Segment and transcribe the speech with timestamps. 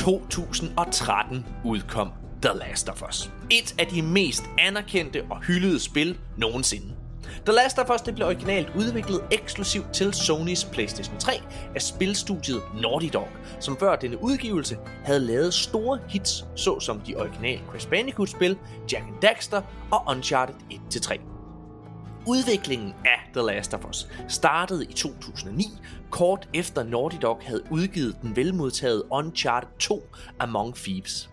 [0.00, 2.08] 2013 udkom
[2.42, 3.30] The Last of Us.
[3.50, 6.94] Et af de mest anerkendte og hyldede spil nogensinde.
[7.46, 11.32] The Last of Us det blev originalt udviklet eksklusivt til Sonys PlayStation 3
[11.74, 13.28] af spilstudiet Naughty Dog,
[13.60, 18.58] som før denne udgivelse havde lavet store hits, såsom de originale Crash Bandicoot-spil,
[18.92, 20.54] Jack and Daxter og Uncharted
[20.94, 21.29] 1-3.
[22.30, 25.64] Udviklingen af The Last of Us startede i 2009,
[26.10, 30.02] kort efter Naughty Dog havde udgivet den velmodtagede Uncharted 2
[30.38, 31.30] Among Thieves.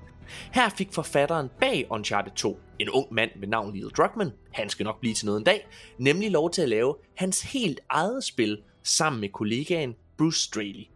[0.51, 4.83] Her fik forfatteren bag Uncharted 2, en ung mand ved navn Neil Druckmann, han skal
[4.83, 8.61] nok blive til noget en dag, nemlig lov til at lave hans helt eget spil
[8.83, 10.87] sammen med kollegaen Bruce Straley.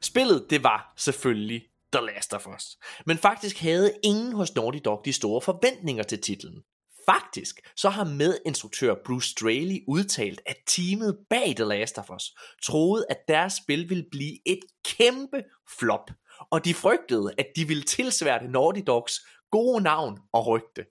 [0.00, 2.78] Spillet, det var selvfølgelig The Last of Us.
[3.06, 6.62] Men faktisk havde ingen hos Naughty Dog de store forventninger til titlen.
[7.06, 13.06] Faktisk så har medinstruktør Bruce Straley udtalt, at teamet bag The Last of Us troede,
[13.10, 15.42] at deres spil ville blive et kæmpe
[15.78, 16.10] flop,
[16.50, 20.84] og de frygtede, at de ville tilsværte Naughty Dogs gode navn og rygte.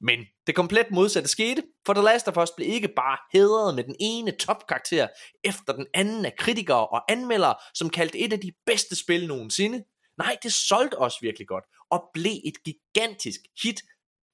[0.00, 3.84] Men det komplet modsatte skete, for The Last of Us blev ikke bare hedret med
[3.84, 5.08] den ene topkarakter
[5.44, 9.84] efter den anden af kritikere og anmeldere, som kaldte et af de bedste spil nogensinde.
[10.18, 13.82] Nej, det solgte også virkelig godt, og blev et gigantisk hit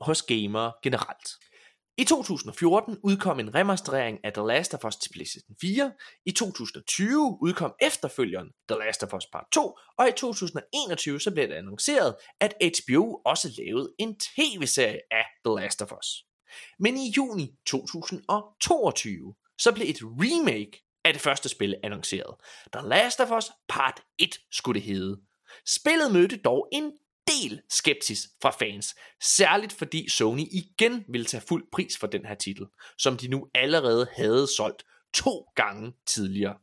[0.00, 1.28] hos gamere generelt.
[1.98, 5.92] I 2014 udkom en remasterering af The Last of Us til PlayStation 4.
[6.26, 9.78] I 2020 udkom efterfølgeren The Last of Us Part 2.
[9.98, 15.54] Og i 2021 så blev det annonceret, at HBO også lavede en tv-serie af The
[15.60, 16.24] Last of Us.
[16.78, 22.34] Men i juni 2022 så blev et remake af det første spil annonceret.
[22.72, 25.20] The Last of Us Part 1 skulle det hedde.
[25.66, 26.92] Spillet mødte dog en
[27.42, 32.34] del skepsis fra fans, særligt fordi Sony igen ville tage fuld pris for den her
[32.34, 32.66] titel,
[32.98, 34.82] som de nu allerede havde solgt
[35.14, 36.54] to gange tidligere.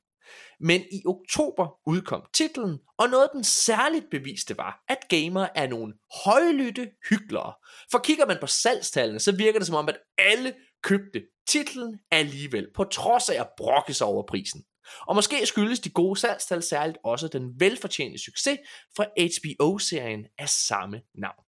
[0.60, 5.94] Men i oktober udkom titlen, og noget den særligt beviste var, at gamere er nogle
[6.26, 7.54] højlytte hyklere.
[7.92, 10.54] For kigger man på salgstallene, så virker det som om, at alle
[10.84, 14.64] købte titlen alligevel, på trods af at brokke sig over prisen.
[15.08, 18.60] Og måske skyldes de gode salgstal særligt også den velfortjente succes
[18.96, 21.44] fra HBO-serien af samme navn.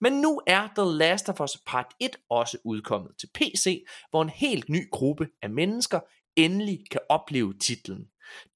[0.00, 4.28] Men nu er The Last of Us Part 1 også udkommet til PC, hvor en
[4.28, 6.00] helt ny gruppe af mennesker
[6.36, 8.06] endelig kan opleve titlen.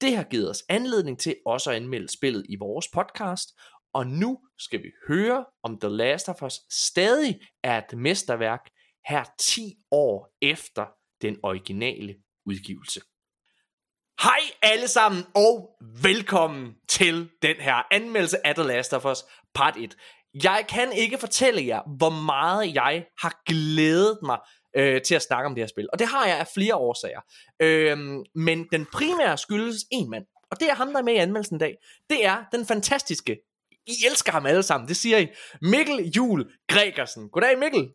[0.01, 3.49] Det har givet os anledning til også at anmelde spillet i vores podcast,
[3.93, 8.69] og nu skal vi høre, om The Last of Us stadig er et mesterværk
[9.07, 10.85] her 10 år efter
[11.21, 12.15] den originale
[12.45, 13.01] udgivelse.
[14.21, 15.69] Hej alle sammen og
[16.03, 19.97] velkommen til den her anmeldelse af The Last of Us Part 1.
[20.43, 24.39] Jeg kan ikke fortælle jer, hvor meget jeg har glædet mig
[24.75, 25.87] øh, til at snakke om det her spil.
[25.93, 27.21] Og det har jeg af flere årsager.
[27.59, 27.97] Øh,
[28.35, 30.25] men den primære skyldes en mand.
[30.51, 31.75] Og det er ham, der er med i anmeldelsen i dag.
[32.09, 33.37] Det er den fantastiske,
[33.87, 35.27] I elsker ham alle sammen, det siger I,
[35.61, 37.29] Mikkel Jul Gregersen.
[37.29, 37.89] Goddag Mikkel.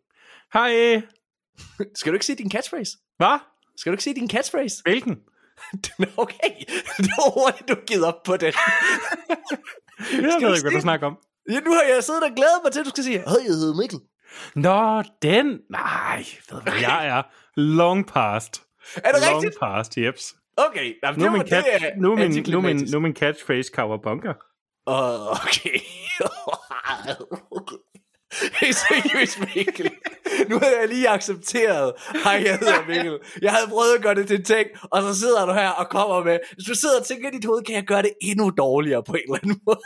[0.53, 1.01] Hej.
[1.95, 2.97] Skal du ikke sige din catchphrase?
[3.17, 3.39] Hvad?
[3.77, 4.81] Skal du ikke sige din catchphrase?
[4.83, 5.17] Hvilken?
[6.23, 6.53] okay,
[7.05, 8.55] det var hurtigt, du givet op på det.
[10.13, 11.17] jeg ved ikke, hvad du snakker om.
[11.49, 13.53] Ja, nu har jeg siddet og glædet mig til, at du skal sige, hej, jeg
[13.53, 13.99] hedder Mikkel.
[14.55, 15.59] Nå, den.
[15.69, 17.23] Nej, ved hvad jeg er.
[17.55, 18.63] Long past.
[18.95, 19.59] Er det Long rigtigt?
[19.59, 20.35] past, jeps.
[20.57, 23.15] Okay, jamen, Nu er det, min, cat, det er nu min, nu min, nu min
[23.15, 24.33] catchphrase Kawabunga.
[24.87, 25.79] Åh, okay.
[28.53, 29.91] Hey, seriøst, Mikkel.
[30.49, 33.19] Nu har jeg lige accepteret, hej, jeg hedder Mikkel.
[33.41, 35.89] Jeg havde prøvet at gøre det til en ting, og så sidder du her og
[35.89, 38.49] kommer med, hvis du sidder og tænker i dit hoved, kan jeg gøre det endnu
[38.49, 39.79] dårligere på en eller anden måde.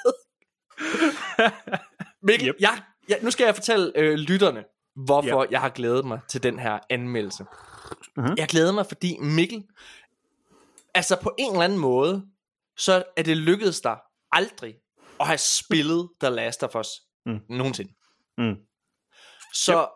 [2.27, 2.55] Mikkel, Yep.
[2.59, 4.63] jeg, jeg, nu skal jeg fortælle øh, lytterne,
[5.05, 5.47] hvorfor Ja.
[5.51, 7.45] jeg har glædet mig til den her anmeldelse.
[8.17, 8.33] Mhm.
[8.37, 9.63] Jeg glæder mig, fordi Mikkel,
[10.93, 12.23] altså på en eller anden måde,
[12.77, 13.97] så er det lykkedes dig
[14.31, 14.73] aldrig
[15.19, 16.87] at have spillet The Last of Us
[17.25, 17.39] Mm.
[17.49, 17.91] nogensinde.
[18.38, 18.56] Mm.
[19.53, 19.90] Så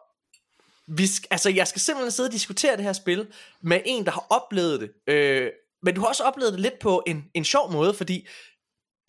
[0.88, 3.28] vi sk- altså, jeg skal simpelthen sidde og diskutere det her spil
[3.62, 5.13] med en, der har oplevet det.
[5.13, 5.51] Øh,
[5.81, 8.28] men du har også oplevet det lidt på en, en sjov måde, fordi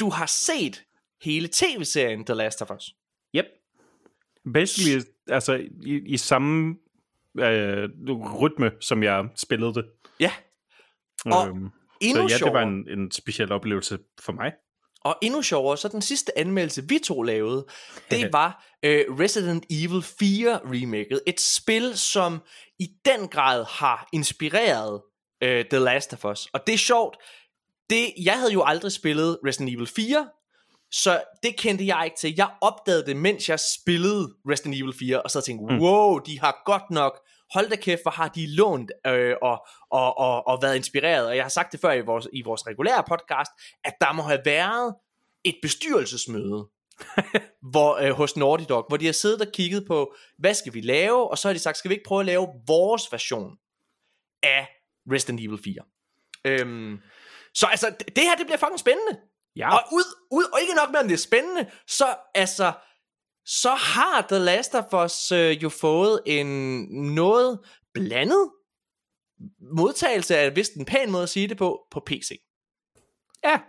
[0.00, 0.84] du har set
[1.22, 2.94] hele tv-serien The Last of Us.
[3.36, 3.46] Yep.
[4.54, 5.52] Basically, altså
[5.82, 6.76] i, i samme
[7.38, 7.88] øh,
[8.40, 9.86] rytme, som jeg spillede det.
[10.20, 10.32] Ja,
[11.24, 11.70] Og Øhm,
[12.00, 14.52] endnu så ja, det var en, en speciel oplevelse for mig.
[15.08, 17.66] Og endnu sjovere, så den sidste anmeldelse, vi to lavede,
[18.10, 21.20] det var øh, Resident Evil 4 remaket.
[21.26, 22.42] Et spil, som
[22.78, 25.00] i den grad har inspireret
[25.42, 26.46] øh, The Last of Us.
[26.52, 27.16] Og det er sjovt.
[27.90, 30.28] Det, jeg havde jo aldrig spillet Resident Evil 4,
[30.92, 32.34] så det kendte jeg ikke til.
[32.36, 35.80] Jeg opdagede det, mens jeg spillede Resident Evil 4, og så tænkte Mm.
[35.80, 37.20] wow, de har godt nok,
[37.52, 41.26] hold da kæft, hvor har de lånt øh, og, og, og, og været inspireret.
[41.26, 43.50] Og jeg har sagt det før i vores, i vores regulære podcast,
[43.84, 44.94] at der må have været
[45.44, 46.68] et bestyrelsesmøde
[47.72, 50.80] hvor, øh, hos Naughty Dog, hvor de har siddet og kigget på, hvad skal vi
[50.80, 53.56] lave, og så har de sagt, skal vi ikke prøve at lave vores version
[54.42, 54.68] af
[55.12, 55.74] Resident Evil 4.
[56.44, 57.00] Øhm,
[57.54, 59.20] så altså, det her, det bliver fucking spændende.
[59.56, 59.74] Ja.
[59.74, 62.72] Og, ud, ud, og ikke nok med, at det er spændende, så altså,
[63.50, 66.46] så har The Last of Us øh, jo fået en
[67.14, 67.58] noget
[67.94, 68.50] blandet
[69.76, 72.30] modtagelse af, vist en pæn måde at sige det på, på PC.
[73.44, 73.60] Ja.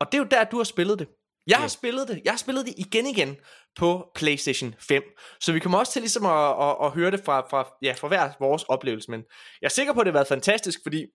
[0.00, 1.08] Og det er jo der, du har spillet det.
[1.46, 1.68] Jeg har Ja.
[1.68, 2.22] spillet det.
[2.24, 3.36] Jeg har spillet det igen igen
[3.76, 5.02] på PlayStation 5.
[5.40, 8.08] Så vi kommer også til ligesom at, at, at høre det fra, fra, ja, fra
[8.08, 9.10] hver vores oplevelse.
[9.10, 9.20] Men
[9.60, 11.06] jeg er sikker på, at det har været fantastisk, fordi,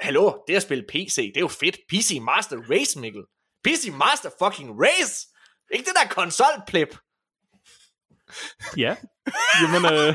[0.00, 1.78] hallo, det at spille PC, det er jo fedt.
[1.90, 3.22] PC Master Race, Mikkel.
[3.64, 5.26] PC Master fucking Race!
[5.72, 6.96] Ikke det der konsolplip.
[8.76, 8.96] Ja.
[9.62, 10.14] Jamen, øh,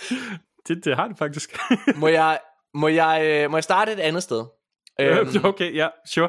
[0.68, 1.58] det, det har det faktisk.
[1.96, 2.38] Må jeg,
[2.74, 4.44] må jeg, øh, må jeg starte et andet sted?
[5.00, 6.28] Øhm, okay, ja, sure.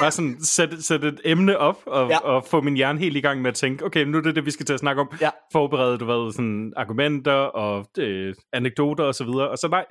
[0.00, 2.18] Bare sådan sætte, sætte et emne op, og, Ja.
[2.18, 4.46] og få min hjerne helt i gang med at tænke, okay, nu er det det,
[4.46, 5.08] vi skal til at snakke om.
[5.20, 5.30] Ja.
[5.52, 9.50] Forberede, du ved, sådan argumenter og øh, anekdoter og så videre.
[9.50, 9.84] Og så nej,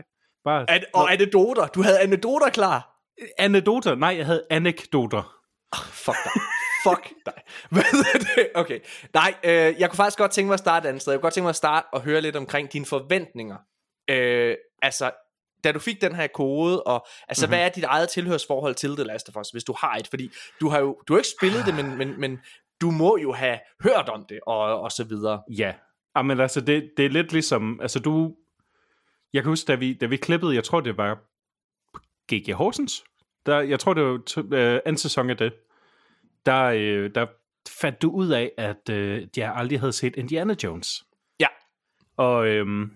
[0.44, 0.70] bare...
[0.70, 1.68] An- og anekdoter.
[1.68, 2.90] Du havde anekdoter klar.
[3.40, 3.96] Anekdoter?
[3.96, 5.34] Nej, jeg havde anekdoter.
[5.92, 6.42] Fuck dig.
[6.90, 7.34] Fuck dig.
[7.72, 8.50] Hvad er det?
[8.56, 8.80] Okay.
[9.14, 11.14] Nej, øh, jeg kunne faktisk godt tænke mig at starte et andet sted.
[11.14, 13.58] Jeg kunne godt tænke mig at starte og høre lidt omkring dine forventninger.
[14.10, 15.12] Øh, altså,
[15.64, 17.52] da du fik den her kode, og altså, mm-hmm.
[17.52, 20.08] hvad er dit eget tilhørsforhold til The Last of Us, hvis du har et?
[20.08, 20.30] Fordi
[20.62, 22.40] du har jo du har ikke spillet det, men, men, men
[22.82, 25.42] du må jo have hørt om det, og, og så videre.
[25.58, 25.74] Ja.
[26.18, 27.80] Jamen altså, det, det er lidt ligesom...
[27.82, 28.36] Altså, du...
[29.34, 31.18] Jeg kan huske, da vi, da vi klippede, jeg tror, det var
[32.34, 32.54] G.G.
[32.54, 33.04] Horsens.
[33.46, 35.54] Der, jeg tror, det var to, øh, anden sæson af det.
[36.48, 37.26] Der, øh, der
[37.82, 41.04] fandt du ud af, at øh, jeg aldrig havde set Indiana Jones.
[41.40, 41.48] Ja.
[42.18, 42.92] Og, øhm,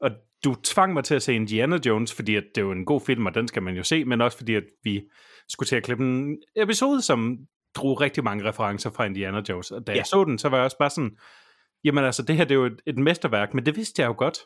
[0.00, 0.10] og
[0.44, 3.00] du tvang mig til at se Indiana Jones, fordi at det er jo en god
[3.00, 5.02] film, og den skal man jo se, men også fordi, at vi
[5.48, 7.38] skulle til at klippe en episode, som
[7.74, 9.70] drog rigtig mange referencer fra Indiana Jones.
[9.70, 9.98] Og da Ja.
[9.98, 11.10] jeg så den, så var jeg også bare sådan,
[11.84, 14.14] jamen altså, det her det er jo et, et mesterværk, men det vidste jeg jo
[14.18, 14.38] godt.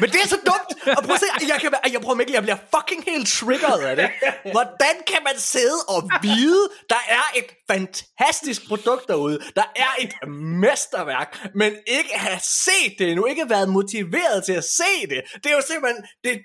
[0.00, 0.35] Men det er så!
[0.96, 3.96] Og prøv at se, jeg, kan, jeg prøver Mikkel, jeg bliver fucking helt triggeret af
[3.96, 4.10] det.
[4.54, 10.28] Hvordan kan man sidde og vide, der er et fantastisk produkt derude, der er et
[10.64, 15.20] mesterværk, men ikke have set det endnu, ikke været motiveret til at se det.
[15.34, 16.40] Det er jo simpelthen det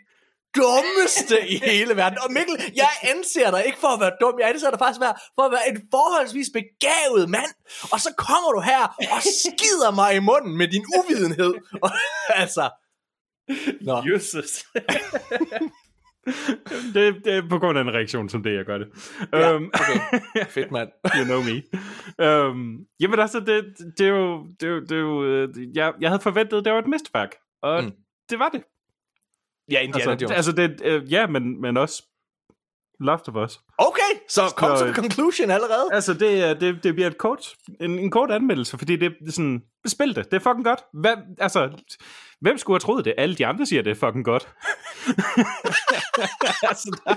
[0.55, 2.17] dummeste i hele verden.
[2.23, 5.17] Og Mikkel, jeg anser dig ikke for at være dum, jeg anser dig faktisk for,
[5.35, 7.51] for at være en forholdsvis begavet mand.
[7.91, 8.83] Og så kommer du her
[9.15, 11.53] og skider mig i munden med din uvidenhed.
[11.81, 11.91] Og,
[12.43, 12.69] altså,
[13.81, 14.03] Nå.
[14.13, 14.65] Jesus.
[16.93, 18.87] det, det er på grund af en reaktion som det, jeg gør det.
[19.33, 20.19] Ja, Øhm, okay.
[20.55, 20.89] Fedt, mand.
[21.17, 21.63] you know me.
[22.27, 23.65] Øhm, jamen altså, det,
[23.97, 24.47] det er jo...
[24.59, 26.87] Det er jo, det er jo øh, jeg, jeg havde forventet, at det var et
[26.87, 27.35] mesterværk.
[27.61, 27.91] Og Mm.
[28.29, 28.63] det var det.
[29.71, 30.35] Ja, Indiana Altså, Jones.
[30.35, 32.03] altså det, øh, ja, men, men også
[32.99, 33.59] Last of Us.
[33.77, 35.85] Okay, så kom Så- til conclusion allerede.
[35.91, 39.27] Altså, det, er- det, det bliver et kort, en, en kort anmeldelse, fordi det, det
[39.27, 40.79] er sådan, spil det, det er fucking godt.
[40.93, 41.69] Hvad, altså,
[42.41, 43.13] hvem skulle have troet det?
[43.17, 44.47] Alle de andre siger, det er fucking godt.
[46.71, 47.15] altså, der,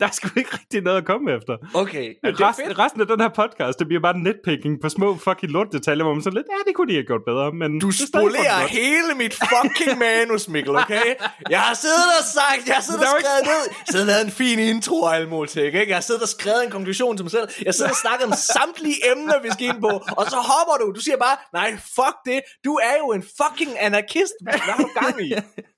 [0.00, 1.56] der er sgu ikke rigtig noget at komme efter.
[1.74, 5.16] Okay, men det Resten, resten af den her podcast, det bliver bare nitpicking på små
[5.16, 7.80] fucking lortdetaljer, hvor man så lidt, ja, det kunne de have gjort bedre, men...
[7.80, 11.08] Du er spolerer hele mit fucking manus, Mikkel, okay?
[11.50, 14.34] Jeg har siddet og sagt, jeg har siddet og skrevet ned, jeg har lavet en
[14.42, 15.88] fin intro og alt muligt, ikke?
[15.88, 17.46] Jeg har siddet og skrevet en konklusion til mig selv.
[17.58, 20.76] Jeg har siddet og snakket om samtlige emner, vi skal ind på, og så hopper
[20.80, 20.86] du.
[20.96, 22.40] Du siger bare, nej, fuck det.
[22.64, 24.34] Du er jo en fucking anarkist.
[24.50, 25.32] Hvad har du gang i?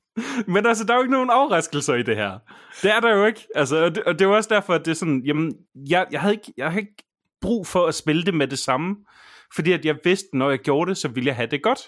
[0.53, 2.39] Men altså, der er jo ikke nogen overraskelser i det her.
[2.83, 3.47] Det er der jo ikke.
[3.55, 6.07] Altså, og, det, og det er jo også derfor, at det er sådan, jamen, jeg,
[6.11, 7.05] jeg, havde ikke, jeg havde ikke
[7.41, 8.97] brug for at spille det med det samme,
[9.55, 11.79] fordi at jeg vidste, når jeg gjorde det, så ville jeg have det godt.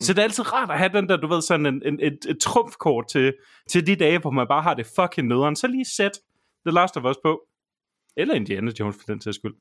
[0.00, 2.18] Så det er altid rart at have den der, du ved, sådan en, en, et,
[2.28, 3.34] et trumfkort til,
[3.70, 5.56] til de dage, hvor man bare har det fucking nederen.
[5.56, 6.12] Så lige sæt
[6.66, 7.40] The Last of Us på.
[8.16, 9.54] Eller Indiana Jones for den sags skyld.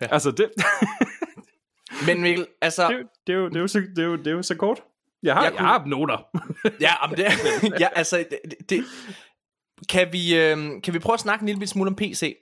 [0.00, 0.06] Ja.
[0.10, 0.50] Altså, det,
[2.06, 2.88] Men Mikkel, altså...
[2.88, 3.66] det, er jo- det, er jo, det, er jo
[3.96, 4.82] det, er jo, det er jo så kort.
[5.22, 6.18] Jeg har, Jeg jeg, kunne- jeg har noter.
[6.86, 7.26] Ja, om det,
[7.80, 8.24] ja altså...
[8.30, 8.84] Det, det,
[9.88, 12.36] kan vi, øhm, kan vi prøve at snakke en lille smule om PC?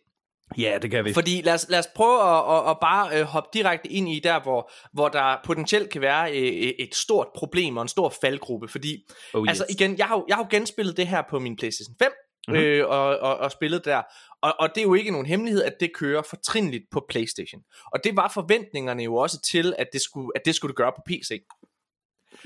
[0.58, 1.12] ja, det kan vi.
[1.12, 4.20] Fordi lad os, lad os prøve at, at, at bare øh, hoppe direkte ind i
[4.24, 8.68] der, hvor, hvor der potentielt kan være øh, et stort problem og en stor faldgruppe.
[8.68, 8.96] Fordi,
[9.34, 9.48] Oh, yes.
[9.48, 12.10] altså igen, jeg har, jeg har jo genspillet det her på min PlayStation 5,
[12.48, 12.56] Mhm.
[12.56, 12.68] mm-hmm.
[12.70, 14.02] øh, og, og, og spillet der.
[14.42, 17.60] Og, og det er jo ikke nogen hemmelighed, at det kører fortrinligt på PlayStation.
[17.92, 20.92] Og det var forventningerne jo også til, at det skulle, at det skulle det gøre
[20.96, 21.30] på PC.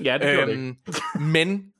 [0.03, 0.63] Ja, det gjorde det ikke.
[0.63, 1.73] Øhm, men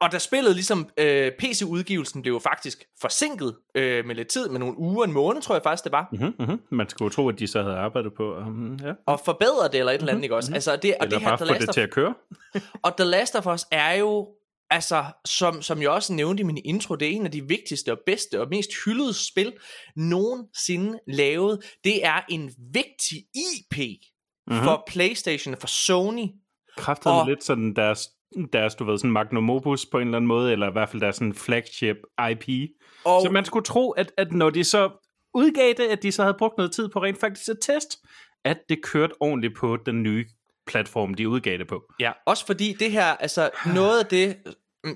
[0.00, 4.58] og da spillet ligesom øh, PC-udgivelsen blev jo faktisk forsinket øh, med lidt tid, med
[4.58, 6.60] nogle uger, en måned tror jeg faktisk det var, Mm-hmm, mm-hmm.
[6.70, 8.92] Man skulle jo tro, at de så havde arbejdet på um, ja.
[9.06, 10.54] og forbedre det eller et eller andet, ikke også?
[10.54, 12.14] Altså det, og Eller det her bare The få Last det of, til at køre.
[12.84, 14.28] og The Last of Us er jo
[14.70, 17.92] altså, som, som jeg også nævnte i min intro, det er en af de vigtigste
[17.92, 19.52] og bedste og mest hyldede spil
[19.96, 21.64] nogensinde lavet.
[21.84, 23.78] Det er en vigtig IP
[24.46, 24.64] mm-hmm.
[24.64, 26.26] for Playstation for Sony.
[26.76, 27.26] Kræftet og...
[27.28, 28.08] lidt sådan deres,
[28.52, 31.02] deres, du ved, sådan magnum opus på en eller anden måde, eller i hvert fald
[31.02, 31.96] deres sådan flagship
[32.30, 32.70] IP.
[33.04, 33.22] Og...
[33.22, 34.90] Så man skulle tro, at, at når de så
[35.34, 37.96] udgav det, at de så havde brugt noget tid på rent faktisk at teste,
[38.44, 40.26] at det kørte ordentligt på den nye
[40.66, 41.82] platform, de udgav det på.
[42.00, 44.36] Ja, også fordi det her, altså noget af det,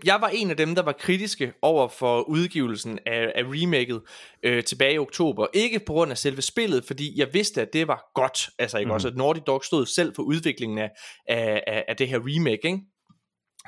[0.05, 4.03] jeg var en af dem, der var kritiske over for udgivelsen af, af remaket
[4.43, 5.47] øh, tilbage i oktober.
[5.55, 8.51] Ikke på grund af selve spillet, fordi jeg vidste, at det var godt.
[8.59, 8.95] Altså ikke mm.
[8.95, 10.91] også, at Naughty Dog stod selv for udviklingen af,
[11.29, 12.81] af, af, af det her remake, ikke?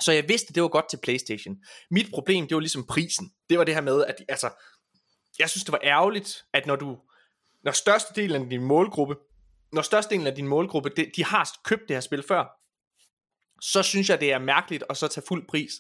[0.00, 1.56] Så jeg vidste, at det var godt til Playstation.
[1.90, 3.30] Mit problem, det var ligesom prisen.
[3.50, 4.50] Det var det her med, at altså,
[5.38, 6.98] jeg synes, det var ærgerligt, at når du,
[7.64, 9.16] når størstedelen af din målgruppe,
[9.72, 12.44] når størstedelen af din målgruppe, de, de har købt det her spil før,
[13.60, 15.72] så synes jeg, det er mærkeligt at så tage fuld pris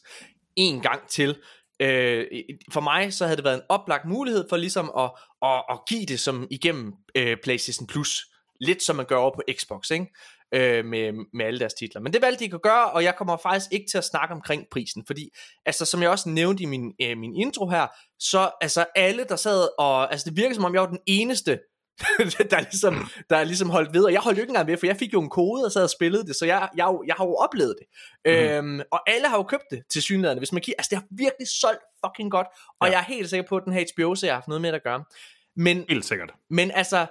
[0.56, 1.36] en gang til.
[1.80, 2.26] Øh,
[2.72, 5.10] for mig så havde det været en oplagt mulighed for ligesom at,
[5.42, 8.26] at, at give det som igennem øh, PlayStation Plus.
[8.60, 10.06] Lidt som man gør over på Xbox, ikke?
[10.54, 12.00] Øh, med, med alle deres titler.
[12.00, 14.34] Men det valgte de ikke at gøre, og jeg kommer faktisk ikke til at snakke
[14.34, 15.30] omkring prisen, fordi,
[15.66, 17.86] altså som jeg også nævnte i min, øh, min intro her,
[18.18, 21.58] så altså alle der sad og, altså det virker som om jeg var den eneste,
[22.50, 24.76] der, er ligesom, der er ligesom holdt ved, og jeg holdt jo ikke engang ved,
[24.76, 27.14] for jeg fik jo en kode og sad og spillede det, så jeg, jeg, jeg
[27.14, 27.86] har jo oplevet det.
[28.24, 28.30] Mm.
[28.30, 30.38] Øhm, og alle har jo købt det til synligheden.
[30.38, 32.46] Hvis man kigger, altså det har virkelig solgt fucking godt,
[32.80, 32.92] og ja.
[32.92, 35.04] jeg er helt sikker på, at den her HBO-serie har haft noget med at gøre.
[35.56, 36.34] Men, helt sikkert.
[36.50, 37.06] Men altså,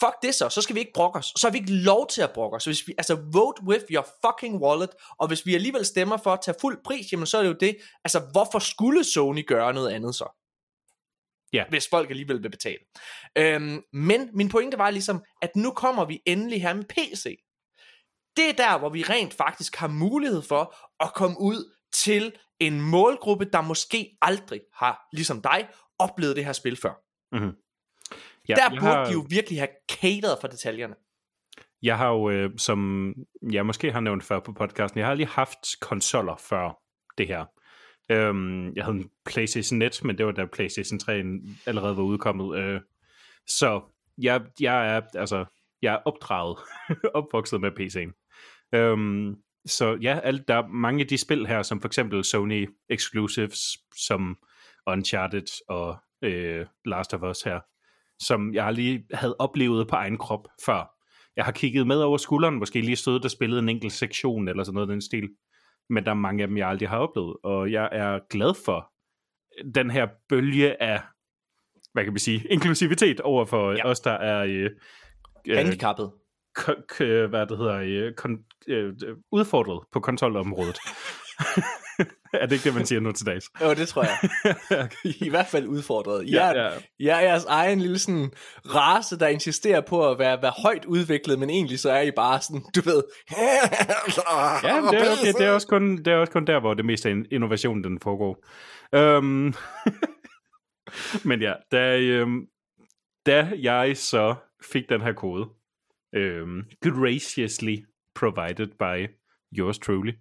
[0.00, 1.32] fuck det så, så skal vi ikke brokke os.
[1.36, 2.64] Så har vi ikke lov til at brokke os.
[2.64, 6.40] Hvis vi, altså, vote with your fucking wallet, og hvis vi alligevel stemmer for at
[6.40, 7.76] tage fuld pris, jamen så er det jo det.
[8.04, 10.41] Altså, hvorfor skulle Sony gøre noget andet så?
[11.52, 11.64] Ja.
[11.68, 12.78] Hvis folk alligevel vil betale.
[13.38, 17.36] Øhm, men min pointe var ligesom, at nu kommer vi endelig her med PC.
[18.36, 22.80] Det er der, hvor vi rent faktisk har mulighed for at komme ud til en
[22.80, 25.68] målgruppe, der måske aldrig har, ligesom dig,
[25.98, 26.94] oplevet det her spil før.
[27.32, 27.52] Mm-hmm.
[28.48, 29.04] Ja, der burde har...
[29.04, 30.94] de jo virkelig have cateret for detaljerne.
[31.82, 33.12] Jeg har jo, øh, som
[33.52, 36.78] jeg måske har nævnt før på podcasten, jeg har lige haft konsoller før
[37.18, 37.44] det her.
[38.10, 41.22] Øhm, jeg havde en PlayStation Net, men det var da PlayStation 3
[41.66, 42.58] allerede var udkommet.
[42.58, 42.80] Øh,
[43.46, 43.80] så
[44.18, 45.44] jeg, jeg er altså
[45.82, 46.58] jeg er opdraget,
[47.14, 48.12] opvokset med PC'en.
[48.78, 52.68] Øhm, så ja, alt, der er mange af de spil her, som for eksempel Sony
[52.90, 53.60] Exclusives,
[53.96, 54.38] som
[54.86, 57.60] Uncharted og øh, Last of Us her,
[58.24, 60.94] som jeg lige havde oplevet på egen krop før.
[61.36, 64.64] Jeg har kigget med over skulderen, måske lige stået der spillede en enkelt sektion eller
[64.64, 65.28] sådan noget den stil
[65.90, 68.92] men der er mange af dem, jeg aldrig har oplevet, og jeg er glad for
[69.74, 71.00] den her bølge af,
[71.92, 73.86] hvad kan vi sige, inklusivitet over for ja.
[73.86, 74.70] os, der er øh,
[75.48, 76.12] øh handicappet.
[76.58, 78.94] K- k- hvad det hedder, øh, kon- øh,
[79.32, 80.78] udfordret på kontrolområdet.
[82.40, 83.50] er det ikke det, man siger nu til dags?
[83.60, 84.18] Jo, det tror jeg.
[85.26, 86.30] I hvert fald udfordret.
[86.30, 86.70] Jeg, ja, ja.
[87.00, 88.32] jeg er jeres egen lille sådan
[88.66, 92.40] race, der insisterer på at være, være højt udviklet, men egentlig så er I bare
[92.40, 93.02] sådan, du ved...
[93.32, 93.42] ja,
[94.10, 95.32] det er, okay.
[95.38, 98.00] det, er også kun, det er også kun der, hvor det meste af innovation den
[98.00, 98.44] foregår.
[98.96, 99.54] Um,
[101.24, 102.46] men ja, da, um,
[103.26, 104.34] da jeg så
[104.72, 105.48] fik den her kode,
[106.16, 107.76] um, graciously
[108.14, 109.08] provided by
[109.58, 110.12] yours truly,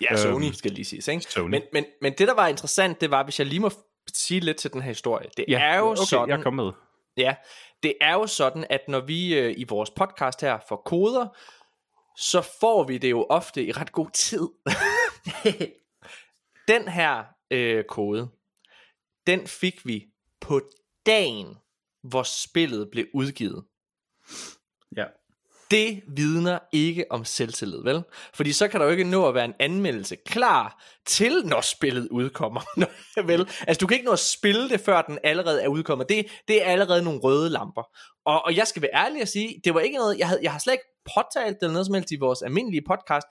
[0.00, 1.12] Ja, Sony øhm, skal lige sige.
[1.12, 1.24] Ikke?
[1.32, 1.50] Sony.
[1.50, 3.70] Men, men, men det, der var interessant, det var, hvis jeg lige må
[4.12, 5.28] sige lidt til den her historie.
[5.36, 6.28] Det ja, er jo okay, sådan...
[6.28, 6.70] jeg kom med.
[7.16, 7.34] Ja,
[7.82, 11.28] det er jo sådan, at når vi øh, i vores podcast her får koder,
[12.16, 14.48] så får vi det jo ofte i ret god tid.
[16.74, 18.28] den her øh, kode,
[19.26, 20.06] den fik vi
[20.40, 20.60] på
[21.06, 21.56] dagen,
[22.02, 23.64] hvor spillet blev udgivet.
[24.96, 25.04] Ja
[25.70, 28.02] det vidner ikke om selvtillid, vel?
[28.34, 32.08] Fordi så kan der jo ikke nå at være en anmeldelse klar til, når spillet
[32.10, 32.60] udkommer.
[33.26, 33.48] vel?
[33.66, 36.08] Altså, du kan ikke nå at spille det, før den allerede er udkommet.
[36.08, 37.82] Det, det er allerede nogle røde lamper.
[38.26, 40.52] Og, og jeg skal være ærlig og sige, det var ikke noget, jeg, havde, jeg
[40.52, 40.84] har slet ikke
[41.16, 43.26] påtalt det eller noget som helst i vores almindelige podcast,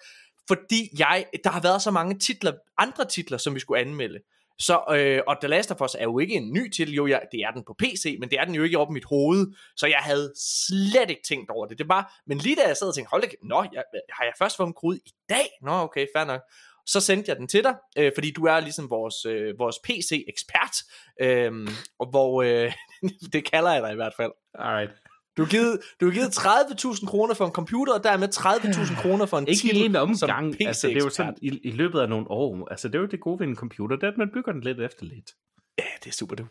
[0.47, 4.19] fordi jeg, der har været så mange titler, andre titler, som vi skulle anmelde.
[4.59, 7.21] Så, øh, og The Last of Us er jo ikke en ny titel, jo, jeg,
[7.31, 9.53] det er den på PC, men det er den jo ikke op i mit hoved,
[9.77, 10.33] så jeg havde
[10.67, 11.77] slet ikke tænkt over det.
[11.77, 14.33] Det var, men lige da jeg sad og tænkte, hold da, nå, jeg, har jeg
[14.39, 15.49] først fået en kode i dag?
[15.61, 16.41] Nå, okay, fair nok.
[16.85, 20.75] Så sendte jeg den til dig, øh, fordi du er ligesom vores, øh, vores PC-ekspert,
[21.21, 21.67] øh,
[21.99, 22.73] og hvor, øh,
[23.33, 24.31] det kalder jeg dig i hvert fald.
[24.53, 24.91] Alright.
[25.37, 29.25] Du har givet, du har givet 30.000 kroner for en computer, og dermed 30.000 kroner
[29.25, 30.67] for en Ikke titel en omgang.
[30.67, 33.05] Altså, det er jo sådan, i, i, løbet af nogle år, altså det er jo
[33.05, 35.31] det gode ved en computer, det er, at man bygger den lidt efter lidt.
[35.77, 36.43] Ja, det er super du.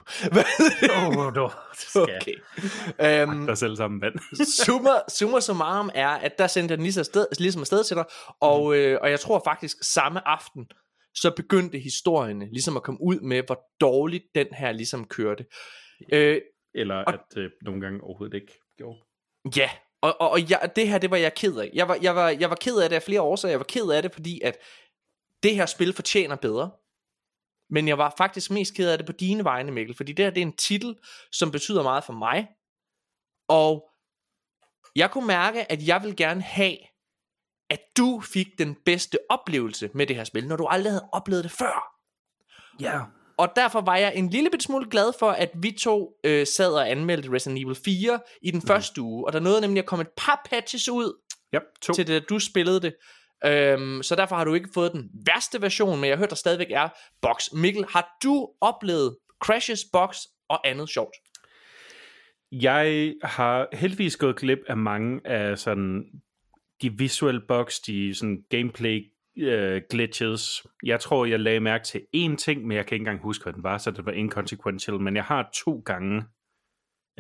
[0.97, 3.27] Åh, oh, du skal okay.
[3.29, 4.15] Um, dig selv sammen, mand.
[4.65, 7.97] summa, summa summarum er, at der sendte jeg den lige så sted, ligesom afsted til
[7.97, 8.05] dig,
[8.41, 8.75] og, mm.
[8.75, 10.67] øh, og jeg tror faktisk samme aften,
[11.15, 15.45] så begyndte historierne ligesom at komme ud med, hvor dårligt den her ligesom kørte.
[16.13, 16.41] Øh,
[16.75, 18.99] Eller og, at øh, nogle gange overhovedet ikke gjorde.
[19.57, 19.71] Ja,
[20.01, 21.71] og, og, og jeg, det her, det var jeg ked af.
[21.75, 23.51] Jeg var, jeg, var, jeg var ked af det af flere årsager.
[23.51, 24.59] Jeg var ked af det, fordi at
[25.43, 26.71] det her spil fortjener bedre.
[27.71, 29.97] Men jeg var faktisk mest ked af det på dine vegne, Mikkel.
[29.97, 30.97] Fordi det her, det er en titel,
[31.33, 32.49] som betyder meget for mig.
[33.49, 33.91] Og
[34.97, 36.77] jeg kunne mærke, at jeg vil gerne have,
[37.71, 41.45] at du fik den bedste oplevelse med det her spil, når du aldrig havde oplevet
[41.45, 41.99] det før.
[42.81, 43.01] Ja.
[43.39, 46.73] Og derfor var jeg en lille bit smule glad for, at vi to øh, sad
[46.73, 48.67] og anmeldte Resident Evil 4 i den mm.
[48.67, 49.27] første uge.
[49.27, 51.21] Og der nåede nemlig at komme et par patches ud
[51.53, 51.93] ja, to.
[51.93, 52.95] til det, du spillede det.
[53.45, 56.37] Øhm, så derfor har du ikke fået den værste version, men jeg har hørt, der
[56.37, 56.89] stadigvæk er
[57.23, 57.53] box.
[57.53, 60.17] Mikkel, har du oplevet crashes, box
[60.49, 61.15] og andet sjovt?
[62.53, 66.05] Jeg har heldigvis gået glip af mange af sådan
[66.83, 70.67] de visuelle bugs, de sådan gameplay uh, glitches.
[70.83, 73.53] Jeg tror, jeg lagde mærke til én ting, men jeg kan ikke engang huske, hvad
[73.53, 75.01] den var, så det var inconsequential.
[75.01, 76.17] Men jeg har to gange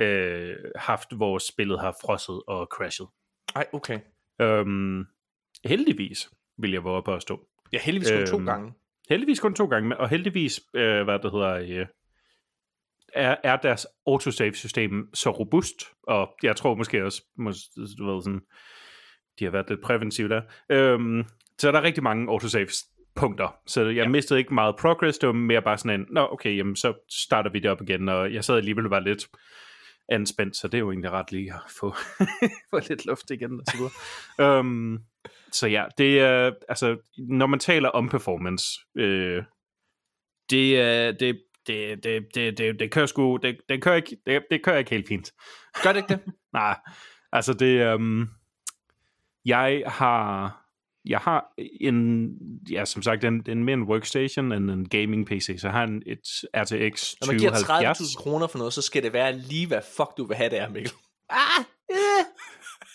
[0.03, 3.07] uh, haft, hvor spillet har frosset og crashet.
[3.55, 4.01] Ej, okay.
[4.43, 5.07] Um,
[5.65, 7.49] heldigvis, vil jeg våge på at stå.
[7.73, 8.73] Ja, heldigvis kun um, to gange.
[9.09, 11.87] Heldigvis kun to gange, og heldigvis, uh, hvad det hedder, uh,
[13.13, 17.63] er, er deres autosave-system så robust, og jeg tror måske også, måske,
[17.99, 18.41] du ved, sådan,
[19.39, 20.43] de har været lidt præventive der.
[20.71, 21.25] Øhm,
[21.63, 24.09] så er der rigtig mange autosaves punkter, så jeg ja.
[24.09, 27.51] mistede ikke meget progress, det var mere bare sådan en, nå okay, jamen, så starter
[27.51, 29.29] vi det op igen, og jeg sad alligevel bare lidt
[30.09, 31.95] anspændt, så det er jo egentlig ret lige at få,
[32.71, 33.61] få lidt luft igen.
[33.61, 34.61] Og så, videre.
[34.61, 34.99] um,
[35.59, 39.45] så ja, det er, altså, når man taler om performance, øh,
[40.51, 44.43] det, er, det, det, det, det, det, det kører sgu, det, det, kører ikke, det,
[44.51, 45.33] det kører ikke helt fint.
[45.83, 46.21] Gør det ikke det?
[46.53, 46.79] Nej,
[47.33, 48.31] altså det, um,
[49.45, 50.62] jeg har,
[51.05, 52.29] jeg har en,
[52.71, 55.85] ja, som sagt, en, en mere en workstation end en gaming PC, så jeg har
[55.85, 56.19] en, et
[56.57, 57.17] RTX 2070.
[57.21, 60.27] Når man giver 30.000 kroner for noget, så skal det være lige, hvad fuck du
[60.27, 60.93] vil have der, Mikkel.
[61.31, 62.25] Ah, øh,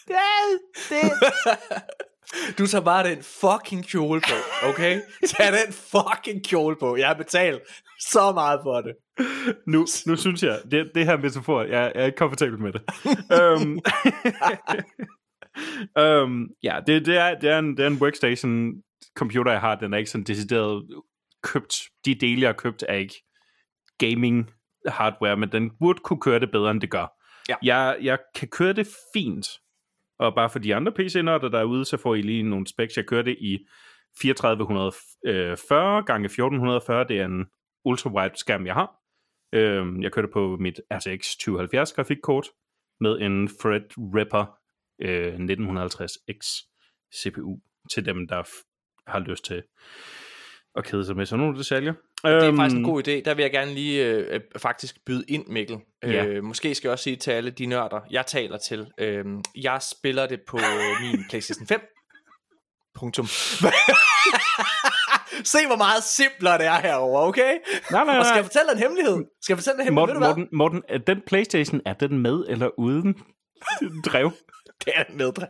[0.07, 1.11] det, det.
[2.57, 5.01] Du tager bare den fucking kjole på, okay?
[5.37, 6.97] Tag den fucking kjole på.
[6.97, 7.61] Jeg har betalt
[7.99, 8.95] så meget for det.
[9.67, 12.81] Nu, nu synes jeg, det, det her metafor, jeg, jeg er ikke komfortabel med det.
[13.61, 13.79] um,
[16.01, 18.73] um, ja, det, det, er, det, er en, det er en workstation
[19.15, 19.75] computer, jeg har.
[19.75, 20.87] Den er ikke sådan decideret
[21.43, 21.75] købt.
[22.05, 23.23] De dele, jeg har købt, er ikke
[23.97, 24.51] gaming
[24.87, 27.13] hardware, men den burde kunne køre det bedre, end det gør.
[27.49, 27.55] Ja.
[27.63, 29.47] Jeg, jeg kan køre det fint,
[30.19, 32.97] og bare for de andre PC-nørder, der er ude, så får I lige nogle specs.
[32.97, 33.59] Jeg kører det i
[34.21, 37.05] 3440 gange 1440.
[37.07, 37.45] Det er en
[37.85, 38.91] ultra-wide skærm, jeg har.
[39.53, 42.47] Øhm, jeg kører det på mit RTX 2070 grafikkort
[42.99, 44.56] med en Threadripper
[44.99, 46.67] øh, 1950X
[47.15, 47.57] CPU
[47.93, 48.43] til dem, der
[49.07, 49.63] har lyst til
[50.75, 51.93] at kede sig med sådan nogle detaljer.
[52.23, 53.11] Det er faktisk en øhm, god idé.
[53.11, 55.77] Der vil jeg gerne lige øh, øh, faktisk byde ind, Mikkel.
[56.03, 56.25] Ja.
[56.25, 58.87] Øh, måske skal jeg også sige til alle de nørder, jeg taler til.
[58.97, 60.59] Øh, jeg spiller det på
[61.01, 61.81] min PlayStation 5.
[62.95, 63.25] Punktum.
[65.43, 67.51] Se hvor meget simplere det er herover, okay?
[67.51, 67.59] Nej,
[67.91, 68.17] nej, nej.
[68.17, 69.17] Og skal jeg fortælle en hemmelighed?
[69.41, 70.19] Skal jeg fortælle en hemmelighed?
[70.19, 73.15] Morten, Morten, Morten, den Playstation, er den med eller uden
[74.05, 74.31] drev?
[74.85, 75.47] det er en meddrev.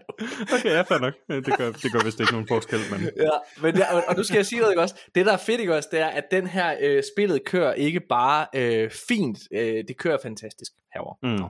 [0.54, 1.14] Okay, ja, fair nok.
[1.30, 2.80] Det gør, det gør vist ikke nogen forskel.
[2.92, 3.00] Men...
[3.02, 3.30] Ja,
[3.62, 4.96] men ja, og nu skal jeg sige noget, ikke også?
[5.16, 8.00] Det, der er fedt, ikke også, det er, at den her øh, spillet kører ikke
[8.00, 11.16] bare øh, fint, øh, det kører fantastisk herover.
[11.24, 11.44] Mm.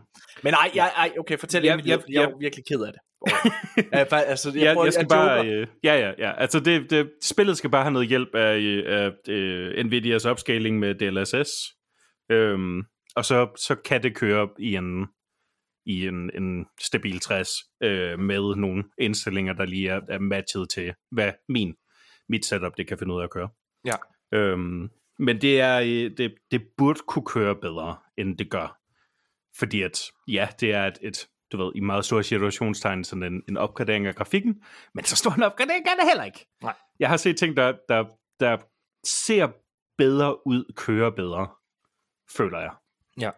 [0.43, 3.01] Men nej, jeg, ej, okay, fortæl ja, jeg, jeg, jeg, er virkelig ked af det.
[3.93, 7.09] ja, altså, jeg, jeg, jeg skal jeg bare, øh, ja, ja, ja, altså det, det,
[7.23, 8.55] spillet skal bare have noget hjælp af,
[8.87, 11.51] af uh, Nvidias opscaling med DLSS,
[12.31, 12.81] øhm,
[13.15, 15.07] og så, så kan det køre i en
[15.87, 17.49] i en, en stabil 60
[17.83, 21.75] øh, med nogle indstillinger, der lige er, er matchet til, hvad min
[22.29, 23.49] mit setup det kan finde ud af at køre.
[23.85, 23.95] Ja.
[24.31, 25.79] Øhm, men det er
[26.17, 28.79] det, det burde kunne køre bedre, end det gør.
[29.59, 33.43] Fordi at, ja, det er et, et du ved, i meget store situationstegn, sådan en,
[33.49, 36.47] en opgradering af grafikken, men så stor en opgradering er det heller ikke.
[36.61, 36.73] Nej.
[36.99, 38.05] Jeg har set ting, der, der,
[38.39, 38.57] der
[39.03, 39.47] ser
[39.97, 41.47] bedre ud, kører bedre,
[42.37, 42.71] føler jeg.
[43.21, 43.31] Ja.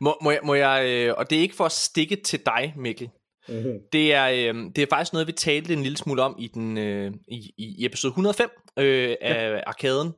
[0.00, 2.74] Må, må, jeg, må jeg, øh, og det er ikke for at stikke til dig,
[2.76, 3.10] Mikkel.
[3.48, 3.78] Mm-hmm.
[3.92, 6.78] Det, er, øh, det er faktisk noget, vi talte en lille smule om i, den,
[6.78, 9.60] øh, i, i episode 105 øh, af ja.
[9.66, 10.12] Arkaden.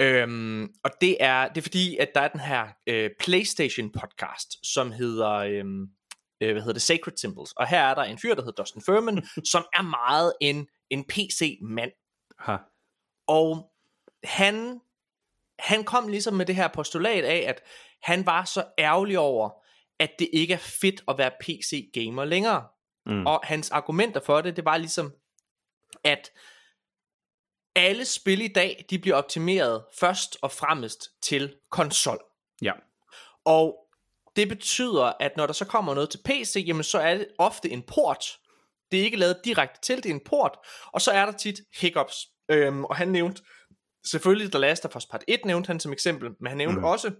[0.00, 4.66] Øhm, og det er, det er fordi, at der er den her øh, PlayStation podcast,
[4.74, 5.64] som hedder, øh,
[6.42, 7.52] øh, hvad hedder det, Sacred Symbols.
[7.52, 11.04] Og her er der en fyr, der hedder Dustin Furman, som er meget en, en
[11.04, 11.92] PC-mand.
[12.38, 12.56] Ha.
[13.28, 13.72] Og
[14.24, 14.80] han,
[15.58, 17.62] han kom ligesom med det her postulat af, at
[18.02, 19.50] han var så ærgerlig over,
[19.98, 22.64] at det ikke er fedt at være PC-gamer længere.
[23.06, 23.26] Mm.
[23.26, 25.12] Og hans argumenter for det, det var ligesom,
[26.04, 26.32] at
[27.76, 32.18] alle spil i dag, de bliver optimeret først og fremmest til konsol.
[32.62, 32.72] Ja.
[33.44, 33.76] Og
[34.36, 37.70] det betyder, at når der så kommer noget til PC, jamen så er det ofte
[37.70, 38.38] en port.
[38.90, 40.58] Det er ikke lavet direkte til, det er en port.
[40.92, 42.26] Og så er der tit hiccups.
[42.48, 43.42] Øhm, og han nævnte
[44.06, 46.84] selvfølgelig The Last of Us Part 1 nævnte han som eksempel, men han nævnte mm.
[46.84, 47.12] også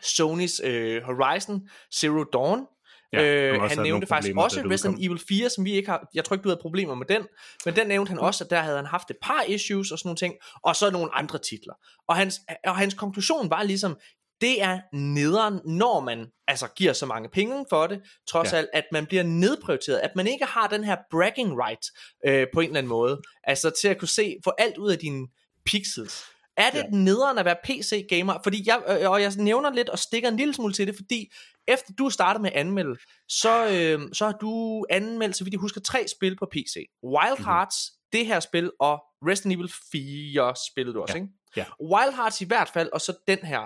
[0.00, 2.66] Sony's øh, Horizon Zero Dawn,
[3.12, 5.04] Ja, øh, han nævnte faktisk også Resident.
[5.04, 7.22] Evil 4, som vi ikke har, jeg tror ikke du havde problemer med den,
[7.64, 10.08] men den nævnte han også, at der havde han haft et par issues og sådan
[10.08, 11.74] nogle ting, og så nogle andre titler.
[12.08, 13.96] Og hans, og hans konklusion var ligesom,
[14.40, 18.56] det er nederen, når man altså giver så mange penge for det, trods Ja.
[18.56, 18.60] ja.
[18.60, 21.86] alt, at man bliver nedprioriteret, at man ikke har den her bragging right
[22.26, 24.98] øh, på en eller anden måde, altså til at kunne se, få alt ud af
[24.98, 25.26] dine
[25.66, 26.22] pixels.
[26.56, 26.96] Er det Ja.
[26.96, 28.34] nederen at være PC-gamer?
[28.42, 31.32] Fordi jeg, øh, og jeg nævner lidt og stikker en lille smule til det, fordi
[31.68, 32.96] efter du startede med at anmelde,
[33.28, 36.74] så, øh, så har du anmeldt, så vidt jeg husker, tre spil på PC.
[37.04, 37.44] Wild Mhm.
[37.44, 37.76] Hearts,
[38.12, 41.22] det her spil, og Resident Evil 4 spillede du også, Ja.
[41.22, 41.32] ikke?
[41.56, 41.64] Ja.
[41.82, 43.60] Wild Hearts i hvert fald, og så den her,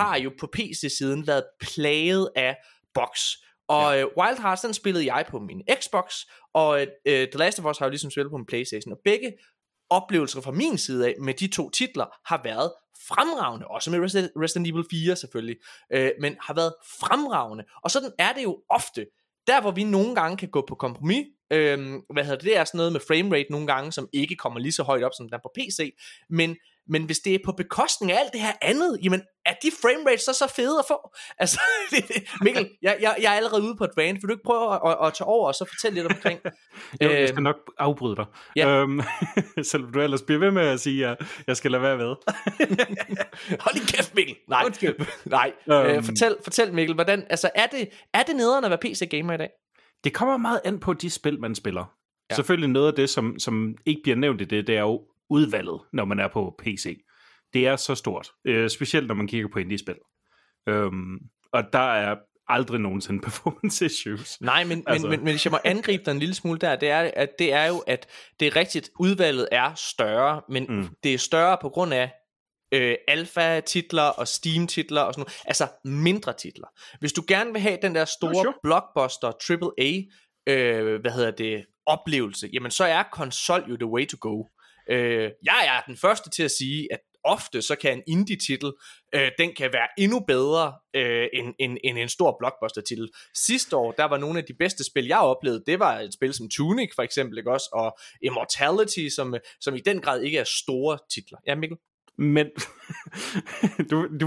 [0.00, 2.56] har jo på PC-siden været plaget af
[2.94, 3.18] box.
[3.68, 4.04] Og ja.
[4.04, 6.14] Wild Hearts, den spillede jeg på min Xbox,
[6.54, 6.86] og øh,
[7.28, 9.32] The Last of Us har jo ligesom spillet på min Playstation, og begge
[9.92, 12.72] oplevelser fra min side af med de to titler har været
[13.08, 14.00] fremragende, også med
[14.36, 15.56] Resident, Evil 4 selvfølgelig,
[15.92, 17.64] øh, men har været fremragende.
[17.84, 19.06] Og sådan er det jo ofte.
[19.46, 21.78] Der hvor vi nogle gange kan gå på kompromis, øh,
[22.12, 24.72] hvad hedder det, det er sådan noget med framerate nogle gange, som ikke kommer lige
[24.72, 25.94] så højt op, som den er på PC,
[26.30, 26.56] men
[26.88, 30.20] men hvis det er på bekostning af alt det her andet, jamen er de framerates
[30.22, 31.10] så så fede at få?
[31.38, 32.04] Altså, det,
[32.42, 34.14] Mikkel, jeg, jeg, jeg er allerede ude på et rant.
[34.22, 36.40] Vil du ikke prøve at, at, at tage over og så fortælle lidt omkring?
[37.02, 38.24] Jo, jeg skal nok afbryde dig.
[38.56, 38.68] ja.
[38.68, 39.00] Øhm,
[39.70, 42.14] selvom du ellers bliver ved med at sige, at jeg skal lade være med.
[43.60, 44.36] Hold lige kæft, Mikkel.
[44.48, 44.94] Nej, Undskyld.
[45.24, 45.52] nej.
[45.70, 45.86] Øhm.
[45.86, 49.36] Øh, fortæl, fortæl Mikkel, hvordan, altså er det, er det nederen at være PC-gamer i
[49.36, 49.50] dag?
[50.04, 51.84] Det kommer meget an på de spil, man spiller.
[52.30, 52.34] Ja.
[52.34, 55.00] Selvfølgelig noget af det, som, som ikke bliver nævnt i det, det er jo
[55.32, 56.98] udvalget, når man er på PC.
[57.52, 59.96] Det er så stort, øh, specielt når man kigger på indie-spil.
[60.68, 61.18] Øhm,
[61.52, 62.16] og der er
[62.48, 64.40] aldrig nogensinde performance issues.
[64.40, 65.06] Nej, men, Altså.
[65.06, 67.28] men, men, men hvis jeg må angribe dig en lille smule der, det er, at
[67.38, 68.06] det er jo, at
[68.40, 70.88] det er rigtigt, udvalget er større, men mm.
[71.02, 72.12] Det er større på grund af
[72.74, 75.42] øh, alfa-titler og Steam-titler og sådan noget.
[75.44, 76.66] Altså mindre titler.
[77.00, 78.54] Hvis du gerne vil have den der store sure.
[78.62, 79.92] blockbuster, AAA,
[80.46, 84.44] øh, hvad hedder det, oplevelse, jamen så er konsol jo the way to go.
[84.90, 88.72] Øh, jeg er den første til at sige, at ofte så kan en indie-titel,
[89.14, 93.08] øh, den kan være endnu bedre øh, end, end, end en stor blockbuster-titel.
[93.34, 96.34] Sidste år, der var nogle af de bedste spil, jeg oplevede, det var et spil
[96.34, 100.44] som Tunic for eksempel, ikke også, og Immortality, som, som i den grad ikke er
[100.44, 101.38] store titler.
[101.46, 101.78] Ja, Mikkel?
[102.18, 102.46] Men
[103.90, 104.26] du, du,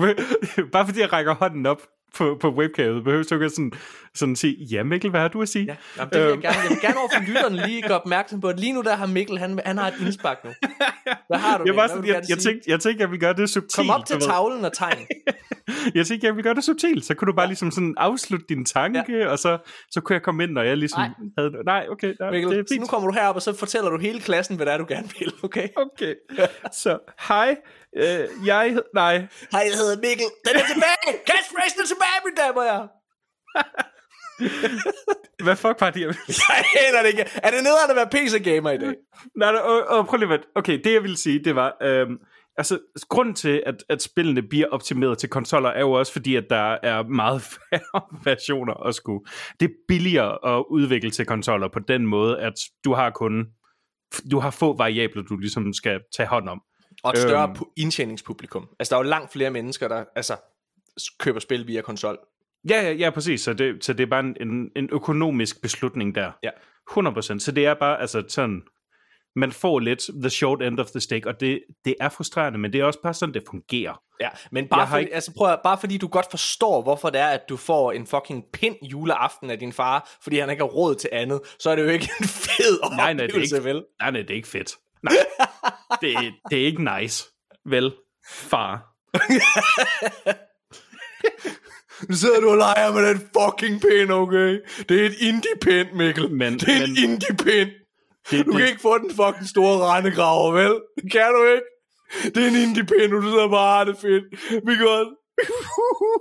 [0.71, 1.81] bare fordi jeg rækker hånden op
[2.15, 3.71] på, på webcamet, behøver du ikke sådan,
[4.15, 5.65] sådan sige, ja Mikkel, hvad har du at sige?
[5.65, 6.41] Ja, jamen, det vil jeg Øhm.
[6.41, 6.55] gerne.
[6.61, 9.05] Jeg vil gerne over for lytterne lige gøre opmærksom på, at lige nu der har
[9.05, 10.49] Mikkel, han, han har et indspark nu.
[11.27, 11.63] Hvad har du?
[11.65, 13.75] Jeg, var sådan, jeg, jeg, tænkte, jeg tænkte, jeg ville gøre det subtilt.
[13.75, 14.97] Kom op til tavlen og tegn.
[15.95, 18.65] Jeg tænkte, jeg ville gøre det subtilt, så kunne du bare ligesom sådan afslutte din
[18.65, 19.27] tanke, ja.
[19.27, 19.57] og så,
[19.91, 21.09] så kunne jeg komme ind, når jeg ligesom Nej.
[21.37, 21.51] havde...
[21.65, 22.81] Nej, okay, nej, Mikkel, det er så fint.
[22.81, 25.09] nu kommer du herop, og så fortæller du hele klassen, hvad det er, du gerne
[25.19, 25.67] vil, okay?
[25.75, 26.15] Okay,
[26.83, 27.57] så hej,
[27.97, 28.83] øh, jeg hed...
[28.93, 29.15] Nej,
[29.51, 30.29] Hej, jeg hedder Mikkel.
[30.47, 31.09] Den er tilbage!
[31.27, 32.87] Catchphrase er tilbage, mine damer og herrer.
[35.45, 36.15] hvad fuck var det, jeg
[36.87, 37.25] aner det ikke.
[37.35, 38.93] Er det nederen at være PC-gamer i dag?
[39.35, 41.77] Nej, nej, og, og prøv lige at Okay, det jeg ville sige, det var...
[41.81, 42.17] Øhm,
[42.57, 46.45] altså, grunden til, at, at spillene bliver optimeret til konsoller, er jo også fordi, at
[46.49, 47.41] der er meget
[47.71, 49.25] færre versioner at skulle.
[49.59, 52.53] Det er billigere at udvikle til konsoller på den måde, at
[52.85, 53.47] du har kun...
[54.31, 56.61] Du har få variabler, du ligesom skal tage hånd om.
[57.03, 57.55] Og et større Øhm.
[57.57, 58.67] pu- indtjeningspublikum.
[58.79, 60.35] Altså, der er jo langt flere mennesker, der altså,
[61.19, 62.17] køber spil via konsol.
[62.69, 63.41] Ja, ja, ja, præcis.
[63.41, 66.31] Så det, så det er bare en, en, en økonomisk beslutning der.
[66.43, 66.49] Ja.
[66.91, 67.39] 100%.
[67.39, 68.61] Så det er bare, altså sådan,
[69.35, 72.73] man får lidt the short end of the stick, og det, det er frustrerende, men
[72.73, 74.01] det er også bare sådan, det fungerer.
[74.21, 77.21] Ja, men bare, fordi, ikke- altså, prøv at, bare fordi du godt forstår, hvorfor det
[77.21, 80.67] er, at du får en fucking pind juleaften af din far, fordi han ikke har
[80.69, 83.63] råd til andet, så er det jo ikke en fed Nej, nej, det er ikke-
[83.63, 83.83] vel?
[84.01, 84.71] Nej, nej, det er ikke fedt.
[85.03, 85.13] Nej,
[86.01, 87.25] det, er- det er ikke nice.
[87.65, 87.93] Vel,
[88.29, 88.91] far.
[92.09, 94.59] Nu sidder du og leger med den fucking pind, okay?
[94.89, 96.31] Det er et indie-pind, Mikkel.
[96.31, 97.69] Men- det er men- en indie-pind.
[98.29, 100.73] Det, Du kan det, ikke få den fucking store rendegraver, vel?
[100.95, 101.67] Det kan du ikke.
[102.33, 104.23] Det er en indie-pind, du sidder bare det fedt.
[104.67, 104.87] Vi kan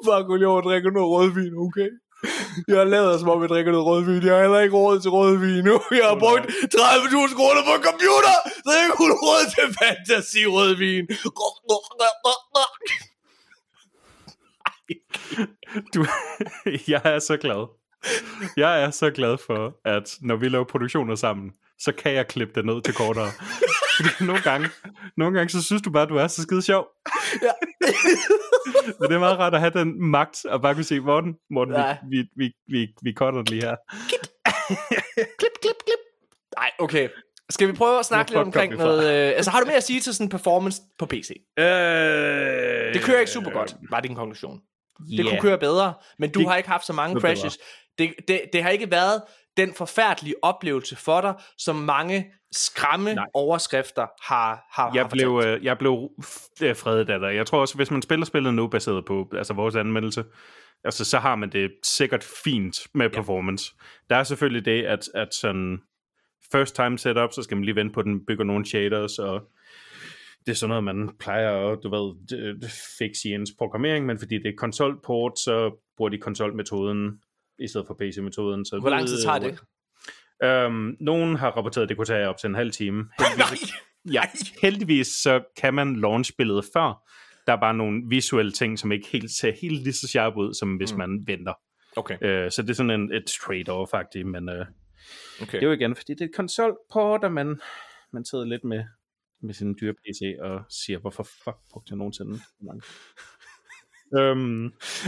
[0.06, 1.88] bare gå lige over og drikke noget rødvin, okay?
[2.68, 4.22] Jeg har lavet som om, jeg drikker noget rødvin.
[4.22, 5.80] Jeg har heller ikke råd til rødvin nu.
[6.00, 10.42] Jeg har brugt 30.000 kroner på en computer, så jeg ikke har råd til fantasy
[10.56, 11.06] rødvin.
[15.94, 16.06] du,
[16.92, 17.62] jeg er så glad.
[18.56, 21.52] Jeg er så glad for, at når vi laver produktioner sammen,
[21.84, 23.30] så kan jeg klippe det ned til kortere.
[23.96, 24.68] Fordi nogle gange,
[25.16, 26.86] nogle gange, så synes du bare, at du er så skide sjov.
[27.42, 27.50] Ja.
[29.00, 31.74] Men det er meget rart at have den magt, og bare kunne sige, Morten, Morten,
[31.74, 31.96] Ja.
[32.10, 33.76] vi, vi, vi, vi, vi cutter den lige her.
[35.38, 35.98] klip, klip, klip.
[36.58, 37.08] Nej, okay.
[37.50, 39.28] Skal vi prøve at snakke lidt Hvor omkring noget...
[39.28, 41.30] Øh, altså, har du mere at sige til sådan en performance på PC?
[41.58, 41.64] Øh,
[42.94, 44.60] Det kører ikke super godt, var din konklusion.
[45.16, 47.58] Det kunne køre bedre, men du Det har ikke haft så mange crashes.
[47.98, 49.22] Det, det, det har ikke været
[49.56, 53.26] den forfærdelige oplevelse for dig, som mange skræmme Nej.
[53.34, 56.10] overskrifter har, har, Jeg har blev, øh, jeg blev
[56.62, 57.34] øh, fredet af dig.
[57.34, 60.24] Jeg tror også, hvis man spiller spillet nu, baseret på altså vores anmeldelse,
[60.84, 63.74] altså, så har man det sikkert fint med performance.
[64.10, 65.78] Der er selvfølgelig det, at, at sådan
[66.52, 69.42] first time setup, så skal man lige vente på, at den bygger nogle shaders, og
[70.46, 72.14] det er sådan noget, man plejer at, du ved,
[72.98, 77.20] fikse i ens programmering, men fordi det er konsolport, så bruger de konsolmetoden
[77.58, 78.64] i stedet for PC-metoden.
[78.64, 79.58] Så Hvor lang tid tager det?
[80.44, 82.98] Øhm, nogen har rapporteret, at det kunne tage op til en halv time.
[83.38, 83.56] Nej!
[84.12, 84.22] Ja,
[84.62, 87.02] heldigvis så kan man launch spillet før.
[87.46, 90.54] Der er bare nogle visuelle ting, som ikke helt ser helt lige så sharp ud,
[90.54, 90.98] som hvis mm.
[90.98, 91.52] man venter.
[91.96, 94.66] Okay, Øh, så det er sådan en, et trade-off faktisk, men øh,
[95.42, 95.52] okay.
[95.52, 97.60] det er jo igen, fordi det er et konsolport, og man,
[98.12, 98.84] man sidder lidt med,
[99.42, 102.40] med sin dyre PC og siger, hvorfor fuck brugte jeg nogensinde?
[104.18, 104.64] Øhm,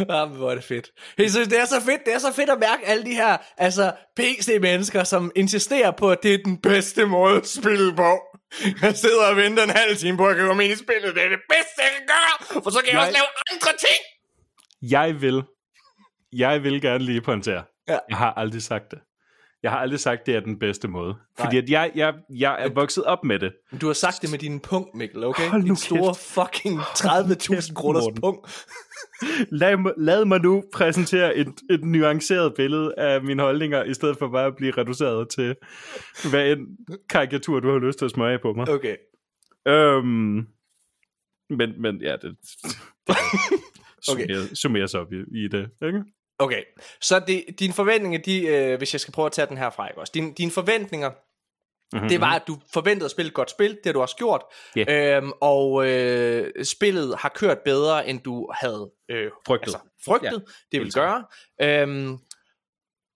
[0.09, 0.91] Ah, men hvor er det fedt.
[1.19, 3.37] Jeg synes, det er så fedt, det er så fedt at mærke alle de her,
[3.59, 8.19] altså, PC-mennesker, som insisterer på, at det er den bedste måde at spille på.
[8.83, 11.15] Jeg sidder og venter en halv time på, at jeg kan komme ind i spillet.
[11.15, 13.79] Det er det bedste, jeg kan gøre, for så kan jeg, Jeg- også lave andre
[13.79, 14.01] ting.
[14.93, 15.43] jeg vil,
[16.33, 17.65] jeg vil gerne lige pointere.
[17.89, 17.99] Ja.
[18.09, 18.99] Jeg har aldrig sagt det.
[19.67, 21.15] Jeg har aldrig sagt, det er den bedste måde.
[21.39, 23.53] Fordi at jeg, jeg, jeg er vokset op med det.
[23.81, 25.49] Du har sagt det med din punkt, Mikkel, okay?
[25.49, 28.67] Hold nu din store fucking 30.000 kroners punkt.
[29.61, 34.19] Lad, mig- lad mig nu præsentere et, et nuanceret billede af mine holdninger, i stedet
[34.19, 35.55] for bare at blive reduceret til,
[36.31, 36.67] hvad en
[37.11, 38.69] karikatur, du har lyst til at smøre af på mig.
[38.69, 38.97] Okay.
[39.69, 40.47] Øhm,
[41.51, 42.37] men, men ja, det,
[43.07, 43.17] det
[44.13, 44.29] Okay.
[44.55, 45.69] summerer sig op i, i det.
[45.83, 46.03] Ikke?
[46.39, 46.63] Okay,
[47.01, 49.89] så det, dine forventninger, de, øh, hvis jeg skal prøve at tage den her fra,
[49.89, 50.11] ikke også?
[50.15, 51.11] Dine, dine forventninger,
[51.93, 52.09] Mm-hmm.
[52.09, 54.43] det var, at du forventede at spille et godt spil, det har du også gjort,
[54.77, 55.17] Ja.
[55.17, 59.67] øhm, og øh, spillet har kørt bedre, end du havde øh, Frygtet.
[59.67, 61.25] Altså, frygtet, ja, det vil gøre.
[61.63, 62.19] Øhm,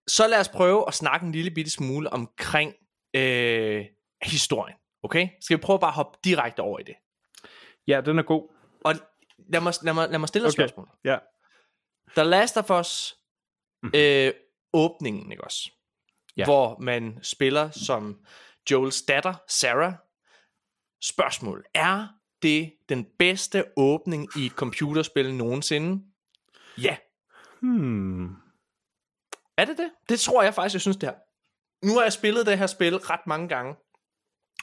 [0.08, 2.74] så lad os prøve at snakke en lille bitte smule omkring
[3.16, 3.84] øh,
[4.22, 5.28] historien, okay?
[5.40, 6.94] Skal vi prøve bare at hoppe direkte over i det?
[7.86, 8.48] Ja, den er god.
[8.84, 8.94] Og
[9.52, 10.62] lad mig, lad mig, lad mig stille et Okay.
[10.62, 10.88] spørgsmål.
[11.04, 11.16] Ja.
[12.16, 13.16] The Last of Us
[13.82, 13.92] Mhm.
[13.96, 14.32] øh,
[14.72, 15.70] åbningen, ikke også?
[16.36, 16.44] Ja.
[16.44, 18.18] Hvor man spiller som
[18.70, 19.94] Joels datter, Sarah.
[21.02, 21.64] Spørgsmål.
[21.74, 22.06] Er
[22.42, 26.04] det den bedste åbning i et computerspil nogensinde?
[26.78, 26.96] Ja.
[27.60, 28.28] Hmm.
[29.58, 29.90] Er det det?
[30.08, 31.14] Det tror jeg faktisk, jeg synes det er.
[31.86, 33.74] Nu har jeg spillet det her spil ret mange gange.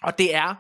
[0.04, 0.56] Og det er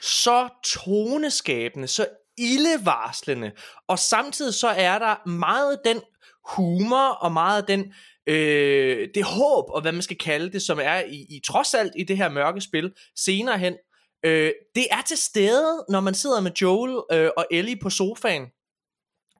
[0.00, 2.06] så toneskabende, så
[2.38, 3.52] ildevarslende.
[3.88, 6.02] Og samtidig så er der meget den
[6.48, 7.92] humor og meget den
[8.26, 11.92] øh, det håb og hvad man skal kalde det, som er i, i trods alt
[11.96, 13.76] i det her mørke spil senere hen.
[14.24, 18.46] Øh, det er til stede, når man sidder med Joel øh, og Ellie på sofaen,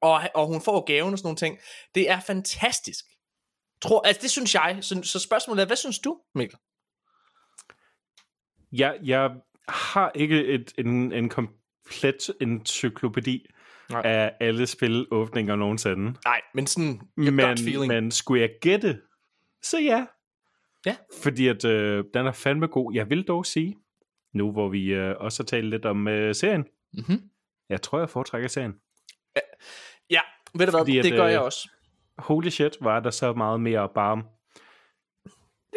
[0.02, 1.58] og, og hun får gaven og sådan nogle ting.
[1.94, 3.04] Det er fantastisk.
[3.82, 4.78] Tror, altså det synes jeg.
[4.80, 6.58] Så, så spørgsmålet er, hvad synes du, Mikkel?
[8.72, 9.30] Jeg, jeg
[9.68, 13.46] har ikke et, en, en komplet encyklopædi
[13.90, 14.02] Nej.
[14.04, 16.14] af alle spilåbninger nogensinde.
[16.24, 17.86] Nej, men sådan Men, gut feeling.
[17.86, 19.00] men skulle jeg gætte,
[19.62, 20.06] så ja.
[20.86, 20.96] Ja.
[21.22, 22.94] Fordi at øh, den er fandme god.
[22.94, 23.76] Jeg vil dog sige,
[24.34, 27.22] nu hvor vi øh, også har talt lidt om øh, serien, Mm-hmm.
[27.68, 28.74] jeg tror, jeg foretrækker serien.
[30.10, 30.20] Ja,
[30.54, 31.70] ved du hvad, Fordi at, det gør øh, jeg også.
[32.18, 34.22] Holy shit, var der så meget mere bare...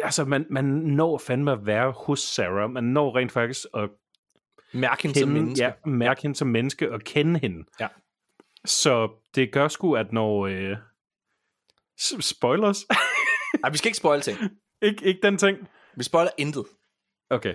[0.02, 2.70] Altså, man, man når fandme at være hos Sarah.
[2.70, 3.90] Man når rent faktisk at
[4.72, 5.64] Mærk hende som kende, menneske.
[5.64, 7.64] ja, mærke hende som menneske og kende hende.
[7.80, 7.88] Ja.
[8.64, 10.46] Så det gør sgu, at når...
[10.46, 10.76] Øh,
[12.20, 12.86] spoilers?
[13.62, 14.38] Nej, vi skal ikke spoil ting.
[14.82, 15.58] ikke, ikke den ting?
[15.96, 16.64] Vi spoiler intet.
[17.30, 17.54] Okay.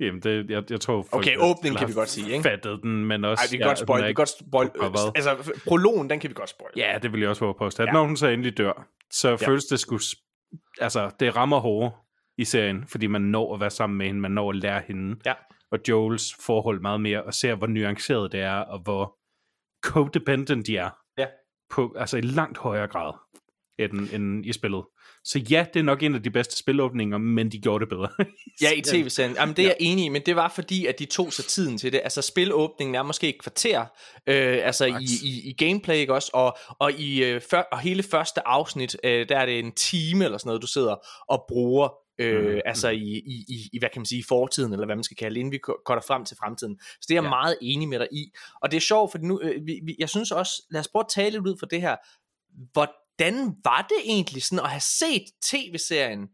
[0.00, 1.02] Jamen, det, jeg, jeg tror...
[1.02, 2.42] folk Okay, åbningen kan vi godt sige, ikke?
[2.42, 3.42] Fattet den, men også...
[3.42, 4.02] Nej, vi kan godt spoil.
[4.02, 4.70] Vi kan godt spoil.
[5.14, 6.72] Altså, prologen, den kan vi godt spoil.
[6.76, 7.66] Ja, det vil jeg også våge på.
[7.66, 7.84] At ja.
[7.84, 7.92] Ja.
[7.92, 9.34] når hun så endelig dør, så ja.
[9.34, 9.98] føles det sgu...
[10.80, 11.92] Altså, det rammer hårdere
[12.38, 15.16] i serien, fordi man når at være sammen med hende, man når at lære hende.
[15.26, 15.32] Ja.
[15.70, 19.16] Og Joels forhold meget mere, og ser, hvor nuanceret det er, og hvor
[19.84, 20.90] codependent de er.
[21.18, 21.26] Ja.
[21.70, 23.12] På, altså i langt højere grad,
[23.78, 24.84] end, end i spillet.
[25.24, 28.08] Så ja, det er nok en af de bedste spilåbninger, men de gjorde det bedre.
[28.62, 29.34] Ja, i tv-serien.
[29.34, 31.78] Jamen, det er jeg enig i, men det var fordi, at de tog sig tiden
[31.78, 32.00] til det.
[32.04, 33.80] Altså, spilåbningen er måske et kvarter,
[34.26, 36.30] øh, altså i, i, i gameplay, ikke også?
[36.34, 40.24] Og, og, i, øh, før, og hele første afsnit, øh, der er det en time
[40.24, 40.96] eller sådan noget, du sidder
[41.28, 44.86] og bruger øh, Mm, altså i, i, i, i, hvad kan man sige, fortiden, eller
[44.86, 46.78] hvad man skal kalde det, inden vi går frem til fremtiden.
[46.80, 47.28] Så det er jeg ja.
[47.28, 48.32] meget enig med dig i.
[48.62, 51.00] Og det er sjovt, for nu, øh, vi, vi, jeg synes også, lad os prøve
[51.00, 51.96] at tale lidt ud for det her.
[52.72, 56.28] Hvordan var det egentlig sådan at have set tv-serien,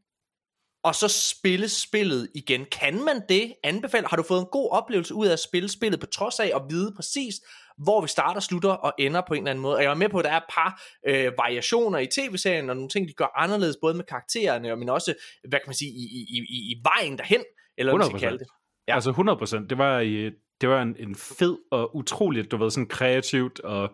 [0.85, 2.65] og så spille spillet igen?
[2.73, 4.07] Kan man det anbefale?
[4.07, 6.63] Har du fået en god oplevelse ud af at spille spillet, på trods af at
[6.71, 7.35] vide præcis,
[7.79, 9.77] hvor vi starter, slutter og ender på en eller anden måde?
[9.77, 12.77] Og jeg er med på, at der er et par øh, variationer i tv-serien, og
[12.77, 15.15] nogle ting, de gør anderledes, både med karaktererne, og men også,
[15.49, 17.45] hvad kan man sige, i, i, i, i vejen derhen,
[17.79, 18.21] eller hvad man skal 100%.
[18.21, 18.47] kalde det.
[18.89, 18.93] Ja.
[18.93, 18.95] Ja.
[18.95, 19.67] Altså 100%.
[19.69, 23.91] Det var, i, det var en, en fed og utroligt, du ved, sådan kreativt, og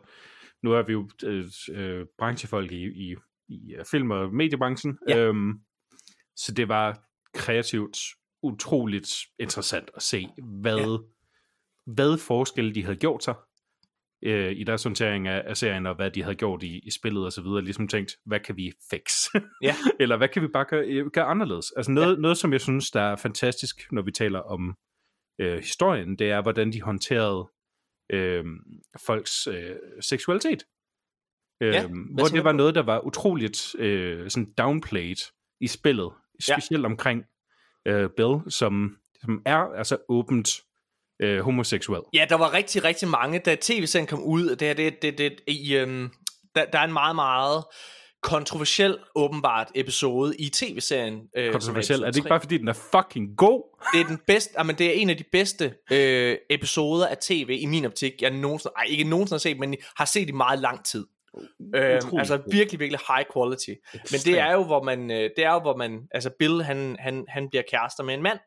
[0.63, 3.15] nu er vi jo øh, øh, branchefolk i, i,
[3.49, 5.19] i øh, film- og mediebranchen, Ja.
[5.19, 5.53] øhm,
[6.37, 7.03] så det var
[7.35, 7.99] kreativt
[8.43, 10.29] utroligt interessant at se,
[10.61, 10.97] hvad, ja.
[11.95, 13.35] hvad forskelle de havde gjort sig
[14.23, 17.25] øh, i deres håndtering af, af serien, og hvad de havde gjort i, i spillet
[17.25, 19.27] og så videre, ligesom tænkt, hvad kan vi fix?
[19.63, 19.75] Ja.
[20.01, 21.73] Eller hvad kan vi bare gøre, gøre anderledes?
[21.77, 22.21] Altså noget, ja.
[22.21, 24.75] noget, som jeg synes, der er fantastisk, når vi taler om
[25.41, 27.51] øh, historien, det er, hvordan de håndterede
[28.13, 28.45] øh,
[29.07, 30.65] folks øh, seksualitet.
[31.63, 36.13] Øh, Ja, hvor det var noget, der var utroligt øh, sådan downplayed i spillet.
[36.49, 36.59] Ja.
[36.59, 37.23] Specielt omkring
[37.87, 40.51] øh, Bill, som, som er altså åbent
[41.21, 42.03] øh, homoseksuel.
[42.13, 45.41] Ja, der var rigtig, rigtig mange, da tv-serien kom ud, det her, det, det, det,
[45.47, 46.11] i, øhm,
[46.55, 47.65] der, der er en meget, meget
[48.23, 51.21] kontroversiel, åbenbart, episode i tv-serien.
[51.37, 52.03] Øh, Kontroversiel.
[52.03, 53.77] Er det ikke bare, fordi den er fucking god?
[53.93, 57.59] det er den bedste, jamen det er en af de bedste øh, episoder af tv
[57.61, 60.59] i min optik, jeg nogensinde, ej, ikke nogensinde har set, men har set i meget
[60.59, 61.07] lang tid.
[61.75, 63.71] Øh, Utrolig altså virkelig, virkelig high quality.
[63.93, 66.97] Men det er jo, hvor man, øh, det er jo, hvor man, altså Bill, han,
[66.99, 68.39] han, han bliver kærester med en mand,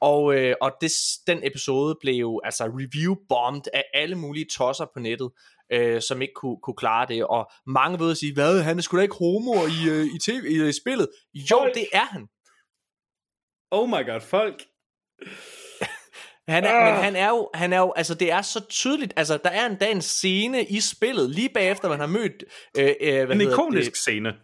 [0.00, 0.92] og, øh, og det,
[1.26, 5.30] den episode blev jo altså review-bombed af alle mulige tosser på nettet,
[5.72, 8.82] øh, som ikke kunne, kunne klare det, og mange ved at sige, hvad, han er
[8.82, 11.08] sgu da ikke homo i, øh, i, TV, i, i spillet.
[11.34, 11.74] Jo, Folk.
[11.74, 12.28] det er han.
[13.70, 14.62] Oh my god, folk.
[16.48, 16.94] Han er, Ah.
[16.94, 19.66] Men han er jo, han er jo, altså det er så tydeligt, altså der er
[19.66, 22.44] endda en scene i spillet, lige bagefter man har mødt,
[22.78, 24.34] øh, øh, hvad En ikonisk det, scene.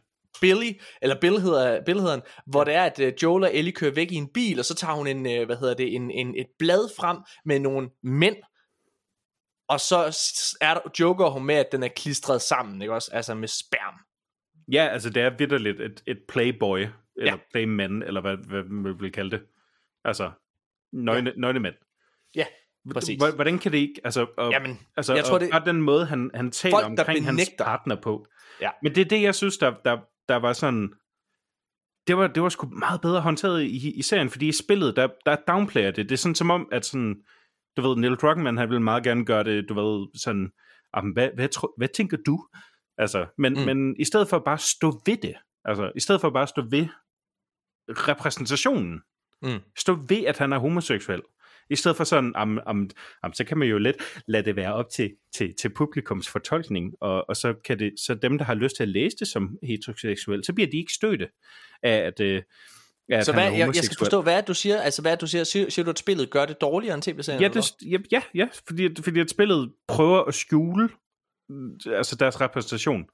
[0.40, 3.72] Billy, eller Bill hedder, Bill hedder han, hvor det er, at øh, Joel og Ellie
[3.72, 6.10] kører væk i en bil, og så tager hun en, øh, hvad hedder det, en,
[6.10, 8.36] en, et blad frem med nogle mænd,
[9.68, 9.96] og så
[10.60, 13.94] er der, joker hun med, at den er klistret sammen, ikke også, altså med sperm.
[14.72, 16.78] Ja, altså det er vidderligt et, et playboy,
[17.16, 17.38] eller ja.
[17.52, 19.42] playman, eller hvad, hvad man vil kalde det.
[20.04, 20.30] Altså,
[20.92, 21.40] nøgne, ja.
[21.40, 21.74] nøgne mænd.
[22.36, 22.46] Ja,
[22.92, 23.22] præcis.
[23.34, 26.06] Hvordan kan det ikke, altså, og, Jamen, altså jeg tror, og det- bare den måde,
[26.06, 28.26] han, han taler Folk, omkring hans partner på.
[28.60, 28.70] Ja.
[28.82, 30.92] Men det er det, jeg synes, der, der, der var sådan,
[32.06, 35.08] det var, det var sgu meget bedre håndteret i, i serien, fordi i spillet, der,
[35.26, 36.08] der downplayer det.
[36.08, 37.16] Det er sådan som om, at sådan,
[37.76, 40.50] du ved, Neil Druckmann, han ville meget gerne gøre det, du ved, sådan,
[40.96, 42.46] "Jamen, hvad, hvad, tro, hvad tænker du?
[42.98, 43.60] Altså, men, mm.
[43.60, 46.48] men i stedet for bare at stå ved det, altså, i stedet for bare at
[46.48, 46.86] stå ved
[47.88, 49.00] repræsentationen,
[49.42, 49.60] Mm.
[49.78, 51.22] stå ved, at han er homoseksuel,
[51.70, 52.90] i stedet for sådan, am, am,
[53.22, 56.94] am, så kan man jo let lade det være op til, til, til publikums fortolkning,
[57.00, 59.58] og, og så kan det, så dem, der har lyst til at læse det som
[59.62, 61.28] heteroseksuel, så bliver de ikke støtte
[61.82, 62.42] af, at, øh,
[63.22, 65.84] Så hvad, jeg, jeg skal forstå, hvad du siger, altså hvad du siger, siger, siger
[65.84, 67.42] du, at spillet gør det dårligere end tv-serien?
[67.42, 70.88] Ja, det, ja, ja, ja fordi, fordi at spillet prøver at skjule
[71.48, 73.04] mm, altså deres repræsentation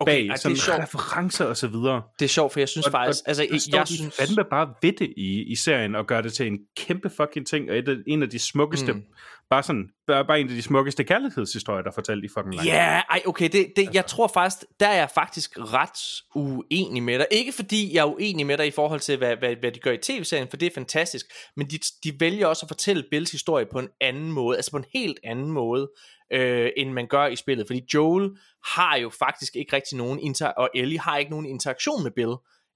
[0.00, 0.78] Okay, bag ej, det er sådan sjovt.
[0.82, 2.02] referencer og så videre.
[2.18, 4.16] Det er sjovt, for jeg synes Og- faktisk, og altså der står jeg de synes,
[4.16, 7.70] fandme bare ved det i, i serien og gør det til en kæmpe fucking ting,
[7.70, 9.02] og et af, en af de smukkeste, Mm.
[9.50, 12.68] bare sådan, bare, bare en af de smukkeste kærlighedshistorier, der er fortalt i fucking langt.
[12.70, 17.18] Ja, ej, okay, det, det, jeg tror faktisk, der er jeg faktisk ret uenig med
[17.18, 17.26] dig.
[17.30, 19.92] Ikke fordi jeg er uenig med dig i forhold til, hvad, hvad, hvad de gør
[19.92, 23.66] i tv-serien, for det er fantastisk, men de, de vælger også at fortælle Bills historie
[23.72, 25.90] på en anden måde, altså på en helt anden måde,
[26.32, 27.66] øh, end man gør i spillet.
[27.66, 28.30] Fordi Joel
[28.64, 32.34] har jo faktisk ikke rigtig nogen, inter- og Ellie har ikke nogen interaktion med Bill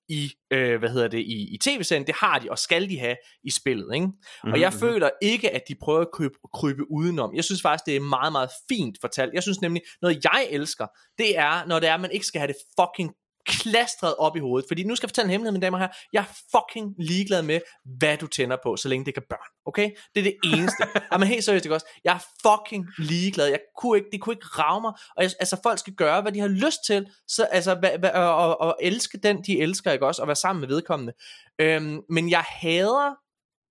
[0.09, 2.07] i, øh, hvad hedder det, i, i tv-serien.
[2.07, 4.07] Det har de, og skal de have i spillet, ikke?
[4.07, 4.53] mm-hmm.
[4.53, 7.35] Og jeg føler ikke, at de prøver at krybe, krybe udenom.
[7.35, 9.35] Jeg synes faktisk, det er meget, meget fint fortalt.
[9.35, 10.87] Jeg synes nemlig, noget jeg elsker,
[11.19, 13.13] det er, når det er, at man ikke skal have det fucking
[13.47, 14.69] klastret op i hovedet.
[14.69, 15.97] Fordi nu skal jeg fortælle en hemmelighed, mine damer og herrer.
[16.13, 17.61] Jeg er fucking ligeglad med,
[17.99, 19.49] hvad du tænder på, så længe det kan børn.
[19.67, 19.91] Okay?
[20.15, 20.83] Det er det eneste.
[21.13, 21.87] Jamen helt seriøst, ikke også?
[22.05, 23.47] Jeg er fucking ligeglad.
[23.47, 24.93] Jeg kunne ikke, det kunne ikke rave mig.
[25.17, 27.07] Og jeg, altså, folk skal gøre, hvad de har lyst til.
[27.29, 30.23] Så, altså, hvad, hvad, og, og, og, elske den, de elsker, ikke også?
[30.23, 31.13] Og være sammen med vedkommende.
[31.59, 33.15] Øhm, men jeg hader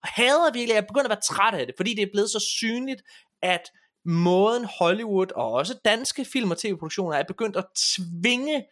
[0.04, 3.02] hader virkelig, jeg begynder at være træt af det, fordi det er blevet så synligt,
[3.42, 3.62] at
[4.06, 7.66] måden Hollywood og også danske film og tv-produktioner er begyndt at
[7.96, 8.66] tvinge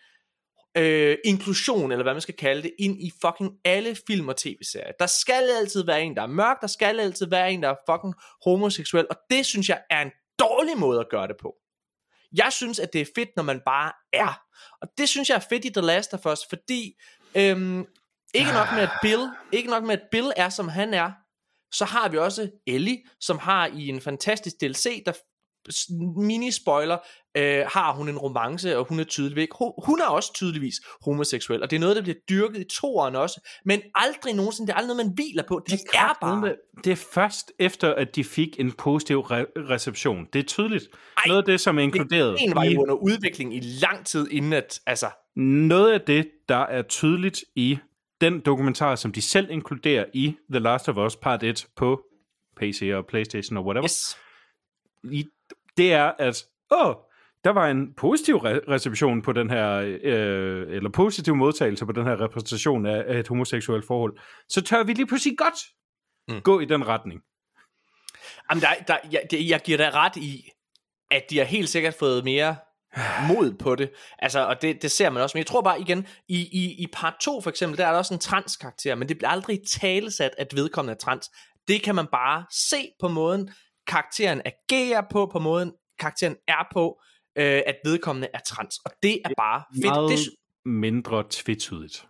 [0.77, 4.91] øh, inklusion, eller hvad man skal kalde det, ind i fucking alle film og tv-serier.
[4.99, 7.75] Der skal altid være en, der er mørk, der skal altid være en, der er
[7.89, 8.13] fucking
[8.45, 11.55] homoseksuel, og det synes jeg er en dårlig måde at gøre det på.
[12.35, 14.41] Jeg synes, at det er fedt, når man bare er.
[14.81, 16.99] Og det synes jeg er fedt i The Last of Us, fordi
[17.35, 17.85] øhm,
[18.33, 21.11] Ikke nok med, at Bill, ikke nok med, at Bill er, som han er,
[21.71, 25.11] så har vi også Ellie, som har i en fantastisk DLC, der
[26.17, 26.97] mini-spoiler,
[27.37, 31.63] øh, har hun en romance, og hun er tydeligvis hun, hun er også tydeligvis homoseksuel,
[31.63, 34.77] og det er noget, der bliver dyrket i toeren også, men aldrig nogensinde, det er
[34.77, 36.41] aldrig noget, man hviler på, det, det er bare...
[36.41, 40.27] Med, det er først efter, at de fik en positiv re- reception.
[40.33, 40.83] Det er tydeligt.
[41.17, 42.39] Ej, noget af det, som er inkluderet...
[42.47, 45.09] Det var jo under udvikling i lang tid inden at, altså...
[45.35, 47.77] Noget af det, der er tydeligt i
[48.21, 52.01] den dokumentar, som de selv inkluderer i The Last of Us Part 1 på
[52.57, 54.17] PC og Playstation og whatever, yes.
[55.11, 55.25] i
[55.79, 56.95] det er, at åh,
[57.43, 62.05] der var en positiv re- reception på den her, øh, eller positiv modtagelse på den
[62.05, 64.19] her repræsentation af, af et homoseksuelt forhold,
[64.49, 65.59] så tør vi lige pludselig godt
[66.27, 66.41] mm.
[66.41, 67.21] gå i den retning.
[68.49, 70.49] Jamen, der, der, jeg, jeg giver dig ret i,
[71.11, 72.55] at de har helt sikkert fået mere
[73.27, 73.91] mod på det.
[74.19, 75.37] Altså, og det, det ser man også.
[75.37, 77.97] Men jeg tror bare igen, i, i, i part 2 for eksempel, der er der
[77.97, 81.29] også en transkarakter, men det bliver aldrig talesat, at vedkommende er trans.
[81.67, 83.49] Det kan man bare se på måden,
[83.89, 87.01] karakteren agerer på, på måden karakteren er på,
[87.35, 88.77] øh, at vedkommende er trans.
[88.85, 89.85] Og det er bare fedt.
[89.85, 90.19] Meget det,
[90.65, 92.05] mindre tvetydigt.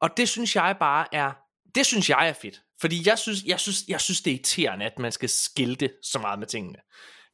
[0.00, 1.32] Og det synes jeg bare er,
[1.74, 2.60] det synes jeg er fedt.
[2.80, 6.18] Fordi jeg synes, jeg synes, jeg synes det er irriterende, at man skal skilte så
[6.18, 6.78] meget med tingene.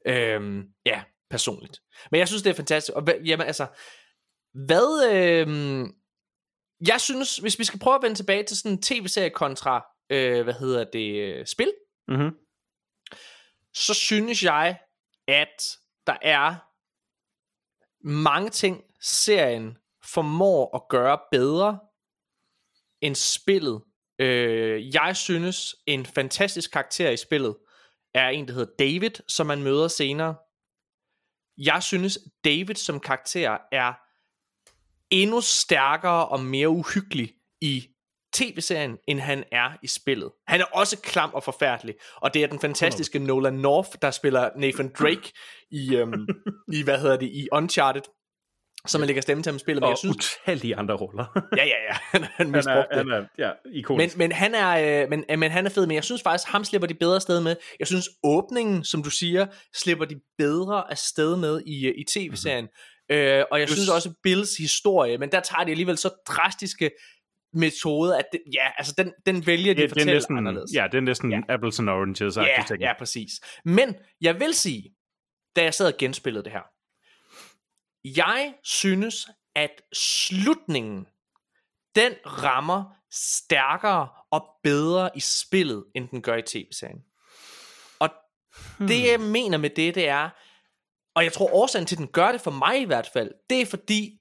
[0.06, 1.80] Øhm, ja, personligt.
[2.10, 2.96] Men jeg synes, det er fantastisk.
[2.96, 3.66] Og jamen, altså,
[4.66, 5.10] hvad...
[5.12, 5.94] Øhm,
[6.86, 10.42] jeg synes, hvis vi skal prøve at vende tilbage til sådan en tv-serie kontra, øh,
[10.42, 11.72] hvad hedder det, spil,
[12.08, 12.30] mm-hmm
[13.74, 14.78] så synes jeg,
[15.28, 16.56] at der er
[18.08, 21.78] mange ting, serien formår at gøre bedre
[23.00, 23.82] end spillet.
[24.18, 27.56] Øh, jeg synes, en fantastisk karakter i spillet
[28.14, 30.36] er en, der hedder David, som man møder senere.
[31.58, 33.94] Jeg synes, David som karakter er
[35.10, 37.88] endnu stærkere og mere uhyggelig i
[38.32, 40.30] tv-serien, end han er i spillet.
[40.46, 44.50] Han er også klam og forfærdelig, og det er den fantastiske Nolan North, der spiller
[44.56, 45.32] Nathan Drake
[45.70, 46.28] i, øhm,
[46.72, 48.02] i hvad hedder det, i Uncharted,
[48.86, 49.80] som man lægger stemme til ham spillet.
[49.80, 50.16] Men og jeg synes,
[50.46, 51.24] utallige andre roller.
[51.56, 51.96] ja, ja, ja.
[52.00, 54.16] Han, han, han, er, han er, ja, ikonisk.
[54.16, 56.64] Men, men, han er, øh, men, men han er fed, men jeg synes faktisk, ham
[56.64, 57.56] slipper de bedre sted med.
[57.78, 62.04] Jeg synes, åbningen, som du siger, slipper de bedre af sted med i, øh, i
[62.04, 62.64] tv-serien.
[62.64, 63.16] Mm-hmm.
[63.16, 66.90] Øh, og jeg synes også, Bills historie, men der tager de alligevel så drastiske
[67.52, 70.70] metode, at det, ja, altså den, den vælger de ja, at fortælle næsten, anderledes.
[70.74, 71.40] Ja, det er næsten ja.
[71.48, 72.36] apples and oranges.
[72.36, 73.30] Ja, ja, præcis.
[73.64, 74.94] Men jeg vil sige,
[75.56, 76.62] da jeg sad og genspillede det her,
[78.04, 81.06] jeg synes, at slutningen,
[81.94, 87.00] den rammer stærkere og bedre i spillet, end den gør i tv-serien.
[87.98, 88.08] Og
[88.78, 88.86] hmm.
[88.86, 90.28] det jeg mener med det, det er,
[91.14, 93.60] og jeg tror årsagen til, at den gør det for mig i hvert fald, det
[93.60, 94.19] er fordi,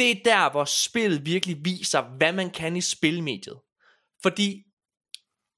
[0.00, 3.60] det er der, hvor spillet virkelig viser, hvad man kan i spilmediet.
[4.22, 4.64] Fordi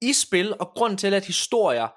[0.01, 1.87] i spil, og grund til, at historier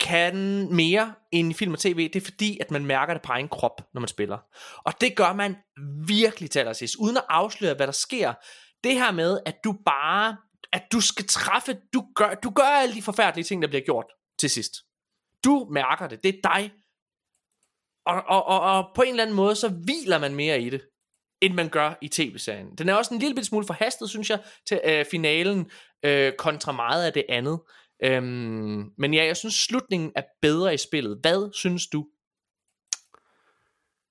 [0.00, 0.34] kan
[0.74, 3.48] mere end i film og tv, det er fordi, at man mærker det på egen
[3.48, 4.38] krop, når man spiller.
[4.76, 5.56] Og det gør man
[6.06, 8.34] virkelig til allersidst, uden at afsløre, hvad der sker.
[8.84, 10.36] Det her med, at du bare,
[10.72, 14.06] at du skal træffe, du gør, du gør alle de forfærdelige ting, der bliver gjort
[14.38, 14.72] til sidst.
[15.44, 16.72] Du mærker det, det er dig.
[18.06, 20.89] Og, og, og, og på en eller anden måde, så hviler man mere i det
[21.40, 22.74] end man gør i tv-serien.
[22.78, 25.70] Den er også en lille smule forhastet, synes jeg, til øh, finalen,
[26.04, 27.60] øh, kontra meget af det andet.
[28.04, 31.18] Øhm, men ja, jeg synes, slutningen er bedre i spillet.
[31.22, 32.06] Hvad synes du?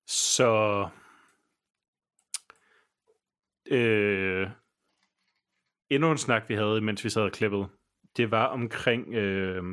[0.07, 0.87] Så...
[3.71, 4.47] Øh,
[5.89, 7.67] endnu en snak, vi havde, mens vi sad og klippede,
[8.17, 9.63] det var omkring øh,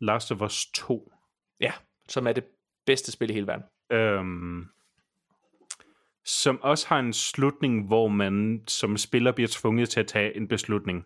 [0.00, 1.12] Last of Us 2.
[1.60, 1.72] Ja,
[2.08, 2.44] som er det
[2.86, 3.64] bedste spil i hele verden.
[3.92, 4.68] Øhm,
[6.28, 10.48] som også har en slutning, hvor man som spiller bliver tvunget til at tage en
[10.48, 11.04] beslutning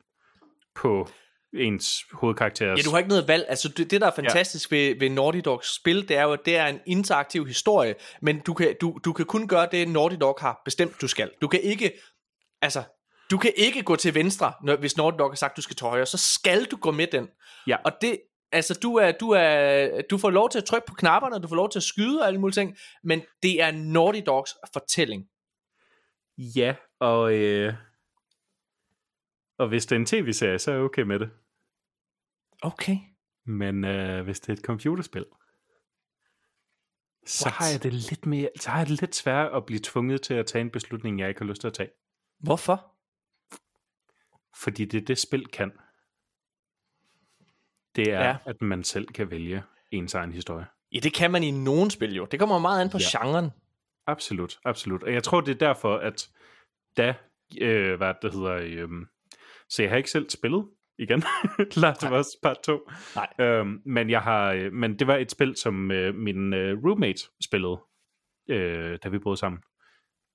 [0.74, 1.08] på
[1.54, 2.66] ens hovedkarakter.
[2.66, 3.44] Ja, du har ikke noget valg.
[3.48, 4.76] Altså, det, det der er fantastisk ja.
[4.76, 8.40] ved, ved Naughty Dogs spil, det er jo, at det er en interaktiv historie, men
[8.40, 11.30] du kan, du, du kan kun gøre det, Naughty Dog har bestemt, du skal.
[11.40, 11.92] Du kan ikke,
[12.62, 12.82] altså,
[13.30, 15.86] du kan ikke gå til venstre, når, hvis Naughty Dog har sagt, du skal til
[15.86, 17.28] højre, så skal du gå med den.
[17.66, 17.76] Ja.
[17.84, 18.18] Og det,
[18.52, 21.56] altså du er, du er, du får lov til at trykke på knapperne, du får
[21.56, 25.28] lov til at skyde og alle mulige ting, men det er Naughty Dogs fortælling.
[26.38, 27.74] Ja, og, øh,
[29.58, 31.30] og hvis det er en tv-serie, så er jeg okay med det.
[32.62, 32.96] Okay.
[33.44, 35.26] Men øh, hvis det er et computerspil,
[37.26, 40.22] så har jeg det lidt mere, så har jeg det lidt svært at blive tvunget
[40.22, 41.90] til at tage en beslutning, jeg ikke har lyst til at tage.
[42.38, 42.92] Hvorfor?
[44.56, 45.72] Fordi det det spil kan
[47.96, 48.36] det er, ja.
[48.46, 50.66] at man selv kan vælge ens egen historie.
[50.92, 52.24] Ja, det kan man i nogen spil jo.
[52.24, 53.18] Det kommer meget an på ja.
[53.18, 53.50] genren.
[54.06, 55.02] Absolut, absolut.
[55.02, 56.28] Og jeg tror, det er derfor, at
[56.96, 57.14] da
[57.60, 58.88] øh, hvad det hedder, øh,
[59.68, 60.68] så jeg har ikke selv spillet
[60.98, 61.22] igen,
[61.82, 62.90] Last of Us Part 2.
[63.14, 63.28] Nej.
[63.46, 67.20] Øhm, men, jeg har, øh, men det var et spil, som øh, min øh, roommate
[67.44, 67.80] spillede,
[68.48, 69.62] øh, da vi boede sammen.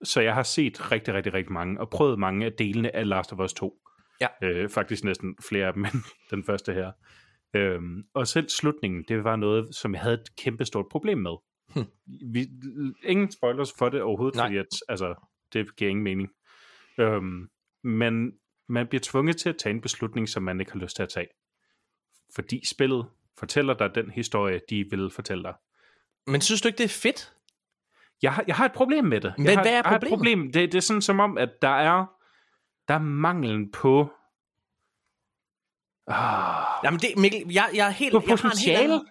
[0.04, 3.34] Så jeg har set rigtig, rigtig, rigtig mange, og prøvet mange af delene af Last
[3.34, 3.74] of Us 2.
[4.22, 4.28] Ja.
[4.44, 6.92] Øh, faktisk næsten flere af dem end den første her.
[7.54, 11.36] Øhm, og selv slutningen, det var noget, som jeg havde et kæmpe stort problem med.
[11.76, 11.86] Hm.
[12.34, 12.48] Vi,
[13.04, 14.46] ingen spoilers for det overhovedet, Nej.
[14.48, 15.16] fordi at, altså,
[15.54, 16.30] det giver ingen mening.
[17.00, 17.50] Øhm,
[17.84, 18.32] men
[18.70, 21.10] man bliver tvunget til at tage en beslutning, som man ikke har lyst til at
[21.10, 21.28] tage.
[22.36, 23.06] Fordi spillet
[23.38, 25.54] fortæller dig den historie, de vil fortælle dig.
[26.28, 27.34] Men synes du ikke, det er fedt?
[28.22, 29.34] Jeg har, jeg har et problem med det.
[29.38, 30.18] Men jeg har, hvad er jeg har et problemet?
[30.18, 30.52] problem.
[30.52, 32.06] Det, det er sådan som om, at der er,
[32.88, 34.10] der er manglen på...
[36.08, 38.14] Ah, Jamen det, Mikkel, jeg, jeg er helt...
[38.14, 38.84] Jeg har potentiale?
[38.84, 39.08] anden-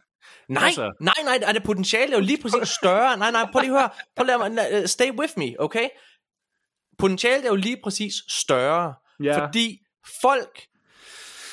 [0.49, 3.16] Nej, Altså- nej, nej, er det potentiale er jo lige præcis større.
[3.16, 3.90] Nej, nej, prøv lige at høre.
[4.16, 5.88] Prøv lige at uh, Stay with me, okay?
[6.99, 8.94] Potentialet er jo lige præcis større.
[9.22, 9.47] Ja.
[9.47, 9.78] Fordi
[10.22, 10.62] folk...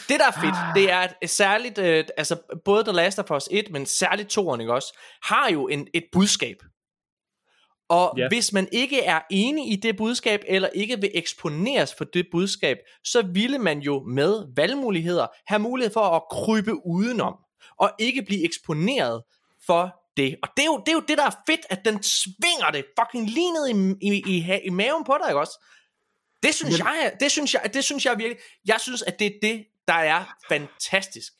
[0.09, 0.75] Det, der er fedt, Ah.
[0.75, 4.59] det er, at særligt, øh, altså både The Last of Us 1, men særligt 2'eren,
[4.59, 6.55] ikke også, har jo en, et budskab.
[7.89, 8.27] Og Ja.
[8.27, 12.77] hvis man ikke er enig i det budskab, eller ikke vil eksponeres for det budskab,
[13.03, 17.35] så ville man jo med valgmuligheder have mulighed for at krybe udenom,
[17.77, 19.23] og ikke blive eksponeret
[19.65, 20.35] for det.
[20.43, 22.85] Og det er jo det, er jo det der er fedt, at den svinger det
[22.99, 23.67] fucking lige ned
[24.01, 25.65] i, i, i, i maven på dig, ikke også?
[26.43, 29.27] Det synes, Men- jeg, det synes jeg, det synes jeg virkelig, jeg synes, at det
[29.27, 31.33] er det, der er fantastisk.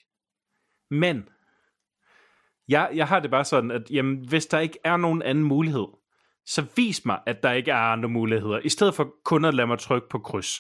[0.92, 1.24] Men
[2.68, 5.86] jeg, jeg har det bare sådan, at jamen, hvis der ikke er nogen anden mulighed,
[6.46, 9.68] så vis mig, at der ikke er andre muligheder, i stedet for kun at lade
[9.68, 10.60] mig trykke på kryds.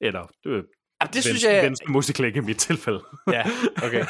[0.00, 0.64] Eller øh, Jamen,
[1.00, 1.64] det venstre, synes jeg...
[1.64, 3.04] venstre musiklæg i mit tilfælde.
[3.32, 3.42] Ja,
[3.84, 4.04] okay.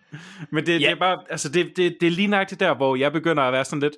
[0.52, 0.78] Men det, Ja.
[0.78, 3.52] det er bare, altså det, det, det er lige nøjagtigt der, hvor jeg begynder at
[3.52, 3.96] være sådan lidt,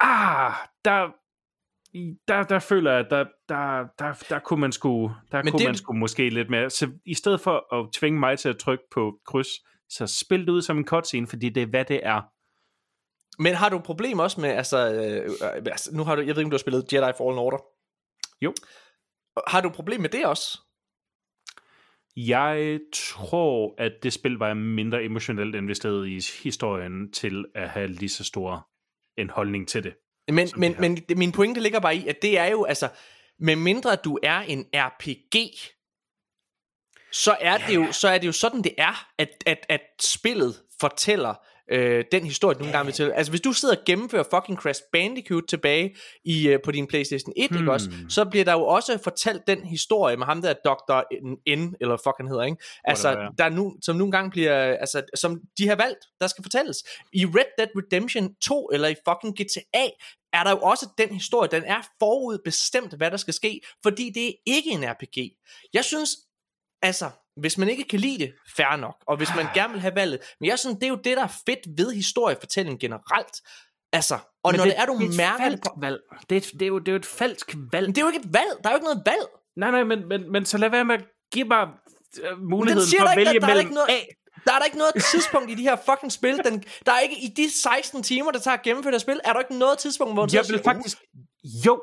[0.00, 0.52] ah,
[0.84, 1.08] der,
[2.28, 5.58] der, der føler jeg, at der, der, der, der kunne man sgu, der Men kunne
[5.58, 6.70] det- man sgu måske lidt mere.
[6.70, 9.48] Så i stedet for at tvinge mig til at trykke på kryds,
[9.88, 12.22] så spil det ud som en cutscene, fordi det er, hvad det er.
[13.38, 16.42] Men har du et problem også med, altså, øh, altså, nu har du, jeg ved
[16.42, 17.58] ikke, om du har spillet Jedi Fallen Order.
[18.42, 18.54] Jo.
[19.46, 20.58] Har du et problem med det også?
[22.16, 28.08] Jeg tror, at det spil var mindre emotionelt investeret i historien til at have lige
[28.08, 28.68] så stor
[29.18, 29.94] en holdning til det.
[30.28, 32.88] Men, men, det men min pointe ligger bare i, at det er jo, altså,
[33.38, 35.36] med mindre du er en RPG,
[37.12, 40.62] så er, det jo, så er det jo sådan, det er, at, at, at spillet
[40.80, 41.34] fortæller
[41.70, 43.10] øh, den historie, du nogle gange vil til.
[43.10, 47.32] Altså, hvis du sidder og gennemfører fucking Crash Bandicoot tilbage i, øh, på din Playstation
[47.36, 47.58] 1, hmm.
[47.58, 51.02] ikke også, så bliver der jo også fortalt den historie med ham der Dr.
[51.56, 52.56] N, eller fuck han hedder, ikke?
[52.84, 56.44] Altså, Whatever, der nu, som nogle gange bliver, altså, som de har valgt, der skal
[56.44, 56.84] fortælles.
[57.12, 59.88] I Red Dead Redemption 2, eller i fucking GTA,
[60.32, 64.28] er der jo også den historie, den er forudbestemt, hvad der skal ske, fordi det
[64.28, 65.32] er ikke en RPG.
[65.72, 66.10] Jeg synes,
[66.84, 69.94] altså, hvis man ikke kan lide det, fair nok, og hvis man gerne vil have
[69.94, 73.36] valget, men jeg synes, det er jo det, der er fedt ved historiefortælling generelt,
[73.92, 74.14] altså,
[74.44, 76.00] og Men når det, er, du det er mærker det valg.
[76.30, 77.86] Det er, et, det, er jo, det er jo et falsk valg.
[77.86, 79.26] men det er jo ikke et valg, der er jo ikke noget valg.
[79.56, 81.68] Nej, nej, men, men, men så lad være med at give mig
[82.22, 84.00] øh, muligheden for at ikke, vælge der- der er mellem noget- A.
[84.46, 87.16] Der er der ikke noget tidspunkt i de her fucking spil, den, der er ikke
[87.24, 90.14] i de 16 timer, der tager at gennemføre det spil, er der ikke noget tidspunkt,
[90.14, 90.98] hvor du Jeg vil faktisk...
[91.66, 91.82] Jo,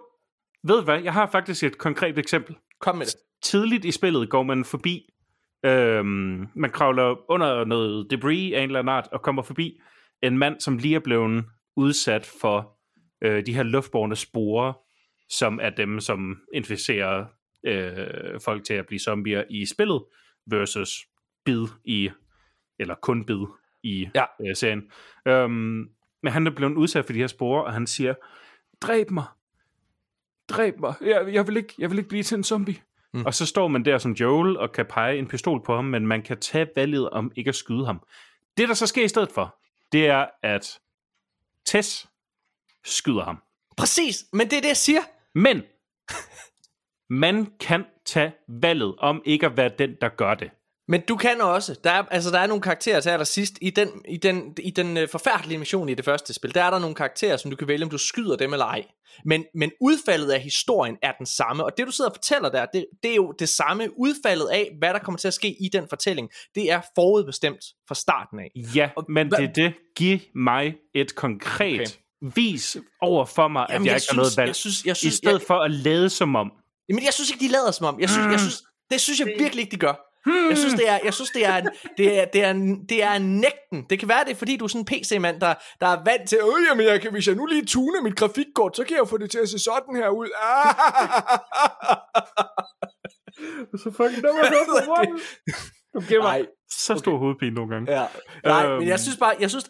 [0.64, 1.02] ved du hvad?
[1.02, 2.56] Jeg har faktisk et konkret eksempel.
[2.82, 3.16] kom med det.
[3.44, 5.08] Tidligt i spillet går man forbi...
[5.66, 9.80] Øhm, man kravler under noget debris af en eller anden art, og kommer forbi
[10.24, 12.78] en mand, som lige er blevet udsat for
[13.22, 14.74] øh, de her luftborne sporer,
[15.30, 17.26] som er dem, som inficerer
[17.66, 20.04] øh, folk til at blive zombier i spillet,
[20.48, 21.06] versus
[21.46, 22.10] bid i,
[22.80, 23.46] eller kun bid
[23.84, 24.26] i Ja.
[24.48, 24.92] øh, serien.
[25.28, 25.90] Øhm,
[26.24, 28.14] men han er blevet udsat for de her sporer, og han siger,
[28.82, 29.26] dræb mig,
[30.50, 32.76] dræb mig, jeg, jeg, vil, ikke, jeg vil ikke blive til en zombie.
[33.14, 33.26] Mm.
[33.26, 36.08] Og så står man der som Joel og kan pege en pistol på ham, men
[36.08, 38.02] man kan tage valget om ikke at skyde ham.
[38.58, 39.58] Det, der så sker i stedet for,
[39.92, 40.80] det er, at
[41.66, 42.08] Tess
[42.84, 43.38] skyder ham.
[43.78, 45.02] Præcis, men det er det, jeg siger.
[45.36, 45.64] Men
[47.10, 50.52] man kan tage valget om ikke at være den, der gør det.
[50.92, 51.76] Men du kan også.
[51.84, 53.54] Der er, altså, der er nogle karakterer til allersidst.
[53.62, 56.70] I den, i den, i den øh, forfærdelige mission i det første spil, der er
[56.70, 58.84] der nogle karakterer, som du kan vælge, om du skyder dem eller ej.
[59.26, 61.64] Men, men udfaldet af historien er den samme.
[61.66, 64.00] Og det, du sidder og fortæller der, det, det er jo det samme.
[64.00, 67.96] Udfaldet af, hvad der kommer til at ske i den fortælling, det er forudbestemt fra
[67.96, 68.52] starten af.
[68.76, 69.74] Ja, Og men hvad- det er det.
[69.96, 71.80] Giv mig et konkret
[72.22, 72.32] okay.
[72.36, 74.48] vis over for mig, Jamen, at jeg, jeg ikke har noget synes- valg.
[74.48, 76.52] jeg synes- jeg I synes- stedet jeg- for at lade som om.
[76.90, 78.00] Jamen, jeg synes ikke, de lader som om.
[78.00, 80.08] Jeg synes, jeg synes, det synes jeg virkelig ikke, de gør.
[80.26, 80.50] Hmm.
[80.50, 81.62] Jeg synes, det er, jeg synes, det er,
[81.98, 82.54] det er, det er,
[82.90, 83.86] det er nægten.
[83.90, 86.30] Det kan være, det er, fordi du er sådan en PC-mand, der, der er vant
[86.30, 89.08] til, øh, jamen, jeg kan, hvis jeg nu lige tuner mit grafikkort, så kan jeg
[89.08, 90.30] få det til at se sådan her ud.
[90.42, 90.76] Ah.
[93.84, 95.20] så fucking dummer du
[95.94, 97.20] Du giver mig så stor okay.
[97.20, 98.00] hovedpine nogle gange.
[98.00, 98.06] Ja.
[98.46, 98.80] Nej, øhm.
[98.80, 99.66] men jeg synes bare, jeg synes,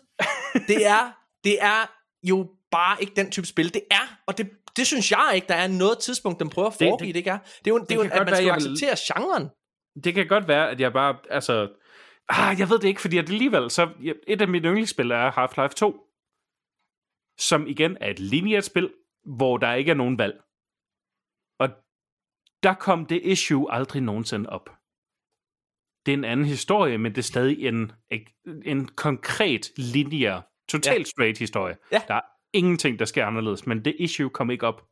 [0.67, 1.11] det er,
[1.43, 1.91] det er
[2.23, 3.73] jo bare ikke den type spil.
[3.73, 6.73] Det er, og det, det synes jeg ikke, der er noget tidspunkt, den prøver at
[6.73, 7.37] foregive, det, det, det ikke er.
[7.37, 8.97] Det er jo, det, det er jo at man skal være, acceptere vil...
[9.07, 9.49] genren.
[10.03, 11.73] Det kan godt være, at jeg bare, altså,
[12.29, 13.89] ah, jeg ved det ikke, fordi at alligevel, så
[14.27, 16.07] et af mine yndlingsspil er Half-Life 2,
[17.37, 18.93] som igen er et lineært spil,
[19.25, 20.41] hvor der ikke er nogen valg.
[21.59, 21.69] Og
[22.63, 24.69] der kom det issue aldrig nogensinde op.
[26.05, 27.91] Det er en anden historie, men det er stadig en,
[28.65, 31.03] en konkret, lineær, totalt ja.
[31.03, 31.77] straight historie.
[31.91, 32.01] Ja.
[32.07, 32.21] Der er
[32.53, 34.87] ingenting, der sker anderledes, men det issue kom ikke op,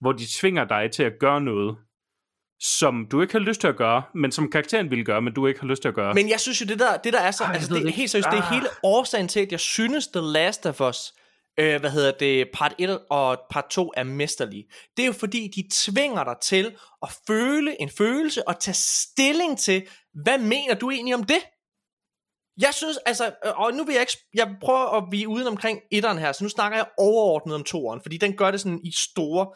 [0.00, 1.78] hvor de tvinger dig til at gøre noget,
[2.60, 5.46] som du ikke har lyst til at gøre, men som karakteren ville gøre, men du
[5.46, 6.14] ikke har lyst til at gøre.
[6.14, 8.10] Men jeg synes jo, det der, det der er så, Ej, altså det, det helt
[8.10, 8.32] seriøst, ah.
[8.32, 11.14] det er hele årsagen til, at jeg synes, The Last of Us,
[11.58, 14.64] øh, hvad hedder det, part 1 og part 2 er mesterlige.
[14.96, 19.58] Det er jo fordi, de tvinger dig til at føle en følelse og tage stilling
[19.58, 19.86] til,
[20.22, 21.40] hvad mener du egentlig om det?
[22.60, 25.80] Jeg synes, altså, øh, og nu vil jeg ikke, jeg prøver at blive uden omkring
[25.92, 28.92] etteren her, så nu snakker jeg overordnet om toeren, fordi den gør det sådan i
[28.92, 29.46] store,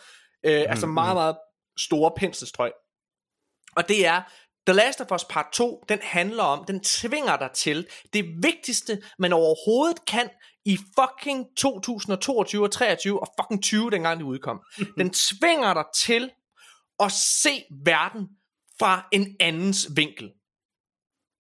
[0.47, 1.17] øh, mm, altså meget, mm.
[1.17, 1.37] meget
[1.79, 2.73] store penselstrøg.
[3.77, 4.23] Og det er,
[4.67, 9.03] The Last of Us Part 2, den handler om, den tvinger dig til det vigtigste,
[9.19, 10.31] man overhovedet kan
[10.65, 14.61] i fucking 2022 og 23 og fucking 20, dengang det udkom.
[14.99, 16.31] Den tvinger dig til
[17.01, 18.29] at se verden
[18.79, 20.33] fra en andens vinkel.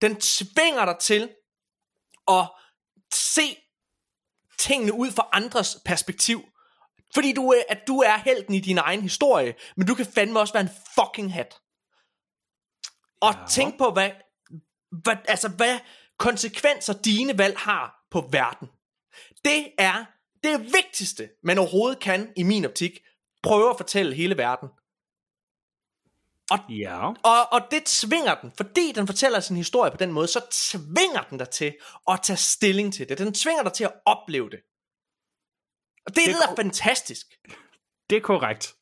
[0.03, 1.31] Den tvinger dig til
[2.29, 2.51] at
[3.15, 3.57] se
[4.59, 6.45] tingene ud fra andres perspektiv.
[7.15, 10.53] Fordi du, at du er helten i din egen historie, men du kan fandme også
[10.53, 11.61] være en fucking hat.
[13.21, 13.47] Og ja.
[13.49, 14.11] tænk på, hvad,
[15.03, 15.79] hvad, altså, hvad
[16.19, 18.69] konsekvenser dine valg har på verden.
[19.45, 20.05] Det er
[20.45, 22.99] det vigtigste, man overhovedet kan, i min optik,
[23.43, 24.69] prøve at fortælle hele verden.
[26.51, 27.09] Og, ja.
[27.09, 31.23] og, og det tvinger den, fordi den fortæller sin historie på den måde, så tvinger
[31.23, 31.77] den dig til
[32.09, 33.19] at tage stilling til det.
[33.19, 34.61] Den tvinger dig til at opleve det.
[36.07, 37.27] Og det, det er er fantastisk.
[38.11, 38.75] Det er korrekt.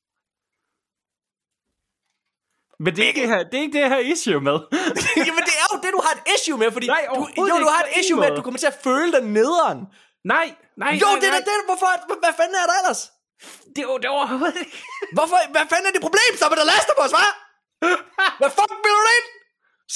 [2.85, 4.57] Men det er, ikke det, her, det er ikke det her issue med.
[5.29, 7.71] Jamen det er jo det, du har et issue med, fordi nej, du, jo, du
[7.75, 9.79] har et issue med, at du kommer til at føle dig nederen.
[10.35, 10.47] Nej,
[10.83, 11.89] nej, Jo, nej, det er det, hvorfor,
[12.25, 13.01] hvad fanden er der ellers?
[13.75, 14.77] Det er jo det overhovedet ikke.
[15.17, 17.33] Hvorfor, hvad fanden er det problem så med der laster på os, hva'?
[18.41, 19.27] Hvad fuck vil du ind?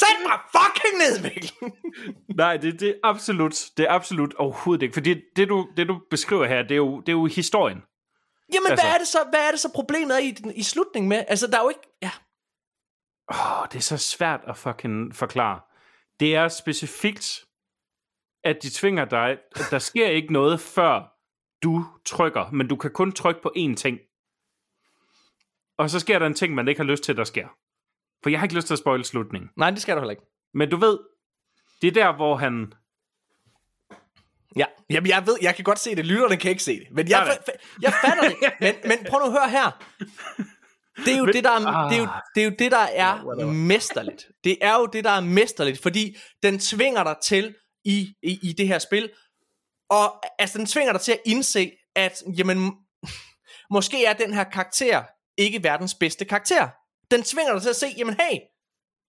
[0.01, 1.53] Sæt mig fucking ned, Mikkel.
[2.43, 4.95] Nej, det, det er absolut, det er absolut overhovedet ikke.
[4.95, 7.79] Fordi det du, det, du beskriver her, det er jo, det er jo historien.
[8.55, 8.85] Jamen, altså.
[8.85, 11.25] hvad, er det så, hvad er det så problemet er i, i slutningen med?
[11.29, 11.99] Altså, der er jo ikke...
[12.03, 12.11] Ja.
[13.33, 15.61] Oh, det er så svært at fucking forklare.
[16.21, 17.45] Det er specifikt,
[18.45, 21.13] at de tvinger dig, at der sker ikke noget, før
[21.63, 23.99] du trykker, men du kan kun trykke på én ting.
[25.79, 27.49] Og så sker der en ting, man ikke har lyst til, der sker.
[28.23, 29.51] For jeg har ikke lyst til at spoile slutningen.
[29.57, 30.23] Nej, det skal du heller ikke.
[30.55, 30.99] Men du ved,
[31.83, 32.73] det er der, hvor han...
[34.57, 36.07] Ja, Jamen, jeg ved, jeg kan godt se det.
[36.07, 36.87] Lytterne kan ikke se det.
[36.91, 38.37] Men jeg, jeg, jeg fatter det.
[38.61, 39.85] Men, men prøv nu at høre her.
[40.97, 41.91] Det er jo det, der er, ah.
[41.91, 44.27] det er jo, det er jo det, der er mesterligt.
[44.45, 48.53] Det er jo det, der er mesterligt, fordi den tvinger dig til i, i, i
[48.53, 49.11] det her spil,
[49.91, 52.59] og altså den tvinger dig til at indse, at jamen,
[53.77, 55.03] måske er den her karakter
[55.37, 56.69] ikke verdens bedste karakter.
[57.11, 58.39] Den tvinger dig til at se, jamen hey,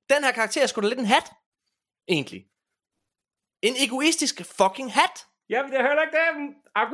[0.09, 1.31] den her karakter er sgu da lidt en hat,
[2.07, 2.41] egentlig.
[3.61, 5.15] En egoistisk fucking hat.
[5.49, 6.25] Jamen, det hører ikke det.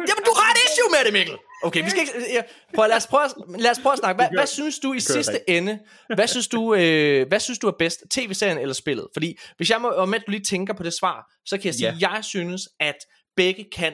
[0.10, 1.38] Jamen, du har et issue med det, Mikkel.
[1.64, 2.34] Okay, vi skal ikke...
[2.34, 2.42] Ja,
[2.76, 4.18] prøv, lad, os prøve, lad os prøve at snakke.
[4.18, 5.80] Hvad, hvad synes du i sidste ende?
[6.16, 8.04] Hvad synes du, øh, hvad synes du er bedst?
[8.12, 9.08] TV-serien eller spillet?
[9.14, 11.74] Fordi hvis jeg må, og med, du lige tænker på det svar, så kan jeg
[11.74, 12.02] sige, yeah.
[12.02, 12.96] jeg synes, at
[13.36, 13.94] begge kan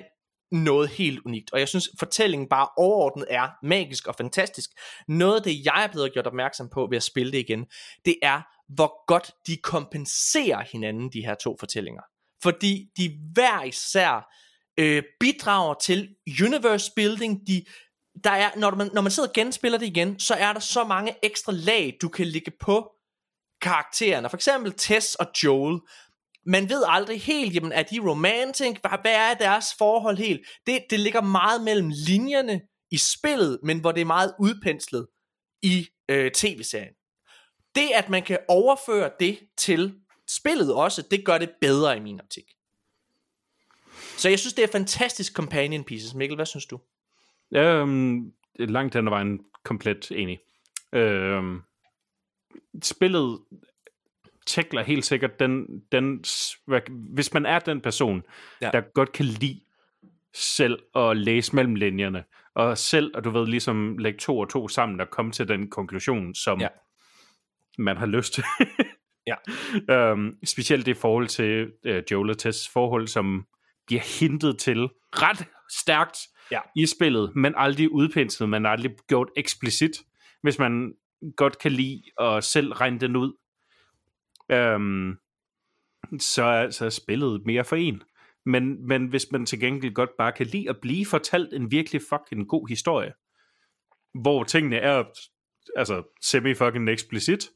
[0.51, 1.53] noget helt unikt.
[1.53, 4.70] Og jeg synes, fortællingen bare overordnet er magisk og fantastisk.
[5.07, 7.66] Noget af det, jeg er blevet gjort opmærksom på ved at spille det igen,
[8.05, 8.41] det er,
[8.76, 12.01] hvor godt de kompenserer hinanden, de her to fortællinger.
[12.43, 14.32] Fordi de hver især
[14.78, 16.15] øh, bidrager til
[16.45, 17.47] universe building.
[17.47, 17.65] De,
[18.23, 20.84] der er, når, man, når man sidder og genspiller det igen, så er der så
[20.84, 22.91] mange ekstra lag, du kan ligge på
[23.61, 24.30] karaktererne.
[24.30, 25.80] For eksempel Tess og Joel.
[26.47, 28.78] Man ved aldrig helt, jamen, er de romantic?
[29.01, 30.47] Hvad er deres forhold helt?
[30.65, 32.61] Det, det ligger meget mellem linjerne
[32.91, 35.07] i spillet, men hvor det er meget udpenslet
[35.63, 36.93] i øh, tv-serien.
[37.76, 39.93] Det, at man kan overføre det til
[40.30, 42.45] spillet også, det gør det bedre i min optik.
[44.18, 46.13] Så jeg synes, det er fantastisk companion pieces.
[46.13, 46.80] Mikkel, hvad synes du?
[47.55, 50.39] Øhm, langt ad vejen komplet enig.
[50.93, 51.61] Øhm,
[52.84, 53.39] spillet
[54.47, 56.24] tækler helt sikkert den, den,
[56.88, 58.24] hvis man er den person,
[58.61, 58.70] ja.
[58.74, 59.61] der godt kan lide
[60.34, 62.24] selv at læse mellem linjerne,
[62.55, 65.70] og selv, og du ved, ligesom lægge to og to sammen og komme til den
[65.70, 66.68] konklusion, som ja.
[67.78, 68.43] man har lyst til.
[69.28, 69.36] ja.
[69.95, 73.45] øhm, specielt det forhold til øh, Joel og Tess forhold, som
[73.88, 76.17] bliver hintet til ret stærkt
[76.51, 76.59] ja.
[76.75, 79.91] i spillet, men aldrig udpenslet, men aldrig gjort eksplicit,
[80.41, 80.93] hvis man
[81.38, 83.33] godt kan lide at selv regne den ud.
[84.51, 85.17] Øhm,
[86.19, 88.03] så, er, så er spillet mere for en.
[88.45, 92.01] Men, men hvis man til gengæld godt bare kan lide at blive fortalt en virkelig
[92.09, 93.13] fucking god historie,
[94.21, 95.03] hvor tingene er
[95.75, 97.49] altså semi-fucking explicit,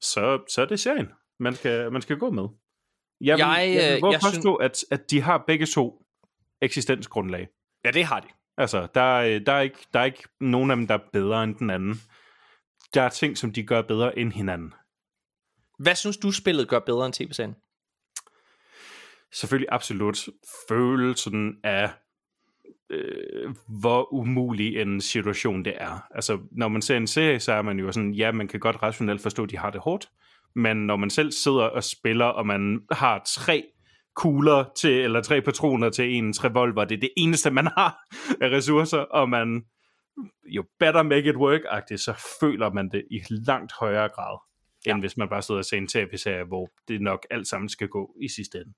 [0.00, 2.48] så, så er det serien, man skal, man skal gå med.
[3.22, 4.84] Jeg vil, jeg, jeg vil jeg påstå, synes...
[4.90, 6.04] at, at de har begge to
[6.62, 7.48] eksistensgrundlag.
[7.84, 8.28] Ja, det har de.
[8.56, 11.54] Altså, der, der, er ikke, der er ikke nogen af dem, der er bedre end
[11.54, 12.00] den anden.
[12.94, 14.74] Der er ting, som de gør bedre end hinanden.
[15.78, 17.54] Hvad synes du, spillet gør bedre end tv-serien?
[19.32, 20.28] Selvfølgelig absolut
[20.68, 21.90] følelsen af,
[22.90, 26.06] øh, hvor umulig en situation det er.
[26.14, 28.82] Altså, når man ser en serie, så er man jo sådan, ja, man kan godt
[28.82, 30.10] rationelt forstå, at de har det hårdt,
[30.56, 33.64] men når man selv sidder og spiller, og man har tre
[34.16, 37.98] kugler til, eller tre patroner til en revolver, det er det eneste, man har
[38.40, 39.62] af ressourcer, og man
[40.46, 44.38] jo better make it work-agtigt, så føler man det i langt højere grad,
[44.86, 45.00] end ja.
[45.00, 48.14] hvis man bare sidder og ser en tv-serie, hvor det nok alt sammen skal gå
[48.22, 48.74] i sidste ende.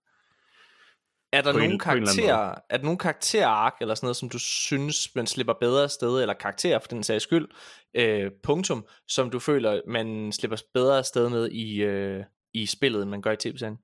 [1.34, 5.26] Er der nogle karakterer, er der nogle karakterark eller sådan noget, som du synes, man
[5.26, 7.48] slipper bedre sted, eller karakterer for den sags skyld,
[7.94, 12.24] øh, punktum, som du føler, man slipper bedre sted med i, øh,
[12.54, 13.78] i spillet, end man gør i tv-serien?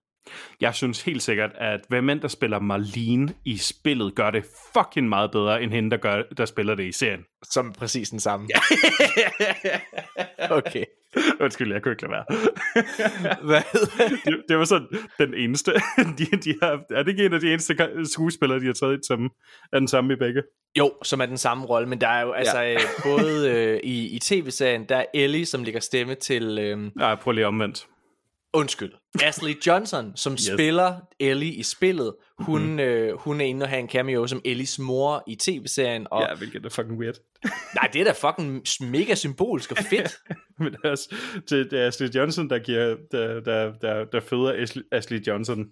[0.61, 4.45] Jeg synes helt sikkert, at hvem end der spiller Marlene i spillet, gør det
[4.77, 7.25] fucking meget bedre, end hende, der, gør, der spiller det i serien.
[7.51, 8.49] Som præcis den samme.
[10.51, 10.85] okay.
[11.41, 12.25] Undskyld, jeg kunne ikke lade være.
[13.47, 13.63] Hvad
[14.25, 14.87] det, det var sådan
[15.19, 15.73] den eneste.
[16.19, 19.31] De, de har, er det ikke en af de eneste skuespillere, de har taget som
[19.73, 20.43] er den samme i begge?
[20.79, 22.75] Jo, som er den samme rolle, men der er jo altså ja.
[22.75, 26.59] Øh, både øh, i, i tv-serien, der er Ellie, som ligger stemme til...
[26.59, 27.87] Øh, Nej, prøv lige omvendt.
[28.55, 28.93] Undskyld.
[29.23, 30.51] Ashley Johnson, som yes.
[30.55, 32.79] spiller Ellie i spillet, hun, mm-hmm.
[32.79, 36.07] øh, hun er inde og have en cameo som Ellies mor i tv-serien.
[36.11, 36.23] Og...
[36.23, 37.15] Ja, hvilket er fucking weird.
[37.75, 40.17] Nej, det er da fucking mega symbolisk og fedt.
[40.59, 41.15] Men det er, også,
[41.51, 45.67] det, det er Ashley Johnson, der, giver, der, der, der, der føder Ashley, Ashley Johnson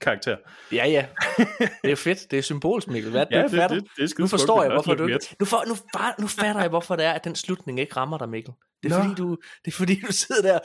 [0.00, 0.36] karakter.
[0.72, 1.06] Ja, ja.
[1.82, 2.30] Det er fedt.
[2.30, 3.10] Det er symbolsk, Mikkel.
[3.10, 5.06] Hvad ja, det, det, det, det er nu forstår jeg, hvorfor du...
[5.40, 8.18] Nu, for, nu, far, nu fatter jeg, hvorfor det er, at den slutning ikke rammer
[8.18, 8.52] dig, Mikkel.
[8.82, 10.58] Det er, fordi du, det er fordi, du sidder der...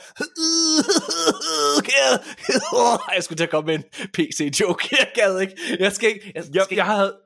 [3.14, 3.84] Jeg skulle til at komme med en
[4.14, 4.88] PC-joke.
[4.90, 5.54] Jeg gad ikke.
[5.78, 6.32] Jeg skal ikke...
[6.34, 6.54] Jeg, skal...
[6.54, 7.16] jeg, jeg havde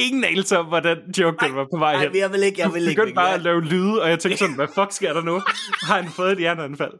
[0.00, 2.10] ingen anelse om, hvordan joke den var på vej hen.
[2.10, 3.00] Nej, jeg vil ikke, jeg vil ikke.
[3.00, 5.42] Begyndte bare at lave lyde, og jeg tænkte sådan, hvad fuck sker der nu?
[5.82, 6.92] Har han fået et hjerneanfald?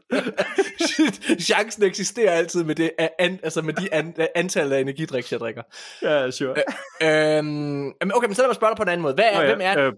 [1.49, 5.61] Chancen eksisterer altid med, det, an, altså med de an, antal af energidriks, jeg drikker.
[6.01, 6.55] Ja, sure.
[7.01, 9.13] Øh, øhm, okay, men så lad mig spørge dig på en anden måde.
[9.13, 9.93] Hvad er, ja, hvem er øh,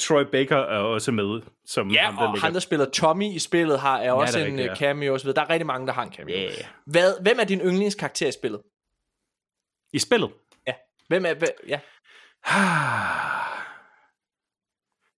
[0.00, 1.40] Troy Baker er også med.
[1.66, 2.46] Som ja, ham, der og ligger.
[2.46, 4.74] han, der spiller Tommy i spillet, har, er ja, også er en rigtigt, ja.
[4.74, 5.30] cameo osv.
[5.30, 6.34] Der er rigtig mange, der har en cameo.
[6.34, 6.52] Yeah.
[6.86, 8.60] Hvad, hvem er din yndlingskarakter i spillet?
[9.92, 10.30] I spillet?
[10.66, 10.72] Ja.
[11.08, 11.34] Hvem er...
[11.34, 11.80] Hvem, ja.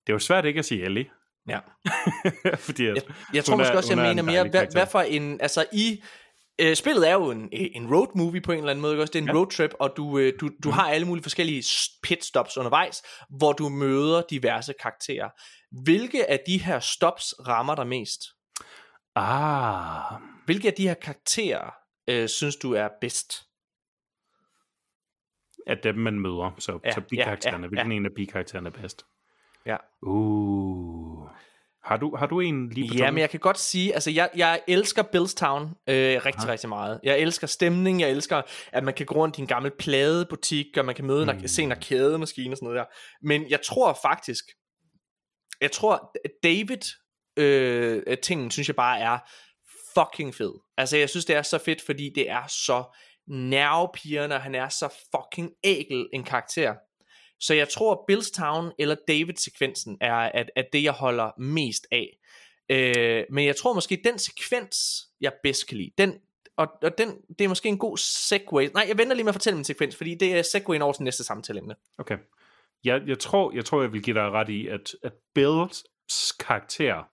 [0.06, 1.10] Det er jo svært ikke at sige Ellie.
[1.48, 1.58] Ja.
[2.66, 3.02] Fordi at jeg,
[3.34, 5.40] jeg tror måske også, jeg mener mere, hvad, hvad for en...
[5.40, 6.02] Altså i...
[6.60, 9.02] Øh, spillet er jo en, en road movie på en eller anden måde, ikke?
[9.02, 9.12] også?
[9.12, 9.34] Det er en ja.
[9.34, 10.72] road trip, og du, øh, du, du mm.
[10.72, 11.64] har alle mulige forskellige
[12.02, 13.02] pitstops undervejs,
[13.38, 15.28] hvor du møder diverse karakterer.
[15.82, 18.20] Hvilke af de her stops rammer dig mest?
[19.16, 20.20] Ah.
[20.44, 21.70] Hvilke af de her karakterer
[22.08, 23.49] øh, synes du er bedst?
[25.66, 26.54] Af dem, man møder.
[26.58, 27.56] Så, ja, så bikaraktererne.
[27.56, 27.96] Ja, ja, Hvilken ja.
[27.96, 29.06] en af bikaraktererne er bedst?
[29.66, 29.76] Ja.
[30.02, 31.28] Uh.
[31.84, 34.30] Har du, har du en lige på Ja, men jeg kan godt sige, altså jeg,
[34.36, 36.52] jeg elsker Billstown øh, rigtig, Aha.
[36.52, 37.00] rigtig meget.
[37.02, 38.42] Jeg elsker stemning, jeg elsker,
[38.72, 41.48] at man kan gå rundt i en gammel pladebutik, og man kan møde mm.
[41.48, 42.84] se en arkademaskine og sådan noget der.
[43.22, 44.44] Men jeg tror faktisk,
[45.60, 46.82] jeg tror, David
[47.36, 49.18] øh, tingen, synes jeg bare er
[49.94, 50.52] fucking fed.
[50.76, 52.96] Altså jeg synes, det er så fedt, fordi det er så
[53.30, 56.74] nervepigerne, og han er så fucking ægel en karakter.
[57.40, 62.18] Så jeg tror, Billstown eller David-sekvensen er at, at det, jeg holder mest af.
[62.70, 64.76] Øh, men jeg tror måske, den sekvens,
[65.20, 66.14] jeg bedst kan lide, den,
[66.56, 68.66] og, og den, det er måske en god segue.
[68.66, 71.02] Nej, jeg venter lige med at fortælle min sekvens, fordi det er segwayen over til
[71.02, 71.74] næste samtaleemne.
[71.98, 72.18] Okay.
[72.84, 75.84] Jeg, jeg, tror, jeg tror, jeg vil give dig ret i, at, at Bills
[76.40, 77.04] karakter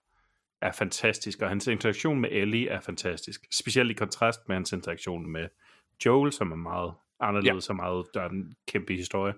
[0.62, 3.46] er fantastisk, og hans interaktion med Ellie er fantastisk.
[3.52, 5.48] Specielt i kontrast med hans interaktion med
[6.06, 7.72] Joel, som er meget anderledes ja.
[7.72, 9.34] og meget, der er en kæmpe historie.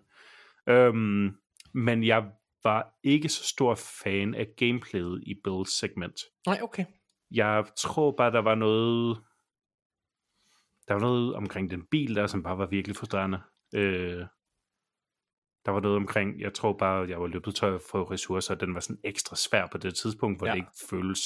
[0.68, 1.36] Øhm,
[1.74, 2.30] men jeg
[2.64, 6.20] var ikke så stor fan af gameplayet i Bills segment.
[6.46, 6.84] Nej, okay.
[7.30, 9.16] Jeg tror bare, der var noget...
[10.88, 13.40] der var noget omkring den bil der, som bare var virkelig frustrerende.
[13.74, 14.26] Øh,
[15.66, 18.74] der var noget omkring, jeg tror bare, jeg var løbet tør for ressourcer, og den
[18.74, 20.52] var sådan ekstra svær på det tidspunkt, hvor Ja.
[20.52, 21.20] det ikke føles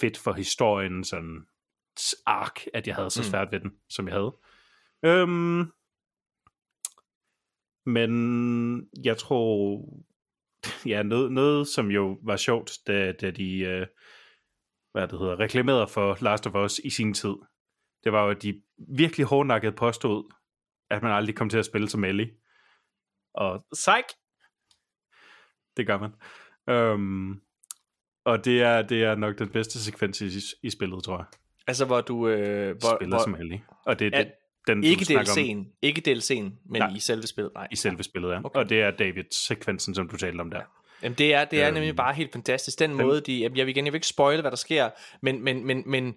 [0.00, 1.46] fedt for historien, sådan
[2.26, 3.24] ark, at jeg havde så Mm.
[3.24, 4.36] svært ved den, som jeg havde.
[5.04, 5.72] Øhm,
[7.86, 9.80] men jeg tror,
[10.92, 13.86] ja, noget, noget som jo var sjovt, da, da de, øh,
[14.92, 17.34] hvad det hedder, reklamerede for Last of Us i sin tid,
[18.04, 20.32] det var jo, at de virkelig hårdnakket påstod,
[20.90, 22.30] at man aldrig kom til at spille som Ellie.
[23.34, 24.16] Og psych!
[25.76, 26.12] Det gør man.
[26.68, 27.42] Øhm,
[28.24, 30.28] og det er, det er nok den bedste sekvens i,
[30.62, 31.26] i spillet, tror jeg.
[31.66, 32.28] Altså, hvor du...
[32.28, 33.64] Øh, hvor, Spiller hvor, som Ellie.
[33.86, 34.32] Og det er det,
[34.66, 36.34] den, ikke snakker om DLC'en, ikke DLC'en,
[36.70, 36.92] men Nej.
[36.96, 37.52] i selve spillet.
[37.54, 37.68] Nej.
[37.70, 38.38] i selve spillet, ja.
[38.44, 38.58] Okay.
[38.60, 40.60] Og det er David-sekvensen, som du talte om der.
[41.02, 42.78] Jamen, det er, det er Øhm, nemlig bare helt fantastisk.
[42.78, 43.36] Den måde, de...
[43.38, 44.90] Jamen, jeg vil igen, jeg vil ikke spoile, hvad der sker,
[45.22, 46.12] men, men, men, men Den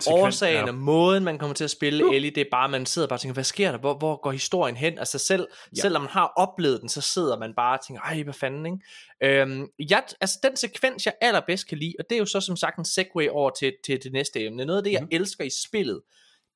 [0.00, 0.68] sekvens, årsagen ja.
[0.68, 3.20] og måden, man kommer til at spille Ellie, det er bare, man sidder bare og
[3.20, 3.78] tænker, hvad sker der?
[3.78, 4.98] Hvor, hvor går historien hen?
[4.98, 5.80] Altså selv, ja.
[5.80, 8.66] selv når man har oplevet den, så sidder man bare og tænker, ej, hvad fanden,
[8.66, 9.40] ikke?
[9.40, 12.56] Øhm, jeg, altså den sekvens, jeg allerbedst kan lide, og det er jo så som
[12.56, 15.08] sagt en segue over til, til det næste emne, noget af det, jeg Mhm.
[15.12, 16.00] elsker i spillet,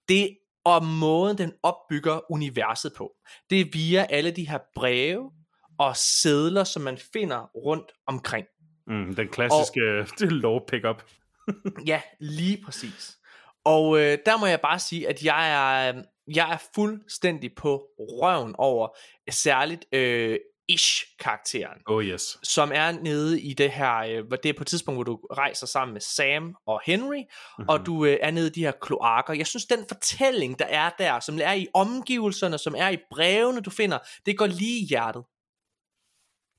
[0.09, 3.12] det og måden, den opbygger universet på.
[3.51, 5.31] Det er via alle de her breve
[5.79, 8.47] og sædler, som man finder rundt omkring.
[8.87, 10.27] Mm, den klassiske og...
[10.45, 11.05] lore pickup.
[11.87, 13.19] Ja, lige præcis.
[13.65, 15.51] Og øh, der må jeg bare sige, at jeg
[15.89, 16.03] er,
[16.35, 18.97] jeg er fuldstændig på røven over
[19.31, 20.39] særligt øh,
[20.69, 22.39] Ish-karakteren, Oh yes.
[22.43, 25.17] som er nede i det her, øh, hvor det er på et tidspunkt, hvor du
[25.17, 27.69] rejser sammen med Sam og Henry, mm-hmm.
[27.69, 29.33] og du øh, er nede i de her kloakker.
[29.33, 33.61] Jeg synes, den fortælling, der er der, som er i omgivelserne, som er i brevene,
[33.61, 35.25] du finder, det går lige i hjertet.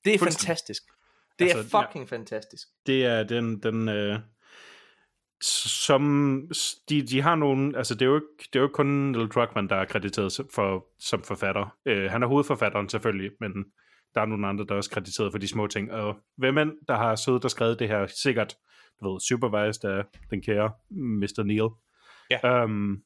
[0.06, 0.84] Det er fantastisk.
[1.40, 2.68] Det er Altså, fucking fantastisk.
[2.86, 4.20] Det er den, den øh,
[5.42, 6.02] som
[6.90, 9.28] de, de har nogle, altså det er jo ikke, det er jo ikke kun Neil
[9.28, 11.78] Druckmann, der er krediteret for, som forfatter.
[11.86, 13.52] Øh, han er hovedforfatteren selvfølgelig, men
[14.16, 15.92] der er nogle andre, der er også krediteret for de små ting.
[15.92, 18.58] Og hvem end, der har siddet og skrevet det her, sikkert,
[19.00, 21.44] du ved, supervised af den kære Mr.
[21.44, 21.70] Neil.
[22.32, 22.64] Ja.
[22.64, 23.04] Um,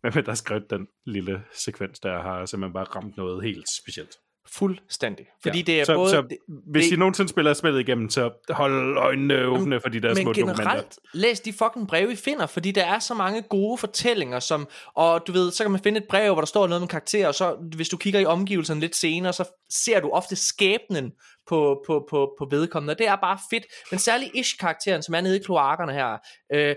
[0.00, 3.66] hvem end, der har skrevet den lille sekvens, der har simpelthen bare ramt noget helt
[3.82, 4.14] specielt.
[4.50, 5.26] Fuldstændig.
[5.42, 5.62] Fordi Ja.
[5.64, 6.10] det er så, både...
[6.10, 6.38] Så, det,
[6.72, 10.18] hvis det- I nogensinde spiller spillet igennem, så hold øjnene åbne for de der små
[10.18, 10.62] men dokumenter.
[10.62, 14.68] generelt, læs de fucking breve, I finder, fordi der er så mange gode fortællinger, som,
[14.94, 17.28] og du ved, så kan man finde et brev, hvor der står noget med karakterer,
[17.28, 21.12] og så hvis du kigger i omgivelserne lidt senere, så ser du ofte skæbnen
[21.48, 25.20] på, på, på, på vedkommende, og det er bare fedt, men særligt Ish-karakteren, som er
[25.20, 26.18] nede i kloakkerne her,
[26.54, 26.76] øh,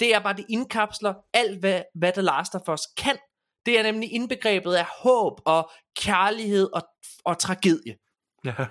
[0.00, 3.16] det er bare, det indkapsler alt, hvad, hvad The Last of Us kan.
[3.66, 6.82] Det er nemlig indbegrebet af håb og kærlighed og,
[7.24, 7.96] og tragedie.
[8.44, 8.54] Ja.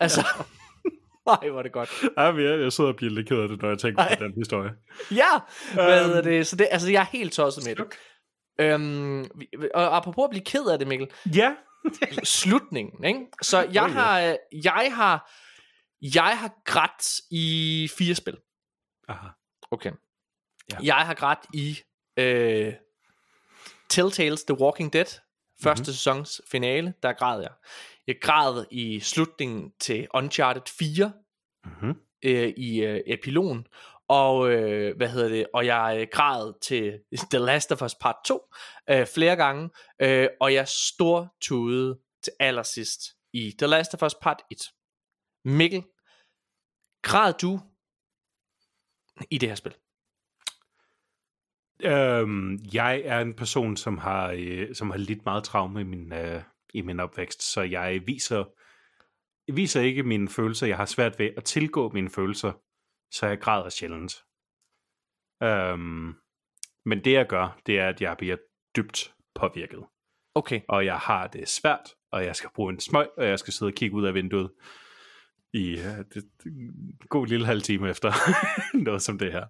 [0.00, 0.20] Altså,
[1.26, 1.90] nej, hvor er det godt.
[2.18, 4.18] Ja, men jeg, jeg sidder og bliver lidt ked af det, når jeg tænker Ej.
[4.18, 4.70] på den historie.
[5.10, 5.28] Ja,
[5.74, 6.24] hvad Øhm.
[6.24, 6.46] det?
[6.46, 7.86] Så det, altså, jeg er helt tosset med det.
[8.60, 9.24] Øhm,
[9.74, 11.08] og apropos at blive ked af det, Mikkel.
[11.36, 11.54] Ja.
[12.24, 13.20] Slutningen, ikke?
[13.42, 13.94] Så jeg Oh, ja.
[13.94, 14.34] har, øh,
[14.64, 15.30] jeg har,
[16.14, 18.36] jeg har grædt i fire spil.
[19.08, 19.28] Aha.
[19.70, 19.92] Okay.
[20.72, 20.76] Ja.
[20.82, 21.78] Jeg har grædt i
[22.16, 22.72] øh,
[23.90, 25.20] Telltales The Walking Dead,
[25.62, 25.92] første mm-hmm.
[25.92, 27.52] sæsons finale, der græd jeg.
[28.06, 31.12] Jeg græd i slutningen til Uncharted 4,
[31.64, 31.94] Mm-hmm.
[32.24, 33.66] øh, i øh, epilogen,
[34.08, 38.16] og øh, hvad hedder det, og jeg øh, græd til The Last of Us Part
[38.24, 38.40] 2
[38.90, 39.70] øh, flere gange,
[40.02, 43.00] øh, og jeg stortudede til allersidst
[43.32, 44.58] i The Last of Us Part 1.
[45.44, 45.82] Mikkel,
[47.02, 47.60] græd du
[49.30, 49.74] i det her spil?
[51.84, 56.12] Øhm, jeg er en person, som har, øh, som har lidt meget traume i min,
[56.12, 56.42] øh,
[56.74, 58.44] i min opvækst, så jeg viser,
[59.48, 60.66] jeg viser ikke mine følelser.
[60.66, 62.52] Jeg har svært ved at tilgå mine følelser,
[63.10, 64.24] så jeg græder sjældent.
[65.42, 66.14] Øhm,
[66.84, 68.36] men det jeg gør, det er, at jeg bliver
[68.76, 69.84] dybt påvirket.
[70.34, 70.60] Okay.
[70.68, 73.70] og jeg har det svært, og jeg skal bruge en smøg, og jeg skal sidde
[73.70, 74.50] og kigge ud af vinduet
[75.52, 78.12] i uh, det, det, en god lille halv time efter
[78.86, 79.44] noget som det her.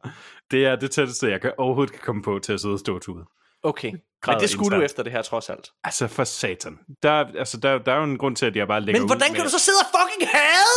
[0.51, 3.01] Det er det tætteste, jeg kan, overhovedet kan komme på til at sidde og stå
[3.09, 3.24] ude.
[3.62, 3.92] Okay.
[4.22, 4.84] Græder Men det skulle du internt.
[4.84, 5.66] efter det her trods alt.
[5.84, 6.78] Altså for satan.
[7.03, 9.30] Der, altså, der, der er jo en grund til, at jeg bare lægger Men hvordan
[9.30, 10.76] ud kan med, du så sidde og fucking hade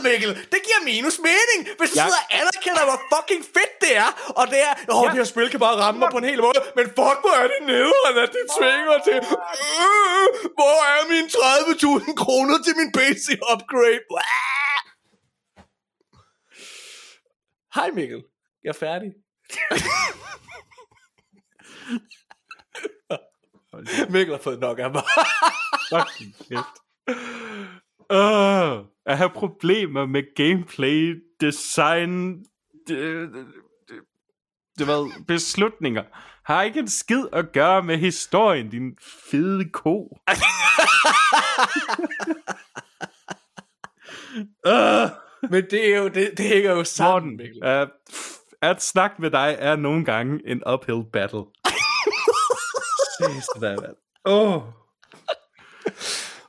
[0.00, 0.30] spillet, Mikkel?
[0.54, 2.04] Det giver minus mening, hvis du Ja.
[2.06, 4.10] sidder og anerkender, hvor fucking fedt det er.
[4.38, 5.06] Og det er, åh, Ja.
[5.10, 6.58] det her spil kan bare ramme mig på en hel måde.
[6.78, 9.18] Men fuck, hvor er det nederen, at det tvinger til.
[9.84, 10.26] Øh,
[10.58, 14.02] hvor er mine 30.000 kroner til min PC upgrade?
[14.34, 14.80] Ah!
[17.76, 18.20] Hej Mikkel.
[18.64, 19.10] Jeg er færdig.
[24.14, 25.02] Mikkel har fået nok af mig.
[25.92, 26.74] Fucking kæft.
[28.10, 32.44] Uh, jeg har problemer med gameplay, design,
[32.88, 33.46] det, det,
[34.78, 36.02] du ved, beslutninger
[36.46, 38.98] har ikke en skid at gøre med historien, din
[39.30, 40.18] fede ko.
[44.66, 45.10] uh,
[45.50, 47.82] Men det er jo, det, det er jo sammen, Morten, Mikkel.
[47.82, 47.88] uh,
[48.62, 51.44] at snakke med dig er nogle gange en uphill battle.
[53.20, 53.96] Sidste dag, mand.
[54.24, 54.62] Åh.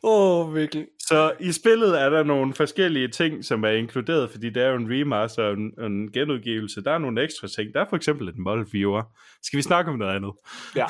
[0.04, 0.88] Åh, oh, Mikkel.
[1.08, 4.76] Så i spillet er der nogle forskellige ting, som er inkluderet, fordi det er jo
[4.76, 6.84] en remaster og en, en genudgivelse.
[6.84, 7.74] Der er nogle ekstra ting.
[7.74, 9.04] Der er for eksempel et mod viewer.
[9.44, 10.32] Skal vi snakke om noget andet?
[10.76, 10.86] Ja.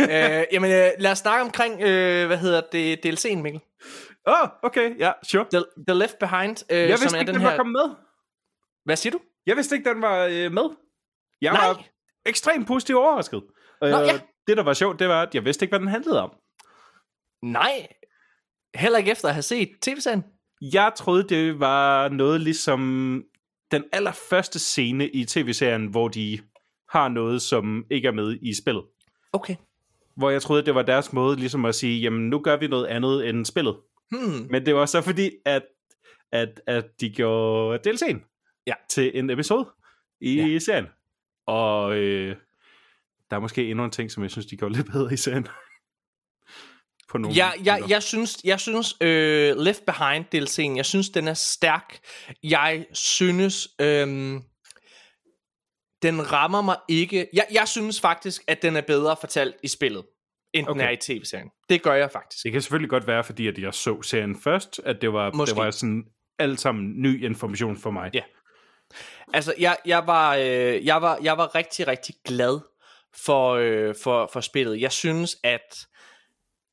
[0.40, 3.60] øh, jamen, øh, lad os snakke omkring, øh, hvad hedder det, DLC'en, Mikkel.
[4.28, 5.46] Åh, oh, okay, ja, sure.
[5.52, 7.50] The, The Left Behind, øh, Jeg vidste som er ikke, den den her...
[7.50, 7.94] var kommet med.
[8.84, 9.20] Hvad siger du?
[9.46, 10.76] Jeg vidste ikke, den var øh, med.
[11.40, 11.66] Jeg Nej.
[11.66, 11.84] var
[12.26, 13.42] ekstremt positivt overrasket.
[13.80, 14.18] Nå, Øh, ja.
[14.46, 16.30] Det, der var sjovt, det var, at jeg vidste ikke, hvad den handlede om.
[17.42, 17.86] Nej.
[18.76, 20.24] Heller ikke efter at have set tv-serien.
[20.60, 23.22] Jeg troede, det var noget ligesom
[23.70, 26.38] den allerførste scene i tv-serien, hvor de
[26.90, 28.84] har noget, som ikke er med i spillet.
[29.32, 29.56] Okay.
[30.16, 32.86] Hvor jeg troede, det var deres måde ligesom at sige, jamen nu gør vi noget
[32.86, 33.76] andet end spillet.
[34.10, 34.46] Hmm.
[34.50, 35.62] Men det var så fordi, at,
[36.32, 38.32] at, at de gjorde DLC'en
[38.66, 38.74] Ja.
[38.90, 39.68] til en episode
[40.20, 40.58] i ja.
[40.58, 40.86] serien.
[41.46, 42.36] Og øh,
[43.30, 45.46] der er måske endnu en ting, som jeg synes, de gjorde lidt bedre i serien.
[47.08, 47.94] På nogle Ja, jeg, punkter.
[47.94, 51.98] jeg synes, jeg synes øh, Left Behind DLC'en, jeg synes, den er stærk.
[52.42, 54.42] Jeg synes, øhm,
[56.02, 57.28] den rammer mig ikke.
[57.32, 60.04] Jeg, jeg synes faktisk, at den er bedre fortalt i spillet,
[60.54, 60.80] end okay.
[60.80, 61.50] den er i tv-serien.
[61.68, 62.44] Det gør jeg faktisk.
[62.44, 65.54] Det kan selvfølgelig godt være, fordi at jeg så serien først, at det var, Måske.
[65.54, 66.04] det var sådan
[66.38, 68.10] alt sammen ny information for mig.
[68.14, 68.22] Ja.
[69.32, 72.60] Altså, jeg, jeg, var, øh, jeg, var, jeg var rigtig, rigtig glad
[73.24, 74.80] for, øh, for, for spillet.
[74.80, 75.86] Jeg synes, at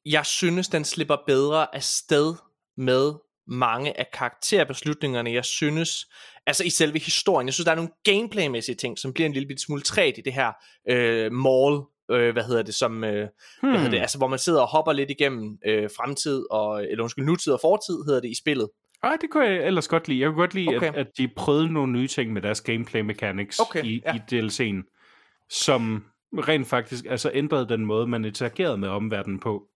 [0.06, 2.36] jeg synes, den slipper bedre af sted
[2.78, 3.14] med
[3.48, 5.32] mange af karakterbeslutningerne.
[5.32, 6.08] Jeg synes,
[6.48, 9.60] altså i selve historien, jeg synes, der er nogle gameplaymæssige ting, som bliver en lille
[9.60, 10.52] smule træt i det her
[10.90, 11.82] øh, mall,
[12.12, 13.28] øh, hvad hedder det, som, øh,
[13.62, 13.70] hmm.
[13.70, 17.04] hvad hedder det, altså hvor man sidder og hopper lidt igennem øh, fremtid, og, eller
[17.04, 18.70] undskyld, nutid og fortid hedder det i spillet.
[19.04, 20.20] Ej, det kunne jeg ellers godt lide.
[20.20, 20.88] Jeg kunne godt lide, okay.
[20.88, 24.16] at, at de prøvede nogle nye ting med deres gameplay mechanics Okay, i, ja.
[24.16, 29.68] i DLC'en, som rent faktisk altså ændrede den måde, man interagerede med omverdenen på.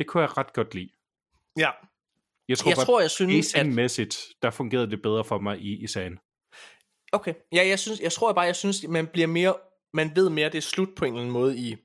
[0.00, 0.90] Det kunne jeg ret godt lide.
[1.58, 1.70] Ja.
[2.48, 3.66] Jeg tror, Jeg bare, tror, jeg synes, at...
[3.66, 6.18] pacing-mæssigt, der fungerede det bedre for mig i, i sagen.
[7.12, 7.34] Okay.
[7.52, 9.54] Ja, jeg synes, jeg tror bare, jeg synes, man bliver mere,
[9.94, 11.76] man ved mere, det er slut på en eller anden måde i,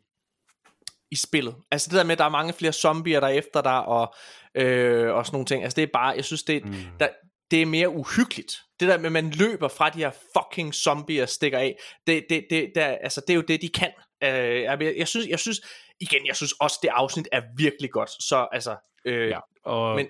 [1.11, 1.55] i spillet.
[1.71, 4.15] Altså det der med, at der er mange flere zombier, der er efter dig, og,
[4.55, 5.63] øh, og sådan nogle ting.
[5.63, 6.73] Altså det er bare, jeg synes, det, mm.
[6.99, 7.07] der,
[7.51, 8.53] det er mere uhyggeligt.
[8.79, 12.45] Det der med, at man løber fra de her fucking zombier stikker af, det, det,
[12.49, 13.91] det, der, altså, det er jo det, de kan.
[14.23, 15.61] Øh, jeg, jeg, synes, jeg synes,
[15.99, 18.09] igen, jeg synes også, det afsnit er virkelig godt.
[18.23, 18.75] Så altså,
[19.05, 19.39] øh, Ja.
[19.63, 20.07] Og Men-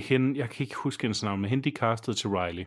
[0.00, 2.64] hende, jeg kan ikke huske hendes navn, men hende de castede til Riley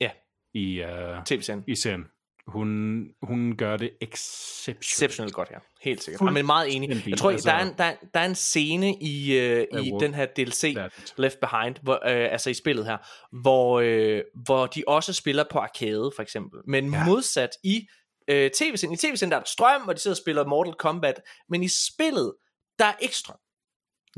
[0.00, 0.10] Ja.
[0.54, 1.64] i, uh, tv-serien.
[1.66, 2.04] i serien.
[2.46, 4.82] Hun, hun gør det exceptionelt.
[4.84, 5.58] Exceptionelt godt, ja.
[5.82, 6.18] Helt sikkert.
[6.18, 7.08] Fuld- Ja, men meget enig.
[7.08, 9.90] Jeg tror, altså- der, er en, der, er, der er en scene i, øh, i
[10.00, 11.14] den her DLC, Værdigt.
[11.18, 12.96] Left Behind, hvor, øh, altså i spillet her,
[13.42, 16.60] hvor, øh, hvor de også spiller på arcade, for eksempel.
[16.66, 16.92] Men.
[16.92, 17.04] Ja.
[17.04, 17.86] modsat i
[18.28, 18.94] øh, tv-serien.
[18.94, 21.20] I tv-serien der er der strøm, og de sidder og spiller Mortal Kombat.
[21.48, 22.34] Men i spillet,
[22.78, 23.36] der er ikke strøm.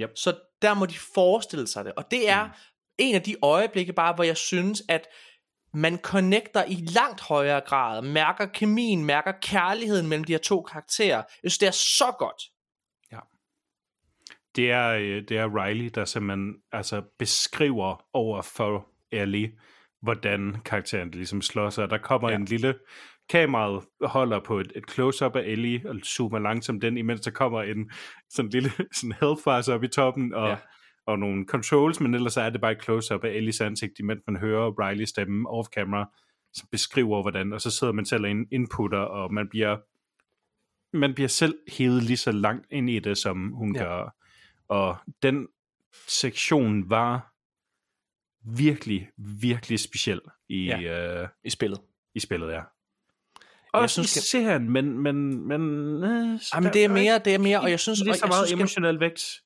[0.01, 0.11] Yep.
[0.17, 1.93] Så der må de forestille sig det.
[1.97, 2.53] Og det er mm.
[2.99, 5.07] en af de øjeblikke bare, hvor jeg synes, at
[5.75, 11.17] man connecter i langt højere grad, mærker kemien, mærker kærligheden mellem de her to karakterer.
[11.17, 12.43] Jeg synes, det er så godt.
[14.57, 19.53] Det er, øh, det er Riley, der simpelthen altså, beskriver over for Ellie,
[20.03, 21.91] hvordan karakteren ligesom slår sig.
[21.91, 22.33] Der kommer Ja.
[22.33, 22.39] ja.
[22.39, 22.75] en lille
[23.29, 27.63] kameraet holder på et, et close-up af Ellie, og zoomer langsomt den, imens der kommer
[27.63, 27.91] en
[28.31, 30.57] sådan lille sådan health op i toppen, og, Ja.
[31.07, 34.37] og nogle controls, men ellers er det bare et close-up af Ellies ansigt, imens man
[34.37, 36.23] hører Riley stemme off-camera,
[36.53, 39.77] som beskriver hvordan, og så sidder man selv og in- inputter, og man bliver
[40.97, 43.83] man bliver selv hævet lige så langt ind i det, som hun Ja.
[43.85, 44.15] gør.
[44.69, 45.49] Og den
[46.09, 47.33] sektion var
[48.57, 49.09] virkelig,
[49.41, 51.23] virkelig speciel i, ja.
[51.23, 51.81] øh, I spillet.
[52.15, 52.61] i spillet, ja.
[53.83, 54.99] Også synes, synes, i serien, men...
[54.99, 55.61] men, men
[56.05, 58.29] øh, Jamen, det er mere, det er mere, og jeg synes, lige og så jeg
[58.29, 59.41] meget synes, emotionel vægt.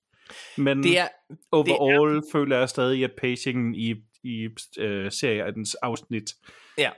[0.57, 1.09] Men det er,
[1.53, 2.33] overall det er...
[2.33, 6.35] føler jeg stadig, at pacingen i, i øh, seriens afsnit
[6.79, 6.91] ja,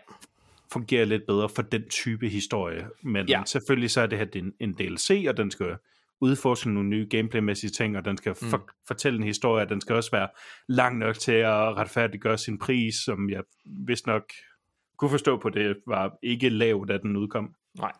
[0.73, 2.87] fungerer lidt bedre for den type historie.
[3.03, 3.43] Men Ja.
[3.47, 5.77] selvfølgelig så er det her det er en, en DLC, og den skal
[6.21, 8.49] udforske nogle nye gameplaymæssige ting, og den skal Mm.
[8.51, 10.29] for, fortælle en historie, og den skal også være
[10.69, 13.43] lang nok til at retfærdiggøre sin pris, som jeg
[13.87, 14.33] vist nok
[14.99, 17.55] kunne forstå på det, var ikke lav, da den udkom.
[17.79, 17.93] nej.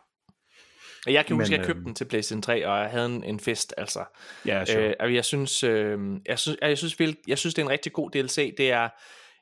[1.05, 2.89] Og jeg kan huske, Men, at jeg købte øhm, den til PlayStation 3, og jeg
[2.89, 4.05] havde en, en fest, altså.
[4.45, 4.87] Ja, sure.
[4.87, 7.71] Øh, og jeg synes, øh, jeg synes, jeg synes, vil, jeg synes, det er en
[7.71, 8.55] rigtig god DLC.
[8.57, 8.89] Det er,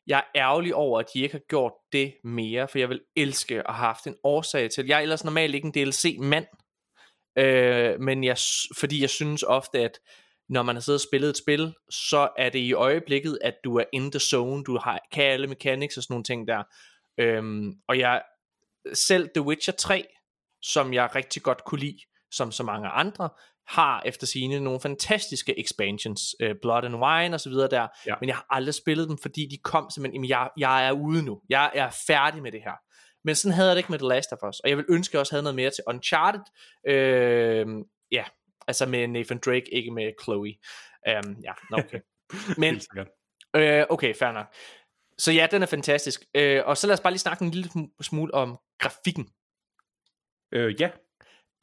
[0.07, 3.55] jeg er ærgerlig over, at de ikke har gjort det mere, for jeg vil elske
[3.55, 4.85] at have haft en årsag til.
[4.87, 6.45] Jeg er ellers normalt ikke en DLC-mand,
[7.37, 8.37] øh, men jeg,
[8.77, 9.99] fordi jeg synes ofte, at
[10.49, 13.75] når man har siddet og spillet et spil, så er det i øjeblikket, at du
[13.75, 16.63] er in the zone, du har, kan alle mechanics og sådan nogle ting der.
[17.17, 18.21] Øhm, og jeg,
[18.93, 20.05] selv The Witcher 3,
[20.61, 21.99] som jeg rigtig godt kunne lide,
[22.31, 23.29] som så mange andre,
[23.67, 28.15] har efter sine nogle fantastiske expansions, uh, Blood and Wine og så videre der, ja.
[28.19, 31.23] men jeg har aldrig spillet dem, fordi de kom simpelthen, jamen jeg, jeg er ude
[31.23, 32.75] nu, jeg, jeg er færdig med det her.
[33.23, 35.11] Men sådan havde jeg det ikke med The Last of Us, og jeg vil ønske,
[35.11, 36.41] at jeg også havde noget mere til Uncharted,
[36.87, 37.67] øh,
[38.11, 38.23] ja,
[38.67, 40.53] altså med Nathan Drake, ikke med Chloe.
[41.09, 41.99] Um, ja, okay.
[42.61, 42.81] Men,
[43.55, 44.45] øh, okay, fair nok.
[45.17, 46.25] Så ja, den er fantastisk.
[46.35, 47.69] Øh, og så lad os bare lige snakke en lille
[48.01, 49.29] smule om grafikken.
[50.51, 50.91] Øh, ja.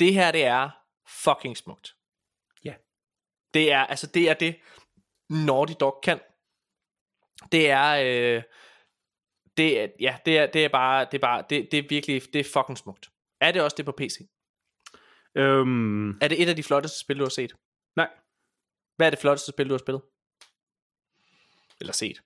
[0.01, 0.71] Det her, det er
[1.09, 1.97] fucking smukt.
[2.65, 2.75] Ja.
[3.55, 4.61] Det er, altså det er det,
[5.31, 6.21] Naughty Dog kan.
[7.53, 8.43] Det er, øh,
[9.57, 12.23] det er, ja, det er, det er bare, det er bare, det, det er virkelig,
[12.33, 13.11] det er fucking smukt.
[13.41, 14.19] Er det også det på PC?
[15.35, 16.11] Øhm...
[16.11, 17.55] Er det et af de flotteste spil, du har set?
[17.97, 18.09] Nej.
[18.97, 20.03] Hvad er det flotteste spil, du har spillet?
[21.81, 22.23] Eller set?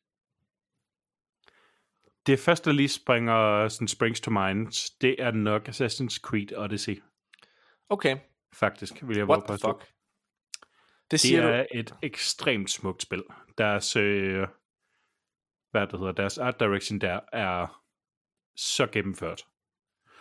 [2.27, 7.03] Det første, der lige springer, sådan springs to mind, det er nok Assassin's Creed Odyssey.
[7.89, 8.17] Okay.
[8.53, 9.81] Faktisk, vil jeg What the fuck?
[9.81, 11.79] Det, det siger er du...
[11.79, 13.23] et ekstremt smukt spil.
[13.59, 14.49] Deres, øh,
[15.71, 17.83] hvad det hedder, deres art direction der er
[18.57, 19.47] så gennemført.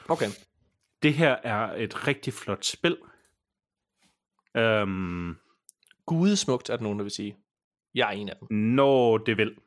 [0.09, 0.27] Okay.
[1.03, 2.97] Det her er et rigtig flot spil.
[4.55, 5.37] Um,
[6.05, 7.37] Gudesmukt, er der nogen, der vil sige.
[7.95, 8.57] Jeg er en af dem.
[8.57, 9.57] Nå, det vil.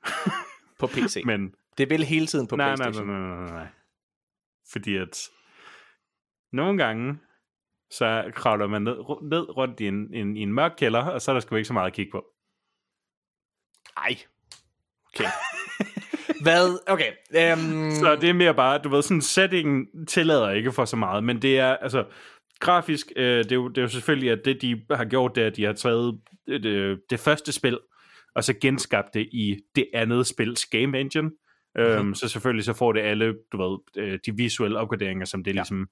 [0.78, 1.22] på PC.
[1.26, 3.06] Men det vil hele tiden på nej, PlayStation.
[3.06, 3.66] Nej, nej, nej, nej, nej.
[4.72, 5.28] Fordi at
[6.52, 7.18] nogle gange,
[7.90, 11.30] så kravler man ned, ned rundt i en, en, i en mørk kælder, og så
[11.30, 12.24] er der sgu ikke så meget at kigge på.
[13.96, 14.16] Ej.
[15.14, 15.28] Okay.
[16.44, 16.78] Hvad?
[16.86, 17.10] Okay.
[17.52, 17.90] Um...
[17.90, 21.42] Så det er mere bare, du ved, sådan setting tillader ikke for så meget, men
[21.42, 22.04] det er, altså,
[22.60, 25.42] grafisk, øh, det, er jo, det er jo selvfølgelig, at det de har gjort, det
[25.42, 27.78] er, at de har taget det, det første spil,
[28.34, 31.30] og så genskabt det i det andet spils game engine.
[31.76, 32.08] Mm-hmm.
[32.08, 35.50] Um, så selvfølgelig så får det alle, du ved, øh, de visuelle opgraderinger, som det
[35.50, 35.54] ja.
[35.54, 35.88] ligesom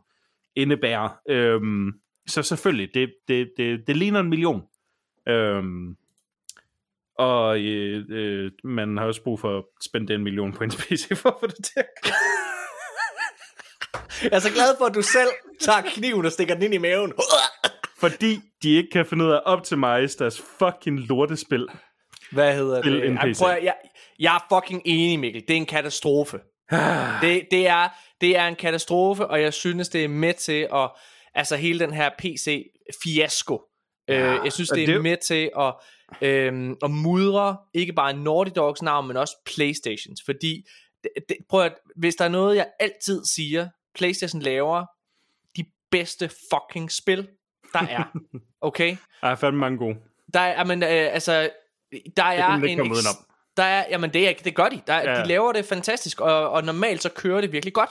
[0.57, 1.09] indebærer.
[1.57, 1.95] Um,
[2.27, 4.63] så selvfølgelig, det, det, det, det ligner en million.
[5.31, 5.97] Um,
[7.19, 11.17] og øh, øh, man har også brug for at spænde en million på en PC
[11.17, 11.87] for at få det til at
[14.23, 15.29] Jeg er så glad for, at du selv
[15.61, 17.13] tager kniven og stikker den ind i maven.
[17.99, 21.67] Fordi de ikke kan finde ud af at optimize deres fucking lortespil.
[22.33, 23.05] Hvad hedder det?
[23.05, 23.75] Jeg, prøver, jeg,
[24.19, 25.43] jeg er fucking enig, Mikkel.
[25.49, 26.39] Det er en katastrofe.
[27.23, 27.89] det, det, er,
[28.21, 30.91] det er en katastrofe, og jeg synes, det er med til at...
[31.35, 33.63] Altså hele den her PC-fiasko.
[34.09, 35.03] Øh, ja, øh, jeg synes, det er det...
[35.03, 35.75] med til at,
[36.23, 40.21] øh, at mudre ikke bare Naughty Dogs navn, men også Playstations.
[40.27, 40.67] Fordi,
[41.03, 44.87] det, det, prøv at, hvis der er noget, jeg altid siger, PlayStation laver
[45.57, 47.29] de bedste fucking spil,
[47.73, 48.05] der er.
[48.61, 48.97] Okay?
[49.21, 49.97] Der er fandme mange gode.
[50.35, 51.51] Der er, men, øh, altså,
[52.17, 52.93] der er en...
[52.93, 53.07] Ex-
[53.57, 54.81] der er, jamen det, er, det gør de.
[54.87, 55.23] Der, ja.
[55.23, 57.91] De laver det fantastisk, og, og normalt så kører det virkelig godt.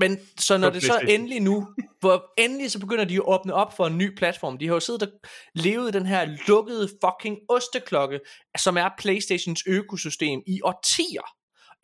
[0.00, 1.68] Men så når det så endelig nu,
[2.00, 4.58] hvor endelig så begynder de at åbne op for en ny platform.
[4.58, 5.08] De har jo siddet og
[5.54, 8.20] levet i den her lukkede fucking osteklokke,
[8.58, 11.22] som er Playstations økosystem i årtier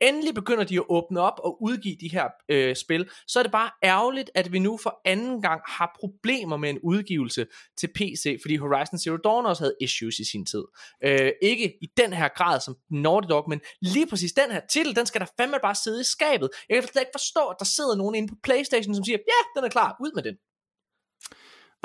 [0.00, 3.52] endelig begynder de at åbne op og udgive de her øh, spil, så er det
[3.52, 7.46] bare ærgerligt, at vi nu for anden gang har problemer med en udgivelse
[7.78, 10.64] til PC, fordi Horizon Zero Dawn også havde issues i sin tid.
[11.04, 14.96] Øh, ikke i den her grad som Naughty Dog, men lige præcis den her titel,
[14.96, 16.50] den skal der fandme bare sidde i skabet.
[16.68, 19.60] Jeg kan slet ikke forstå, at der sidder nogen inde på Playstation, som siger, ja,
[19.60, 20.36] den er klar, ud med den.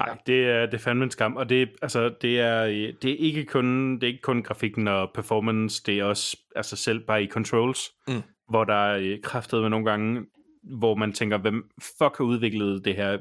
[0.07, 2.65] Nej, det er, det er fandme en skam, og det, altså, det, er,
[3.01, 6.75] det, er ikke kun, det er ikke kun grafikken og performance, det er også altså
[6.75, 8.21] selv bare i controls, mm.
[8.49, 10.25] hvor der er kraftet med nogle gange,
[10.63, 13.17] hvor man tænker, hvem fuck har udviklet det her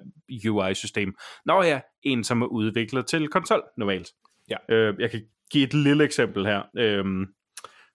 [0.49, 1.15] UI-system?
[1.47, 4.09] Nå ja, en som er udviklet til konsol normalt.
[4.51, 4.57] Ja.
[4.69, 6.63] Øh, jeg kan give et lille eksempel her.
[6.77, 7.05] Øh,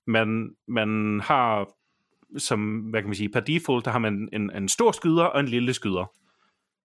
[0.07, 1.69] man, man har,
[2.37, 5.39] som, hvad kan man sige, per default, der har man en, en stor skyder og
[5.39, 6.11] en lille skyder.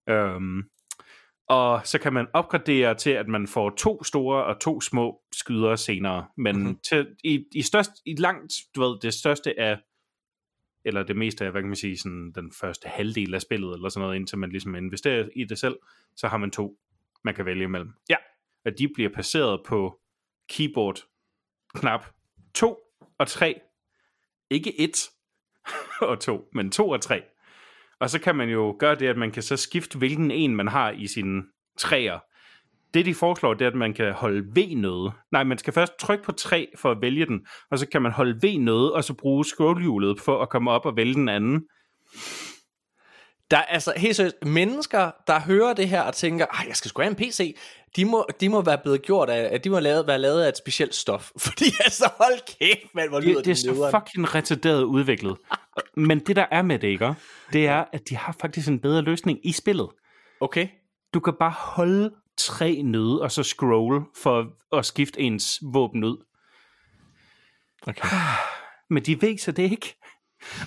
[0.09, 0.41] Øh,
[1.49, 5.75] og så kan man opgradere til, at man får to store og to små skyder
[5.75, 6.27] senere.
[6.37, 6.79] Men mm-hmm.
[6.89, 9.79] til, i, i, størst, i langt, du ved, det største af,
[10.85, 13.89] eller det meste af, hvad kan man sige, sådan den første halvdel af spillet, eller
[13.89, 15.75] sådan noget, indtil man ligesom investerer i det selv,
[16.15, 16.77] så har man to,
[17.23, 17.93] man kan vælge imellem.
[18.09, 18.15] Ja.
[18.65, 19.99] At de bliver placeret på
[20.49, 21.03] keyboard
[21.75, 22.05] knap
[22.53, 22.77] 2
[23.17, 23.61] og 3.
[24.49, 25.09] Ikke 1
[26.09, 27.23] og 2, men 2 og 3.
[27.99, 30.67] Og så kan man jo gøre det, at man kan så skifte, hvilken en man
[30.67, 31.43] har i sine
[31.77, 32.19] træer
[32.93, 35.13] Det, de foreslår, det er, at man kan holde V-noget.
[35.31, 38.11] Nej, man skal først trykke på 3 for at vælge den, og så kan man
[38.11, 41.61] holde V-noget, og så bruge scrollhjulet for at komme op og vælge den anden.
[43.51, 46.89] Der er altså helt seriøst, mennesker, der hører det her og tænker, Ej, jeg skal
[46.89, 47.57] sgu have en PC,
[47.95, 50.57] de må, de må være blevet gjort af, de må lavet, være lavet af et
[50.57, 51.31] specielt stof.
[51.47, 53.91] Fordi altså, hold kæft, mand, hvor lyder Det, det er så nederen.
[53.91, 55.37] fucking retarderet udviklet.
[55.95, 57.13] Men det, der er med det, ikke?
[57.53, 59.89] det er, at de har faktisk en bedre løsning i spillet.
[60.39, 60.67] Okay.
[61.13, 64.47] Du kan bare holde tre nøde, og så scroll for
[64.77, 66.17] at skifte ens våben ud.
[67.87, 68.07] okay.
[68.89, 69.95] Men de viser det ikke.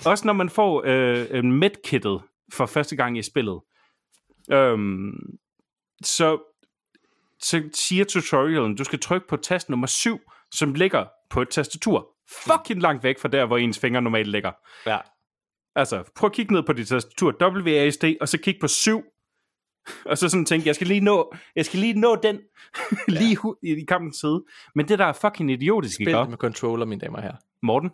[0.05, 2.21] Også når man får øh, medkittet
[2.53, 3.61] for første gang i spillet,
[4.51, 5.13] øhm,
[6.03, 6.39] så,
[7.43, 10.19] så siger tutorialen, du skal trykke på tast nummer 7,
[10.53, 12.07] som ligger på et tastatur.
[12.31, 14.51] Fucking langt væk fra der, hvor ens fingre normalt ligger.
[14.85, 14.97] Ja.
[15.75, 19.03] Altså, prøv at kigge ned på dit tastatur, WASD, og så kig på 7.
[20.05, 22.39] Og så sådan tænke, jeg skal lige nå, jeg skal lige nå den
[23.19, 24.43] lige hu- i, i kampens side.
[24.75, 26.11] Men det, der er fucking idiotisk, ikke?
[26.11, 27.35] Spil med controller, mine damer herrer.
[27.63, 27.89] Morten,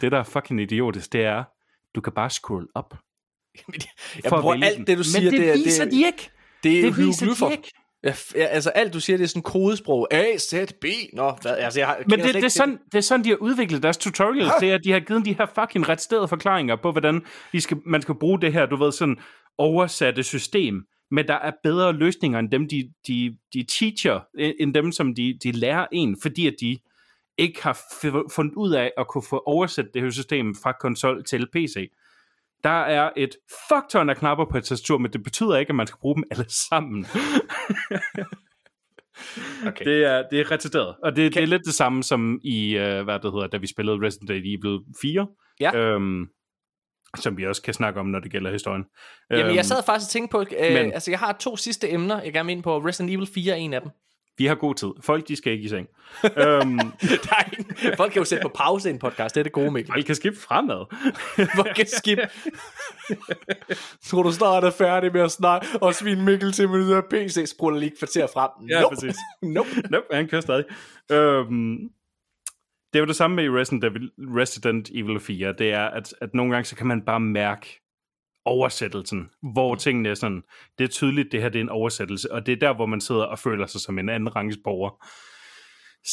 [0.00, 1.44] det der er fucking idiotisk, det er,
[1.94, 2.94] du kan bare scroll op.
[4.22, 4.86] Jeg for at bruger alt den.
[4.86, 6.30] det, du siger, Men det, det, er- viser det, de ikke.
[6.62, 7.46] det er Det viser hieroglyffer.
[7.46, 7.70] de ikke.
[8.04, 10.14] Ja, altså alt du siger, det er sådan kodesprog.
[10.14, 10.84] A, Z, B.
[11.12, 13.28] Nå, hvad, altså jeg har, Men det, slet det, er sådan, det er sådan, de
[13.28, 14.52] har udviklet deres tutorials.
[14.60, 17.76] Det er, at de har givet de her fucking retstede forklaringer på, hvordan de skal,
[17.86, 19.18] man skal bruge det her, du ved, sådan
[19.58, 20.82] oversatte system.
[21.10, 24.20] Men der er bedre løsninger end dem, de, de, de teacher,
[24.60, 26.78] end dem, som de, de lærer en, fordi at de
[27.38, 27.78] ikke har
[28.34, 31.90] fundet ud af at kunne få oversat det her system fra konsol til PC.
[32.64, 33.30] Der er et
[33.68, 36.14] fuck ton af knapper på et tastatur, men det betyder ikke, at man skal bruge
[36.14, 37.06] dem alle sammen.
[39.66, 39.84] Okay.
[39.84, 40.96] Det er, det er retarderet.
[41.02, 43.66] Og det, det er lidt det samme som i, uh, hvad det hedder, da vi
[43.66, 45.26] spillede Resident Evil 4.
[45.60, 45.76] Ja.
[45.76, 46.26] Øhm,
[47.18, 48.84] som vi også kan snakke om, når det gælder historien.
[49.30, 51.90] Jamen, Øhm, jeg sad faktisk og tænkte på, øh, men- altså jeg har to sidste
[51.92, 52.78] emner, jeg gerne vil ind på.
[52.78, 53.90] Resident Evil 4 er en af dem.
[54.40, 54.88] Vi har god tid.
[55.00, 55.88] Folk, de skal ikke i seng.
[56.44, 59.70] øhm, ingen, folk kan jo sætte på pause i en podcast, det er det gode,
[59.70, 59.92] Mikkel.
[59.92, 60.84] folk kan skifte fremad.
[61.56, 62.18] Folk kan skip.
[64.06, 67.00] Tror du snart er færdig med at snakke og svine Mikkel til med det der
[67.10, 68.50] PC, spruller lige kvarter frem.
[68.68, 68.94] Ja, nope.
[68.94, 69.16] præcis.
[69.42, 69.68] nope.
[69.90, 70.64] nope, han kører stadig.
[71.12, 71.78] Øhm,
[72.92, 75.54] det er jo det samme med Resident Evil, Resident Evil 4.
[75.58, 77.80] Det er, at, at nogle gange, så kan man bare mærke
[78.44, 80.42] oversættelsen, hvor tingene er sådan,
[80.78, 83.00] det er tydeligt, det her det er en oversættelse, og det er der, hvor man
[83.00, 85.06] sidder og føler sig som en anden rangs borger.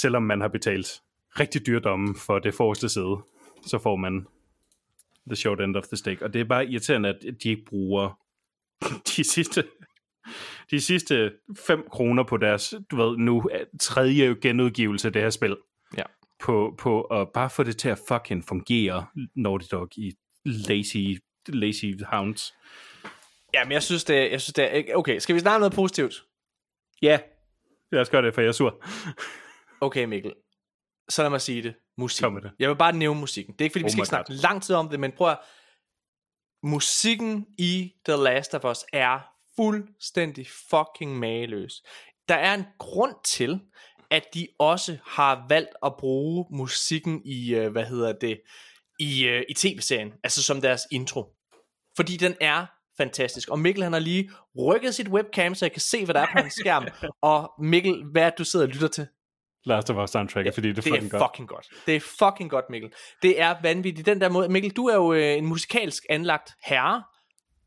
[0.01, 0.87] Selvom man har betalt
[1.39, 3.17] rigtig dyrdomme for det forreste side,
[3.65, 4.27] så får man
[5.27, 6.21] the short end of the stick.
[6.21, 8.19] Og det er bare irriterende, at de ikke bruger
[9.17, 9.63] de sidste
[10.71, 11.31] de sidste
[11.67, 15.57] 5 kroner på deres, du ved, nu er tredje genudgivelse af det her spil.
[15.97, 16.03] Ja.
[16.39, 19.05] På, på at bare få det til at fucking fungere,
[19.35, 20.11] Naughty Dog i
[20.45, 21.19] lazy,
[21.55, 22.53] lazy hounds.
[23.53, 24.95] Ja, men jeg synes, det, er- jeg synes, det er...
[24.95, 26.13] Okay, skal vi snakke noget positivt?
[27.01, 27.19] Ja,
[27.91, 28.75] lad os gøre det, for jeg er sur.
[29.81, 30.33] Okay, Mikkel.
[31.09, 31.75] Så lad mig sige det.
[31.97, 32.25] Musik.
[32.25, 32.51] Det.
[32.59, 33.53] Jeg vil bare nævne musikken.
[33.53, 35.11] Det er ikke, fordi vi Oh skal my ikke snakke lang tid om det, men
[35.11, 35.37] prøv at...
[36.63, 39.19] Musikken i The Last of Us er
[39.55, 41.73] fuldstændig fucking mageløs.
[42.27, 43.59] Der er en grund til,
[44.11, 48.41] at de også har valgt at bruge musikken i, øh, hvad hedder det,
[48.99, 51.36] i, øh, i tv-serien, altså som deres intro.
[51.97, 52.65] Fordi den er
[52.97, 53.49] fantastisk.
[53.49, 56.25] Og Mikkel han har lige rykket sit webcam, så jeg kan se, hvad der er
[56.25, 56.87] på hans skærm.
[57.21, 59.07] Og Mikkel, hvad er det, du sidder og lytter til?
[59.65, 61.31] Last of Us soundtrack, ja, fordi det er det fucking er godt.
[61.31, 61.67] fucking godt.
[61.85, 62.91] Det er fucking godt, Mikkel.
[63.21, 64.05] Det er vanvittigt.
[64.05, 67.03] Den der måde, Mikkel, du er jo øh, en musikalsk anlagt herre.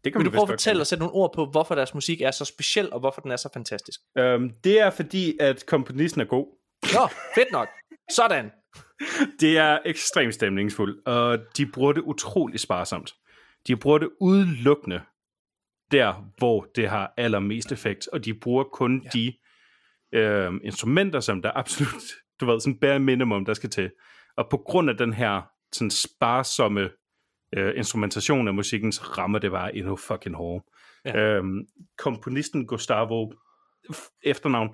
[0.05, 2.21] Det kan Vil du prøve at fortælle og sætte nogle ord på, hvorfor deres musik
[2.21, 4.01] er så speciel, og hvorfor den er så fantastisk?
[4.19, 6.47] Øhm, det er fordi, at komponisten er god.
[6.83, 7.69] Nå, fedt nok.
[8.11, 8.51] Sådan.
[9.41, 13.15] Det er ekstremt stemningsfuldt, og de bruger det utrolig sparsomt.
[13.67, 15.03] De bruger det udelukkende
[15.91, 19.09] der, hvor det har allermest effekt, og de bruger kun ja.
[19.09, 19.33] de
[20.13, 22.03] øh, instrumenter, som der absolut,
[22.41, 23.91] du ved, sådan bare minimum, der skal til.
[24.37, 25.43] Og på grund af den her
[25.73, 26.91] sådan sparsomme
[27.57, 30.65] øh, instrumentation af musikken, så rammer det bare endnu fucking hårdt.
[31.05, 31.17] Ja.
[31.19, 31.67] Øhm,
[31.99, 33.33] komponisten Gustavo
[34.23, 34.69] efternavn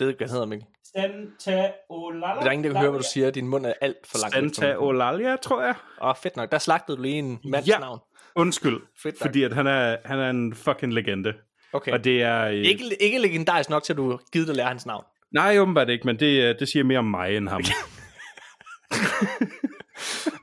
[0.00, 0.68] Det ved ikke, hvad han hedder, Mikkel.
[0.96, 2.40] Santa Olala.
[2.40, 3.30] Der er ingen, der kan høre, hvad du siger.
[3.30, 4.56] Din mund er alt for langt.
[4.56, 4.76] Santa.
[4.78, 5.74] Olalia, tror jeg.
[6.02, 6.52] Åh, fedt nok.
[6.52, 7.78] Der slagtede du lige en mands Ja.
[7.78, 7.98] navn.
[8.36, 9.28] Undskyld, Fedt nok.
[9.28, 11.32] fordi at han er, han er en fucking legende.
[11.72, 11.92] Okay.
[11.92, 12.44] Og det er...
[12.44, 15.04] Øh, Ikke, ikke legendarisk nok til, at du dig at lære hans navn.
[15.34, 17.62] Nej, åbenbart ikke, men det, øh, det siger mere om mig end ham.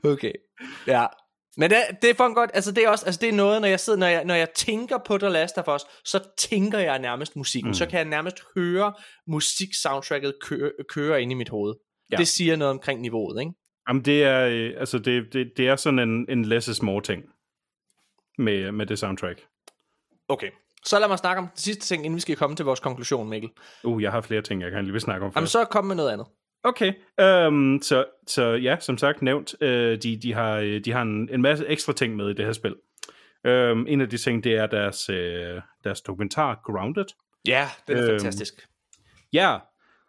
[0.04, 0.32] Okay.
[0.86, 1.06] Ja.
[1.58, 2.50] Men det, det er fucking godt.
[2.54, 4.50] Altså det er også, altså det er noget, når jeg sidder, når jeg, når jeg
[4.50, 7.70] tænker på The Last of Us, så tænker jeg nærmest musikken.
[7.70, 7.74] Mm.
[7.74, 8.92] Så kan jeg nærmest høre
[9.26, 11.74] musik-soundtracket køre, køre ind i mit hoved.
[12.12, 12.16] Ja.
[12.16, 13.52] Det siger noget omkring niveauet, ikke?
[13.88, 17.02] Jamen, det er, øh, altså, det, det, det er sådan en, en less is more
[17.02, 17.22] ting
[18.38, 19.40] med, med det soundtrack.
[20.28, 20.50] Okay.
[20.84, 23.28] Så lad mig snakke om den sidste ting, inden vi skal komme til vores konklusion,
[23.28, 23.50] Mikkel.
[23.84, 25.52] Uh, jeg har flere ting, jeg kan lige vil snakke om Jamen, først.
[25.52, 26.26] så kom med noget andet.
[26.64, 26.92] Okay,
[27.46, 31.28] um, så, så ja, som sagt nævnt, uh, de, de har, øh, de har en,
[31.32, 32.74] en masse ekstra ting med i det her spil.
[33.44, 37.04] Um, en af de ting, det er deres, uh, deres dokumentar Grounded.
[37.46, 38.54] Ja, det er Øhm, fantastisk.
[39.32, 39.58] Ja,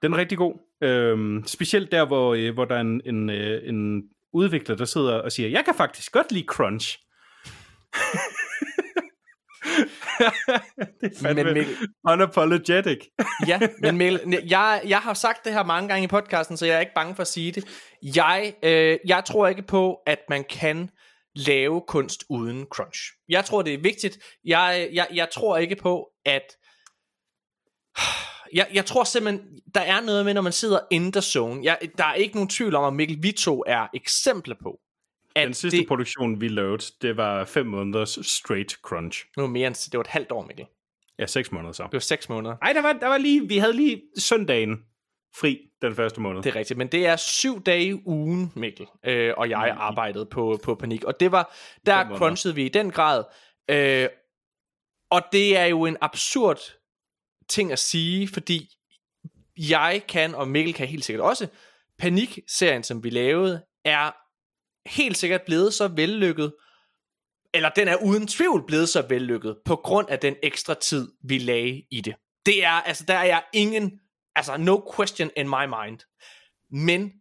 [0.02, 0.54] den er rigtig god.
[1.14, 4.04] Um, specielt der, hvor, uh, hvor der er en, en, uh, en
[4.34, 7.00] udvikler, der sidder og siger, jeg kan faktisk godt lide crunch.
[11.02, 11.76] det er fandme Men Mikkel,
[12.10, 12.98] unapologetic.
[13.48, 16.76] ja, men Mikkel, jeg, jeg har sagt det her mange gange i podcasten, så jeg
[16.76, 17.66] er ikke bange for at sige det.
[18.16, 20.90] Jeg, øh, jeg tror ikke på, at man kan
[21.36, 23.00] lave kunst uden crunch.
[23.30, 24.18] Jeg tror, det er vigtigt.
[24.46, 26.44] Jeg, jeg, jeg tror ikke på, at...
[28.54, 31.60] Jeg, jeg tror simpelthen, der er noget med, når man sidder in the zone.
[31.64, 34.80] Jeg, der er ikke nogen tvivl om, at Mikkel, vi to er eksempler på,
[35.36, 39.26] at Den sidste det, produktion, vi lavede, det var fem måneders straight crunch.
[39.38, 40.66] nu er mere end, det var et halvt år, Mikkel.
[41.20, 41.84] Ja, seks måneder så.
[41.84, 42.56] Det var seks måneder.
[42.62, 44.78] Ej, der var, der var lige, vi havde lige søndagen
[45.36, 46.44] fri den første måned.
[46.44, 50.26] Det er rigtigt, men det er syv dage i ugen, Mikkel, øh, og jeg arbejdede
[50.26, 53.24] på, på Panik, og det var, der crunchede vi i den grad,
[53.70, 54.10] øh,
[55.12, 56.60] og det er jo en absurd
[57.50, 58.70] ting at sige, fordi
[59.58, 61.48] jeg kan, og Mikkel kan helt sikkert også,
[61.98, 64.12] Panik-serien, som vi lavede, er
[64.86, 66.54] helt sikkert blevet så vellykket,
[67.54, 71.38] eller den er uden tvivl blevet så vellykket, på grund af den ekstra tid, vi
[71.38, 72.16] lagde i det.
[72.46, 74.00] Det er, altså, der er jeg ingen,
[74.36, 76.00] altså, no question in my mind.
[76.72, 77.12] Men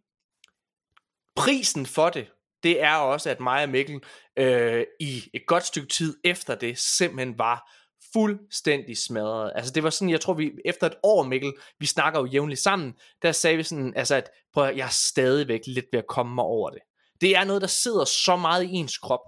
[1.35, 2.27] prisen for det,
[2.63, 4.01] det er også, at mig og Mikkel
[4.37, 7.71] øh, i et godt stykke tid efter det, simpelthen var
[8.13, 9.51] fuldstændig smadret.
[9.55, 12.61] Altså det var sådan, jeg tror vi, efter et år Mikkel, vi snakker jo jævnligt
[12.61, 16.07] sammen, der sagde vi sådan, altså at, prøv at, jeg er stadigvæk lidt ved at
[16.07, 16.79] komme mig over det.
[17.21, 19.19] Det er noget, der sidder så meget i ens krop.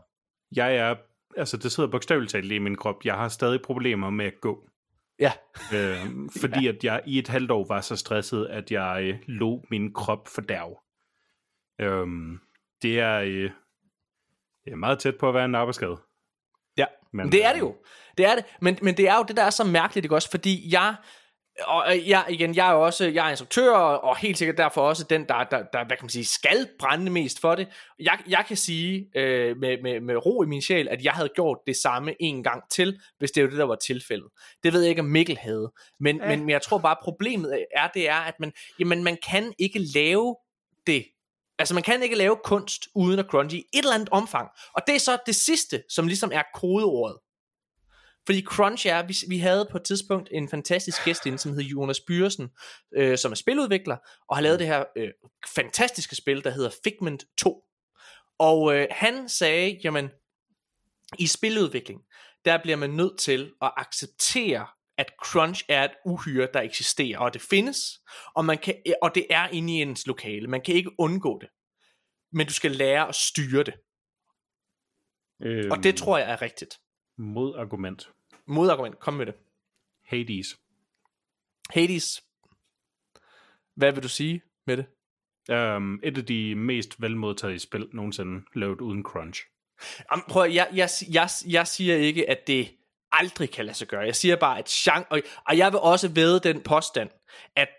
[0.55, 0.95] Jeg er,
[1.37, 3.05] altså det sidder bogstaveligt talt i min krop.
[3.05, 4.67] Jeg har stadig problemer med at gå.
[5.19, 5.31] Ja,
[5.73, 6.05] Øh,
[6.41, 9.93] fordi at jeg i et halvt år var så stresset, at jeg øh, lå min
[9.93, 10.79] krop for derv.
[11.79, 12.39] Øhm,
[12.81, 13.51] det er, øh,
[14.65, 15.97] det er meget tæt på at være en arbejdsskade.
[16.77, 17.75] Ja, Men, det er det jo.
[18.17, 18.45] Det er det.
[18.61, 20.31] Men, men det er jo det, der er så mærkeligt, ikke også?
[20.31, 20.95] Fordi jeg,
[21.59, 25.03] og jeg, igen, jeg er jo også, jeg er instruktør, og, helt sikkert derfor også
[25.03, 27.67] den, der, der, der, hvad kan man sige, skal brænde mest for det.
[27.99, 31.29] Jeg, jeg kan sige øh, med, med, med ro i min sjæl, at jeg havde
[31.35, 34.27] gjort det samme en gang til, hvis det var det, der var tilfældet.
[34.63, 35.71] Det ved jeg ikke, om Mikkel havde.
[35.99, 36.27] Men, Ja.
[36.27, 39.79] men, men jeg tror bare, problemet er, det er, at man, jamen, man kan ikke
[39.79, 40.35] lave
[40.87, 41.05] det
[41.59, 44.49] Altså man kan ikke lave kunst uden at crunche i et eller andet omfang.
[44.73, 47.17] Og det er så det sidste, som ligesom er kodeordet.
[48.25, 51.61] Fordi crunch er, vi, vi havde på et tidspunkt en fantastisk gæst inde, som hed
[51.61, 52.49] Jonas Byrsen,
[52.95, 53.97] øh, som er spiludvikler,
[54.29, 55.09] og har lavet det her øh,
[55.55, 57.63] fantastiske spil, der hedder Figment 2.
[58.39, 60.09] Og øh, han sagde, jamen,
[61.19, 62.01] i spiludvikling,
[62.45, 64.67] der bliver man nødt til at acceptere,
[64.97, 67.77] at crunch er et uhyre, der eksisterer, og det findes,
[68.35, 70.47] og, man kan, og det er inde i ens lokale.
[70.47, 71.49] Man kan ikke undgå det.
[72.33, 73.73] Men du skal lære at styre det.
[75.43, 76.79] Øhm, Og det tror jeg er rigtigt.
[77.17, 78.09] Modargument.
[78.45, 79.35] Modargument, kom med det.
[80.05, 80.59] Hades.
[81.69, 82.23] Hades.
[83.75, 84.85] Hvad vil du sige med det?
[85.75, 89.43] Um, et af de mest velmodtagede spil nogensinde lavet uden crunch.
[90.11, 92.77] Jamen, prøv, at- jeg, jeg, jeg, jeg siger ikke, at det
[93.11, 94.01] aldrig kan lade sig gøre.
[94.01, 97.09] Jeg siger bare, at chance, og, og jeg vil også ved den påstand,
[97.55, 97.69] at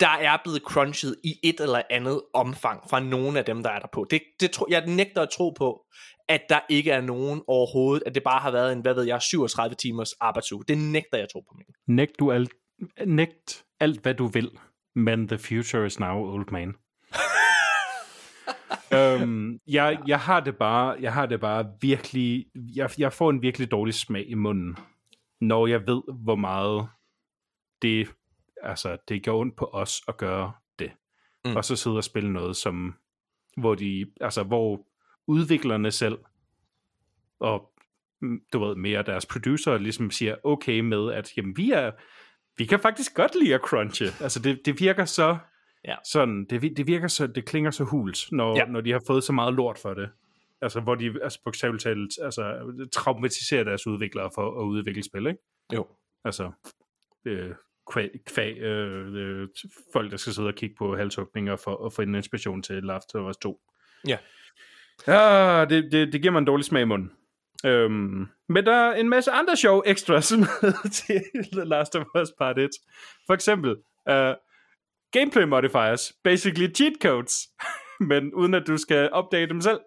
[0.00, 3.78] der er blevet crunchet i et eller andet omfang fra nogle af dem, der er
[3.78, 4.06] der på.
[4.10, 5.86] Det, det tro, jeg nægter at tro på,
[6.28, 9.22] at der ikke er nogen overhovedet, at det bare har været en, hvad ved jeg,
[9.22, 10.64] 37 timers arbejdsuge.
[10.68, 11.54] Det nægter jeg at tro på.
[11.56, 11.74] Mikkel.
[11.86, 12.52] Nægt, du alt,
[13.06, 14.50] nægt alt, hvad du vil,
[14.94, 16.74] men the future is now, old man.
[18.98, 23.42] øhm, jeg, jeg har det bare, jeg har det bare virkelig, jeg, jeg får en
[23.42, 24.76] virkelig dårlig smag i munden,
[25.40, 26.88] når jeg ved, hvor meget
[27.82, 28.08] det,
[28.62, 30.92] altså, det gør ondt på os at gøre det.
[31.44, 31.56] Mm.
[31.56, 32.94] Og så sidde og spille noget, som,
[33.56, 34.86] hvor de, altså, hvor
[35.26, 36.18] udviklerne selv,
[37.40, 37.72] og
[38.20, 41.90] mm, du ved, mere deres producer ligesom siger okay med, at jamen, vi er,
[42.58, 44.06] vi kan faktisk godt lide at crunche.
[44.20, 45.38] Altså det, det virker så
[45.84, 45.96] Ja.
[46.12, 48.64] sådan, det, det virker så, det klinger så hult, når, Ja.
[48.64, 50.10] når de har fået så meget lort for det.
[50.60, 55.40] Altså hvor de altså, bogstaveligt talt altså, traumatiserer deres udviklere for at udvikle spil, ikke?
[55.74, 55.86] Jo.
[56.24, 56.52] Altså
[57.24, 57.50] øh,
[58.26, 59.48] kvæg, øh, øh,
[59.92, 63.14] folk, der skal sidde og kigge på halshugninger for at få en inspiration til Last
[63.14, 63.60] of Us 2.
[64.08, 64.18] Ja.
[65.06, 67.12] Ja, det, det, det giver mig en dårlig smag i munden.
[67.66, 71.22] Øhm, men der er en masse andre sjove extras med til
[71.52, 72.70] The Last of Us Part 1.
[73.26, 73.70] For eksempel,
[74.10, 74.34] uh,
[75.12, 77.48] gameplay modifiers, basically cheat codes,
[78.10, 79.80] men uden at du skal opdage dem selv.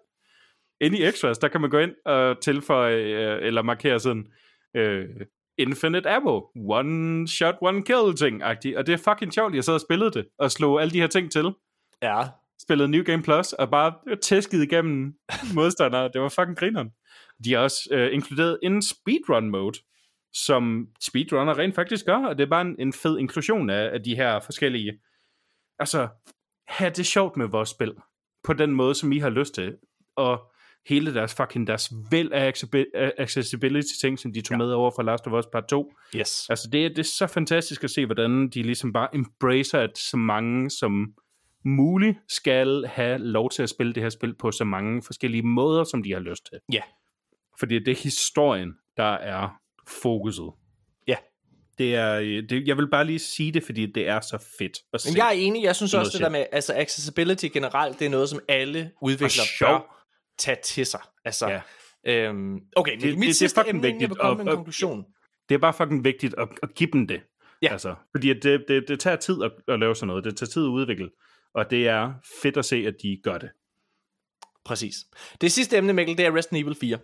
[0.80, 4.26] Inde i extras, der kan man gå ind og tilføje, øh, eller markere sådan,
[4.74, 5.08] øh,
[5.58, 8.76] infinite ammo, one shot, one kill ting -agtigt.
[8.76, 11.06] Og det er fucking sjovt, jeg sad og spillede det, og slog alle de her
[11.06, 11.54] ting til.
[12.02, 12.22] Ja.
[12.62, 15.14] Spillede New Game Plus, og bare tæsket igennem
[15.54, 16.10] modstandere.
[16.12, 16.90] Det var fucking grineren.
[17.44, 19.78] De har også øh, inkluderet en speedrun mode,
[20.32, 24.02] som speedrunner rent faktisk gør, og det er bare en, en fed inklusion af, af
[24.02, 25.00] de her forskellige...
[25.78, 26.08] Altså,
[26.68, 27.94] have det sjovt med vores spil,
[28.44, 29.76] på den måde, som I har lyst til,
[30.16, 30.52] og
[30.88, 32.52] hele deres fucking, deres væld af
[33.18, 34.58] accessibility ting, som de tog ja.
[34.58, 35.92] med over fra Last of Us Part 2.
[36.16, 36.46] Yes.
[36.50, 39.98] Altså, det, er, det er så fantastisk at se, hvordan de ligesom bare embracer, at
[39.98, 41.14] så mange som
[41.64, 45.84] muligt skal have lov til at spille det her spil på så mange forskellige måder,
[45.84, 46.58] som de har lyst til.
[46.72, 46.82] Ja.
[47.58, 49.48] Fordi det er historien, der er
[49.88, 50.50] fokuset.
[51.08, 51.16] Ja.
[51.78, 55.00] Det er, det, jeg vil bare lige sige det, fordi det er så fedt at
[55.00, 55.10] se.
[55.10, 58.10] Men jeg er enig, jeg synes også, det der med altså accessibility generelt, det er
[58.10, 59.95] noget, som alle udviklere bør
[60.38, 61.00] tage til sig.
[61.24, 61.60] Altså,
[62.04, 62.28] ja.
[62.28, 64.56] øhm, okay, det, mit det, sidste det er emne, vigtigt, jeg vil komme med en
[64.56, 65.04] konklusion.
[65.48, 67.20] Det er bare fucking vigtigt at, at give dem det.
[67.62, 67.72] Ja.
[67.72, 70.24] Altså, fordi det, det, det tager tid at, at lave sådan noget.
[70.24, 71.10] Det tager tid at udvikle.
[71.54, 73.50] Og det er fedt at se, at de gør det.
[74.64, 74.94] Præcis.
[75.40, 76.98] Det sidste emne, Mikkel, det er Resident Evil 4.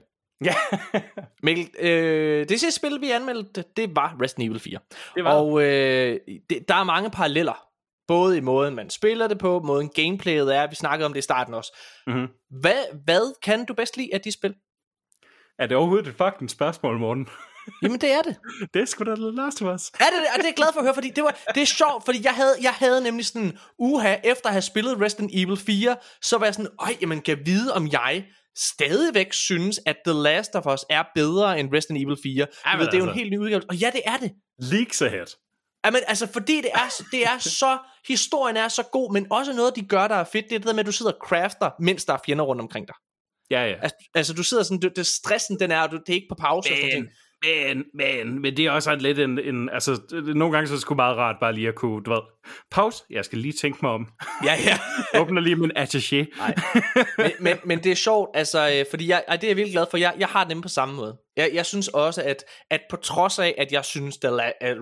[0.45, 0.55] Ja.
[1.43, 4.79] Mikkel, øh, det sidste spil, vi anmeldte, det var Resident Evil 4.
[5.15, 5.35] Det var.
[5.35, 7.72] Og øh, det, der er mange paralleller.
[8.09, 10.67] Både i måden, man spiller det på, måden gameplayet er.
[10.67, 11.79] Vi snakkede om det i starten også.
[12.07, 12.27] Mm-hmm.
[12.61, 14.55] Hvad, hvad kan du bedst lide af de spil?
[15.59, 17.29] Er det overhovedet et fucking spørgsmål, Morten?
[17.83, 18.37] Jamen det er det.
[18.75, 19.89] det er sgu da The Last of Us.
[19.89, 20.19] Er det?
[20.33, 22.25] Og det er jeg glad for at høre, fordi det, var, det er sjovt, fordi
[22.25, 26.39] jeg havde, jeg havde nemlig sådan, uha, efter at have spillet Resident Evil 4, så
[26.39, 28.25] var jeg sådan, øj, jamen kan vide, om jeg
[28.57, 32.47] stadigvæk synes, at The Last of Us er bedre end Resident Evil 4.
[32.67, 33.63] Ja, ved, det er jo en altså- helt ny udgave.
[33.69, 34.33] Og ja, det er det.
[34.59, 35.27] Leaks ahead.
[35.85, 39.77] Jamen, altså, fordi det er, det er så, historien er så god, men også noget,
[39.77, 41.71] de gør, der er fedt, det er det der med, at du sidder og crafter,
[41.81, 42.95] mens der er fjender rundt omkring dig.
[43.51, 43.75] Ja, ja.
[43.83, 46.27] Altså, altså du sidder sådan, det, det stressen den er, og du, det er ikke
[46.29, 46.71] på pause.
[46.71, 47.11] Men, og sådan
[47.45, 50.01] men, men, men det er også lidt en, en, altså,
[50.35, 52.21] nogle gange så er det sgu meget rart bare lige at kunne, du ved,
[52.71, 54.07] pause, jeg skal lige tænke mig om.
[54.45, 54.79] Ja, ja.
[55.21, 56.39] Åbner lige min attaché.
[56.39, 56.55] Nej.
[57.19, 59.87] Men, men, men, det er sjovt, altså, øh, fordi jeg, det er jeg virkelig glad
[59.91, 61.19] for, jeg, jeg har dem på samme måde.
[61.37, 64.33] Jeg, jeg synes også, at, at på trods af, at jeg synes, at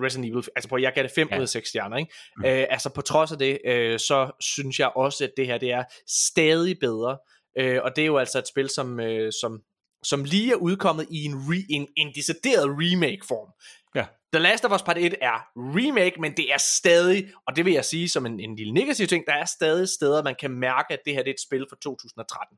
[0.03, 1.37] Resident Evil, altså på, jeg gav det 5 ja.
[1.37, 2.13] ud af 6 stjerner, ikke?
[2.37, 2.45] Mm.
[2.45, 5.71] Øh, altså på trods af det, øh, så synes jeg også, at det her, det
[5.71, 7.17] er stadig bedre.
[7.57, 9.61] Øh, og det er jo altså et spil, som, øh, som
[10.03, 13.49] som lige er udkommet i en, re, en, en decideret remake-form.
[13.95, 14.05] Ja.
[14.33, 17.73] The Last of Us Part 1 er remake, men det er stadig, og det vil
[17.73, 20.93] jeg sige som en, en lille negativ ting, der er stadig steder, man kan mærke,
[20.93, 22.57] at det her det er et spil fra 2013.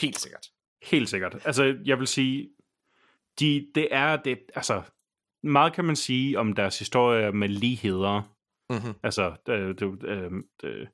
[0.00, 0.46] Helt sikkert.
[0.82, 1.34] Helt sikkert.
[1.44, 2.50] Altså, jeg vil sige,
[3.40, 4.82] de, det er, det, altså,
[5.42, 8.36] meget kan man sige om deres historie med ligheder.
[8.70, 8.94] Mm-hmm.
[9.02, 10.88] Altså, det, det, det, det,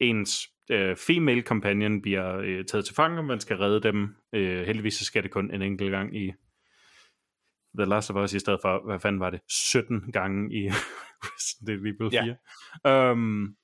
[0.00, 4.08] ens øh, female companion bliver øh, taget til fange, og man skal redde dem.
[4.34, 6.32] Øh, heldigvis så skal det kun en enkelt gang i
[7.78, 10.70] The Last of Us, i stedet for, hvad fanden var det, 17 gange i
[11.24, 12.36] Resident Evil 4.
[12.84, 13.10] Ja.
[13.10, 13.56] Um,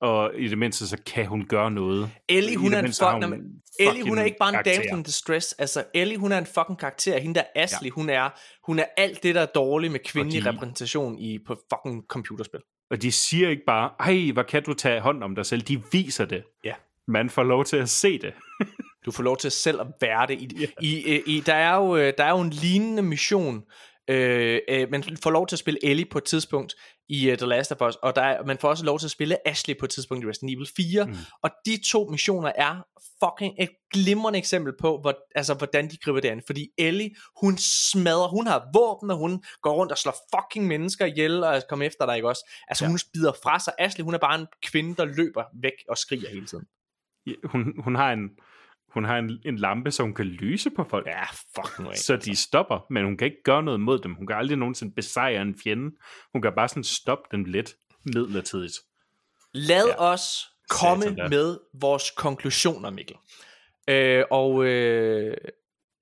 [0.00, 2.10] og i det mindste, så kan hun gøre noget.
[2.28, 4.74] Ellie, hun er en fucking, hun Ellie, hun er ikke bare en karakter.
[4.74, 5.52] damsel in distress.
[5.52, 7.18] Altså, Ellie, hun er en fucking karakter.
[7.18, 7.94] Hende der Ashley, ja.
[7.94, 8.30] hun, er,
[8.66, 12.60] hun er alt det, der er dårligt med kvindelig de, repræsentation i, på fucking computerspil.
[12.94, 15.62] Og de siger ikke bare, ej, hvad kan du tage hånd om dig selv?
[15.62, 16.44] De viser det.
[16.64, 16.74] Ja.
[17.08, 18.34] Man får lov til at se det.
[19.06, 20.40] du får lov til selv at være det.
[20.40, 20.68] I, yeah.
[20.80, 23.64] i, i, der, er jo, øh, der er jo en lignende mission,
[24.10, 26.74] Øh, øh, man får lov til at spille Ellie på et tidspunkt
[27.08, 29.10] i uh, The Last of Us, og der er, man får også lov til at
[29.10, 31.14] spille Ashley på et tidspunkt i Resident Evil 4, mm.
[31.42, 32.82] og de to missioner er
[33.24, 37.10] fucking et glimrende eksempel på, hvor, altså, hvordan de griber det an, fordi Ellie,
[37.40, 41.62] hun smadrer, hun har våben, og hun går rundt og slår fucking mennesker ihjel, og
[41.68, 42.50] kommer efter dig, ikke også?
[42.68, 42.88] Altså, ja.
[42.88, 43.72] hun spider fra sig.
[43.78, 46.66] Ashley, hun er bare en kvinde, der løber væk og skriger hele tiden.
[47.44, 48.30] Hun, hun har en,
[48.94, 51.06] hun har en, en lampe, så hun kan lyse på folk.
[51.06, 54.14] Ja, fuck nu Så de stopper, men hun kan ikke gøre noget mod dem.
[54.14, 55.96] Hun kan aldrig nogensinde besejre en fjende.
[56.32, 57.74] Hun kan bare sådan stoppe den lidt
[58.14, 58.74] midlertidigt.
[59.52, 60.00] Lad ja.
[60.00, 63.16] os komme med vores konklusioner, Mikkel.
[63.88, 65.36] Øh, og øh,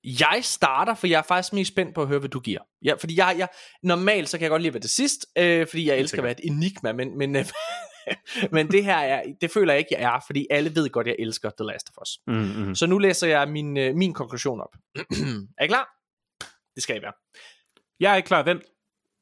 [0.04, 2.60] jeg starter, for jeg er faktisk mest spændt på at høre, hvad du giver.
[2.84, 3.48] Ja, fordi jeg, jeg,
[3.82, 6.24] normalt så kan jeg godt lide at være det sidst, øh, fordi jeg elsker at
[6.24, 7.44] være et enigma, men, men øh,
[8.52, 11.16] Men det her er, det føler jeg ikke, jeg er, fordi alle ved godt, jeg
[11.18, 12.18] elsker The Last of Us.
[12.26, 12.74] Mm-hmm.
[12.74, 14.76] Så nu læser jeg min, øh, min konklusion op.
[15.58, 15.88] er I klar?
[16.74, 17.12] Det skal I være.
[18.00, 18.62] Jeg er ikke klar, vent.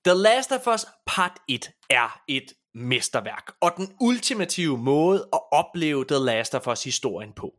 [0.07, 6.05] The Last of Us Part 1 er et mesterværk, og den ultimative måde at opleve
[6.05, 7.55] The Last of Us historien på.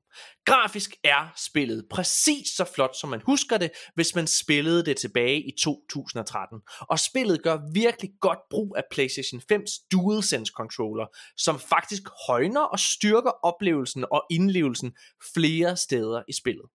[0.46, 5.42] Grafisk er spillet præcis så flot, som man husker det, hvis man spillede det tilbage
[5.42, 6.60] i 2013.
[6.80, 11.06] Og spillet gør virkelig godt brug af PlayStation 5's DualSense controller,
[11.38, 14.96] som faktisk højner og styrker oplevelsen og indlevelsen
[15.36, 16.66] flere steder i spillet.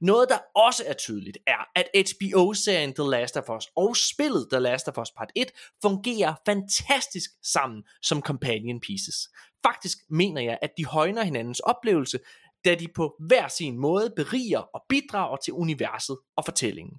[0.00, 4.60] Noget, der også er tydeligt, er, at HBO-serien The Last of Us og spillet The
[4.60, 5.50] Last of Us Part 1
[5.82, 9.28] fungerer fantastisk sammen som companion pieces.
[9.66, 12.18] Faktisk mener jeg, at de højner hinandens oplevelse,
[12.64, 16.98] da de på hver sin måde beriger og bidrager til universet og fortællingen.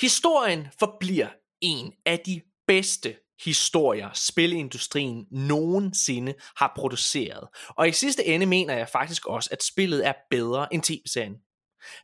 [0.00, 1.28] Historien forbliver
[1.60, 7.48] en af de bedste historier, spilindustrien nogensinde har produceret.
[7.68, 11.36] Og i sidste ende mener jeg faktisk også, at spillet er bedre end tv-serien.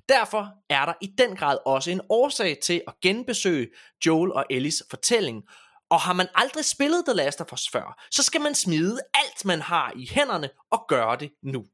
[0.09, 3.69] Derfor er der i den grad også en årsag til at genbesøge
[4.07, 5.43] Joel og Ellis fortælling,
[5.91, 9.45] og har man aldrig spillet The Last of Us før, så skal man smide alt
[9.45, 11.65] man har i hænderne og gøre det nu.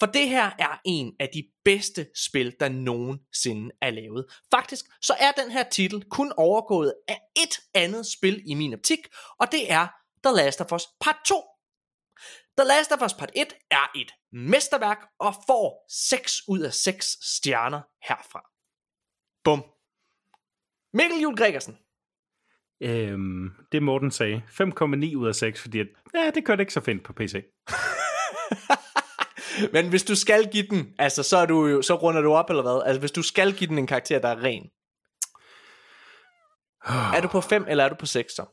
[0.00, 4.26] For det her er en af de bedste spil, der nogensinde er lavet.
[4.50, 8.98] Faktisk så er den her titel kun overgået af et andet spil i min optik,
[9.40, 9.86] og det er
[10.24, 11.42] The Last of Us Part 2.
[12.58, 17.16] The Last of Us Part 1 er et mesterværk og får 6 ud af 6
[17.22, 18.40] stjerner herfra.
[19.44, 19.64] Bum.
[20.92, 21.78] Mikkel Jul Gregersen.
[22.82, 24.42] Øhm, det Morten sagde.
[24.48, 27.34] 5,9 ud af 6, fordi at, ja, det kørte ikke så fint på PC.
[29.72, 32.50] Men hvis du skal give den, altså så, er du jo, så runder du op
[32.50, 32.82] eller hvad?
[32.86, 34.70] Altså hvis du skal give den en karakter, der er ren.
[37.16, 38.46] er du på 5 eller er du på 6 så?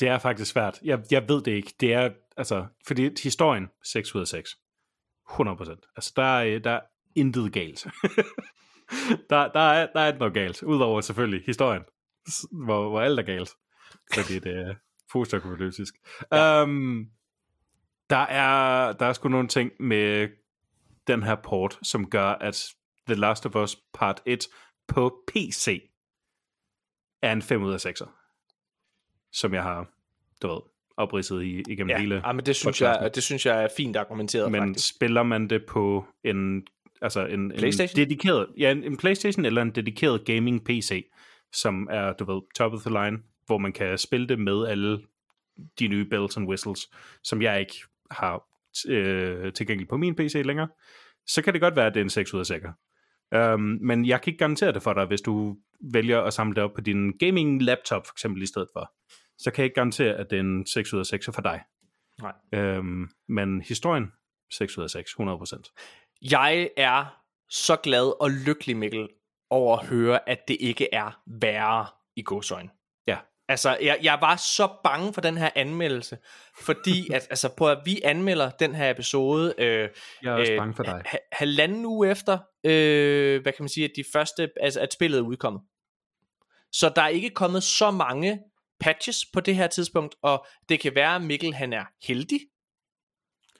[0.00, 0.78] Det er faktisk svært.
[0.84, 1.74] Jeg, jeg ved det ikke.
[1.80, 4.50] Det er, altså, fordi historien, 6 ud af 6.
[5.30, 5.92] 100%.
[5.96, 6.80] Altså, der er, der er
[7.16, 7.86] intet galt.
[9.30, 10.62] der, der, er, der er ikke noget galt.
[10.62, 11.82] Udover selvfølgelig historien,
[12.64, 13.50] hvor, hvor alt er galt.
[14.14, 14.74] Fordi det er
[15.12, 15.94] postapokalyptisk.
[16.32, 16.62] Ja.
[16.62, 17.06] Um,
[18.10, 20.28] der er, der er sgu nogle ting med
[21.06, 22.66] den her port, som gør, at
[23.06, 24.46] The Last of Us Part 1
[24.88, 25.90] på PC
[27.22, 28.08] er en 5 ud af 6'er.
[29.32, 29.86] Som jeg har,
[30.42, 30.60] du ved,
[30.96, 33.96] opridset i, igennem ja, hele ja, men det synes, jeg, det synes jeg er fint
[33.96, 34.94] argumenteret Men faktisk.
[34.94, 36.66] spiller man det på en,
[37.02, 38.00] altså en, PlayStation?
[38.00, 41.10] en dedikeret, ja, en, en Playstation eller en dedikeret gaming PC,
[41.52, 45.00] som er, du ved, top of the line, hvor man kan spille det med alle
[45.78, 46.90] de nye bells and whistles,
[47.22, 47.74] som jeg ikke
[48.10, 48.42] har
[48.88, 50.68] øh, tilgængelig på min PC længere,
[51.26, 52.66] så kan det godt være, at det er en 6 ud af 6.
[53.36, 55.56] Um, men jeg kan ikke garantere det for dig, hvis du
[55.92, 58.92] vælger at samle det op på din gaming laptop for eksempel i stedet for.
[59.38, 61.62] Så kan jeg ikke garantere, at det er en 6 ud af 6 for dig.
[62.22, 62.78] Nej.
[62.78, 64.12] Um, men historien,
[64.52, 66.18] 6 ud af 6, 100%.
[66.22, 69.08] Jeg er så glad og lykkelig, Mikkel,
[69.50, 72.70] over at høre, at det ikke er værre i godsøjne.
[73.50, 76.18] Altså, jeg, jeg var så bange for den her anmeldelse,
[76.60, 79.88] fordi at, altså, på at vi anmelder den her episode, øh,
[80.22, 81.02] Jeg er også bange for dig.
[81.06, 85.18] ha- halvanden uge efter, øh, hvad kan man sige, at de første, altså at spillet
[85.18, 85.62] er udkommet.
[86.72, 88.40] Så der er ikke kommet så mange
[88.80, 92.40] patches på det her tidspunkt, og det kan være, at Mikkel han er heldig,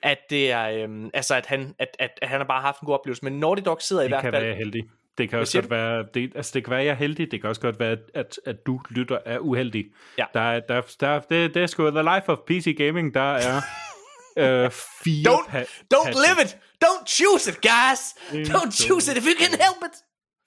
[0.03, 2.85] at det er, øhm, altså at han, at, at, at han har bare haft en
[2.85, 4.83] god oplevelse, men Naughty Dog sidder i Det hvert kan fald, være, jeg er heldig.
[5.17, 7.31] Det kan også godt være, det, altså det kan være, jeg er heldig.
[7.31, 9.85] Det kan også godt være, at, at du lytter er uheldig.
[10.17, 10.25] Ja.
[10.33, 13.13] Der, er- der, der, det, det er sgu the life of PC Gaming.
[13.13, 13.55] Der er
[14.65, 14.71] øh,
[15.03, 18.01] fire Don't- pa- don't live it, don't choose it guys,
[18.31, 19.95] don't choose it if you can help it,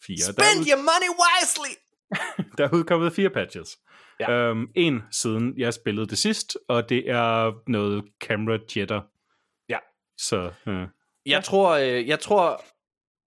[0.06, 0.16] Fire.
[0.32, 1.74] Spend ud, your money wisely.
[2.58, 3.78] der er udkommet fire patches.
[4.20, 4.30] Ja.
[4.30, 9.00] Øhm, en siden jeg spillede det sidst, og det er noget camera jitter.
[9.68, 9.78] Ja.
[10.18, 10.86] Så øh,
[11.26, 12.64] Jeg tror, øh, jeg tror,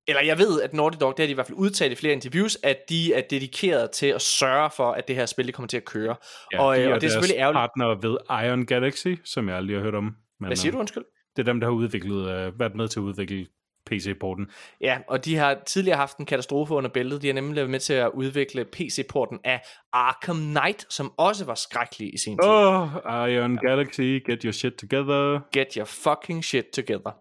[0.08, 2.14] eller jeg ved, at Naughty Dog, det har de i hvert fald udtalt i flere
[2.14, 5.68] interviews, at de er dedikeret til at sørge for, at det her spil det kommer
[5.68, 6.16] til at køre.
[6.54, 7.58] ja, og, de øh, og det er selvfølgelig ærgerligt.
[7.58, 8.18] partner ved
[8.48, 10.04] Iron Galaxy, som jeg aldrig har hørt om.
[10.04, 11.04] Men, Hvad siger øh, du, undskyld?
[11.36, 13.46] Det er dem, der har udviklet, øh, været med til at udvikle
[13.86, 14.48] PC-porten.
[14.82, 17.22] Ja, og de har tidligere haft en katastrofe under bæltet.
[17.22, 19.62] De har nemlig været med til at udvikle PC-porten af
[19.94, 22.50] Arkham Knight, som også var skrækkelig i sin tid.
[22.50, 23.70] Oh, Iron ja.
[23.70, 25.40] Galaxy, get your shit together.
[25.52, 27.12] Get your fucking shit together.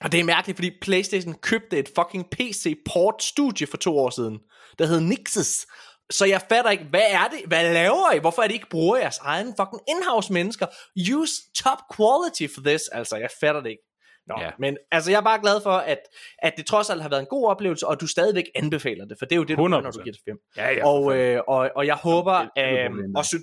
[0.00, 4.38] Og det er mærkeligt, fordi PlayStation købte et fucking PC-port-studie for to år siden,
[4.78, 5.66] der hed Nixes.
[6.10, 7.38] Så jeg fatter ikke, hvad er det?
[7.46, 8.18] Hvad laver I?
[8.18, 10.66] Hvorfor er det ikke bruger jeres egen fucking in-house mennesker?
[11.14, 11.32] Use
[11.64, 12.88] top quality for this.
[12.88, 13.82] Altså, jeg fatter det ikke.
[14.26, 14.44] Nå, Ja.
[14.44, 14.50] ja.
[14.58, 15.98] men altså, jeg er bare glad for, at,
[16.38, 19.26] at det trods alt har været en god oplevelse, og du stadigvæk anbefaler det, for
[19.26, 20.02] det er jo det, du gør, når du 100%.
[20.02, 20.38] giver det 5.
[20.56, 20.86] Ja, ja.
[20.86, 23.34] Og, øh, og, og jeg håber, det er et øh, problem, og sy-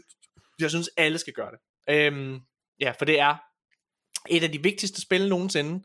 [0.59, 1.59] jeg synes, alle skal gøre det.
[1.95, 2.39] Øhm,
[2.79, 3.35] ja, for det er
[4.29, 5.83] et af de vigtigste spil nogensinde.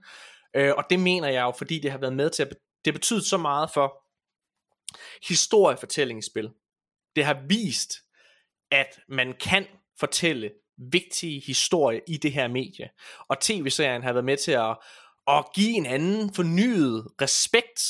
[0.55, 3.21] Øh, og det mener jeg jo, fordi det har været med til at, det betyder
[3.21, 4.05] så meget for
[5.29, 6.51] historiefortællingsspil.
[7.17, 7.95] Det har vist,
[8.71, 9.67] at man kan
[10.01, 12.91] fortælle vigtige historier i det her medie.
[13.29, 14.77] Og tv-serien har været med til at,
[15.29, 17.83] at give en anden fornyet respekt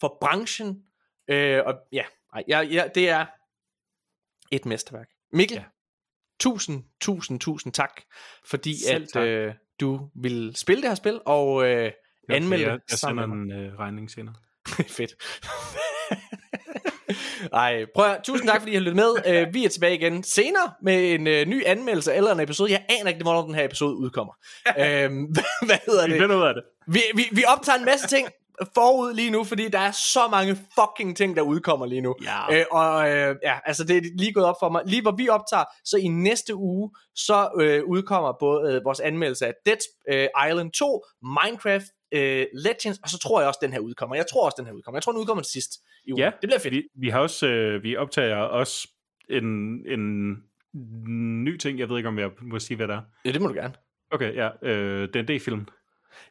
[0.00, 0.82] for branchen.
[1.28, 2.04] Øh, og ja,
[2.48, 3.26] ja, ja, det er
[4.52, 5.08] et mesterværk.
[5.32, 5.64] Mikkel, ja.
[6.40, 8.02] tusind, tusind, tusind tak,
[8.44, 9.26] fordi Selv at tak.
[9.26, 11.92] øh, du vil spille det her spil, og øh,
[12.30, 14.34] anmelde Jeg, jeg sender en øh, regning senere.
[14.98, 15.14] Fedt.
[17.52, 19.42] Ej, prøv at, tusind tak, fordi I har lyttet med.
[19.46, 22.72] Uh, vi er tilbage igen senere med en uh, ny anmeldelse eller en episode.
[22.72, 24.32] Jeg aner ikke, hvornår den her episode udkommer.
[24.68, 24.74] uh,
[25.68, 26.20] hvad hedder Vi det?
[26.20, 26.62] finder ud af det.
[26.86, 28.28] Vi, vi, vi optager en masse ting
[28.74, 32.14] forud lige nu, fordi der er så mange fucking ting, der udkommer lige nu.
[32.24, 32.58] Ja.
[32.58, 34.82] Øh, og øh, ja, altså det er lige gået op for mig.
[34.86, 39.46] Lige hvor vi optager, så i næste uge, så øh, udkommer både øh, vores anmeldelse
[39.46, 39.78] af Dead
[40.12, 44.16] øh, Island 2, Minecraft øh, Legends, og så tror jeg også, den her udkommer.
[44.16, 44.96] Jeg tror også, den her udkommer.
[44.96, 45.72] Jeg tror, den udkommer til sidst
[46.06, 46.22] i ugen.
[46.22, 46.74] Ja, det bliver fedt.
[46.74, 48.88] Vi, vi har også, øh, vi optager også
[49.30, 49.44] en,
[49.86, 50.32] en
[51.44, 51.78] ny ting.
[51.78, 53.02] Jeg ved ikke, om jeg må sige, hvad det er.
[53.24, 53.74] Ja, det må du gerne.
[54.10, 54.48] Okay, ja.
[54.62, 55.66] Øh, D&D-film.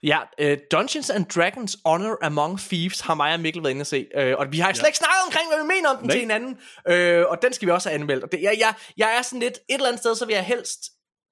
[0.03, 3.87] Ja, uh, Dungeons and Dragons Honor Among Thieves har mig og Mikkel været inde at
[3.87, 6.13] se, uh, og vi har slet ikke snakket omkring, hvad vi mener om den Nej.
[6.13, 6.51] til hinanden,
[6.89, 8.23] uh, og den skal vi også have anmeldt.
[8.23, 10.45] Og det, jeg, jeg, jeg er sådan lidt, et eller andet sted, så vil jeg
[10.45, 10.79] helst,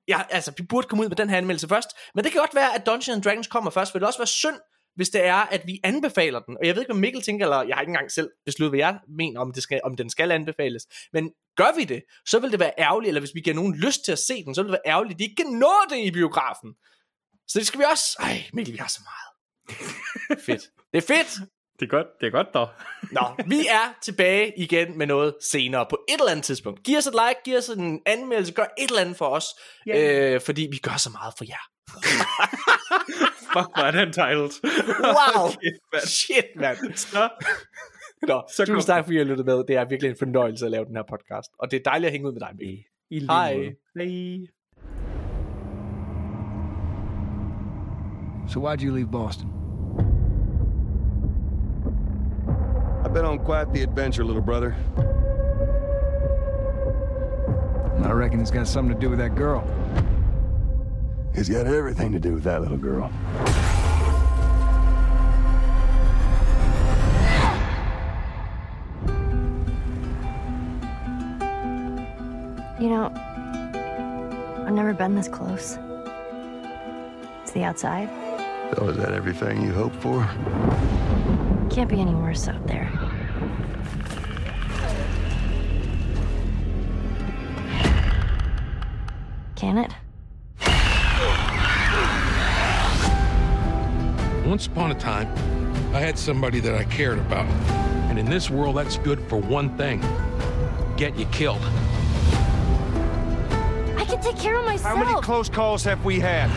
[0.08, 2.56] jeg, altså vi burde komme ud med den her anmeldelse først, men det kan godt
[2.56, 4.60] være, at Dungeons and Dragons kommer først, for det vil også være synd,
[4.96, 6.58] hvis det er, at vi anbefaler den.
[6.60, 8.80] Og jeg ved ikke, hvad Mikkel tænker, eller jeg har ikke engang selv besluttet, hvad
[8.80, 10.88] jeg mener, om, det skal, om den skal anbefales.
[11.14, 14.06] Men gør vi det, så vil det være ærgerligt, eller hvis vi giver nogen lyst
[14.06, 15.98] til at se den, så vil det være ærgerligt, at de ikke kan nå det
[15.98, 16.74] i biografen.
[17.48, 18.18] Så det skal vi også...
[18.20, 19.32] Ej, Mikkel, vi har så meget.
[20.46, 20.62] fedt.
[20.94, 21.28] Det er fedt.
[21.80, 22.68] Det er godt, det er godt dog.
[23.12, 23.22] Nå,
[23.56, 26.84] vi er tilbage igen med noget senere på et eller andet tidspunkt.
[26.84, 29.46] Giv os et like, giv os en anmeldelse, gør et eller andet for os,
[29.88, 30.34] Ja.
[30.34, 31.64] øh, fordi vi gør så meget for jer.
[33.54, 34.50] Fuck, hvor er den titled.
[35.04, 35.46] Wow!
[35.48, 36.06] Okay, mand.
[36.08, 36.96] Shit, mand.
[36.96, 37.30] Så,
[38.22, 39.64] Nå, Så tusind tak, fordi I har lyttet med.
[39.68, 41.50] Det er virkelig en fornøjelse at lave den her podcast.
[41.60, 43.28] Og det er dejligt at hænge ud med dig, Mikkel.
[43.30, 43.54] Hej.
[43.96, 44.38] Hej.
[48.48, 49.50] So why'd you leave Boston?
[53.04, 54.76] I've been on quite the adventure, little brother.
[58.04, 59.68] I reckon it's got something to do with that girl.
[61.34, 63.12] It's got everything to do with that little girl.
[72.80, 73.12] You know,
[74.66, 75.78] I've never been this close.
[77.42, 78.25] It's the outside.
[78.74, 80.22] So is that everything you hoped for?
[81.70, 82.92] Can't be any worse out there.
[89.56, 89.92] Can it?
[94.46, 95.28] Once upon a time,
[95.94, 97.46] I had somebody that I cared about.
[98.10, 100.04] And in this world, that's good for one thing
[100.98, 101.62] get you killed.
[103.98, 104.98] I can take care of myself.
[104.98, 106.50] How many close calls have we had?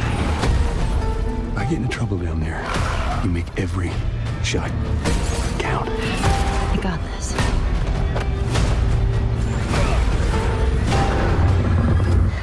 [1.57, 2.65] I get into trouble down there.
[3.25, 3.91] You make every
[4.43, 4.71] shot
[5.59, 5.89] count.
[5.91, 7.33] I got this.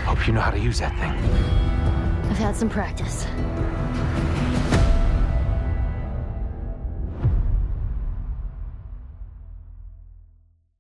[0.06, 1.12] Hope you know how to use that thing.
[2.30, 3.26] I've had some practice.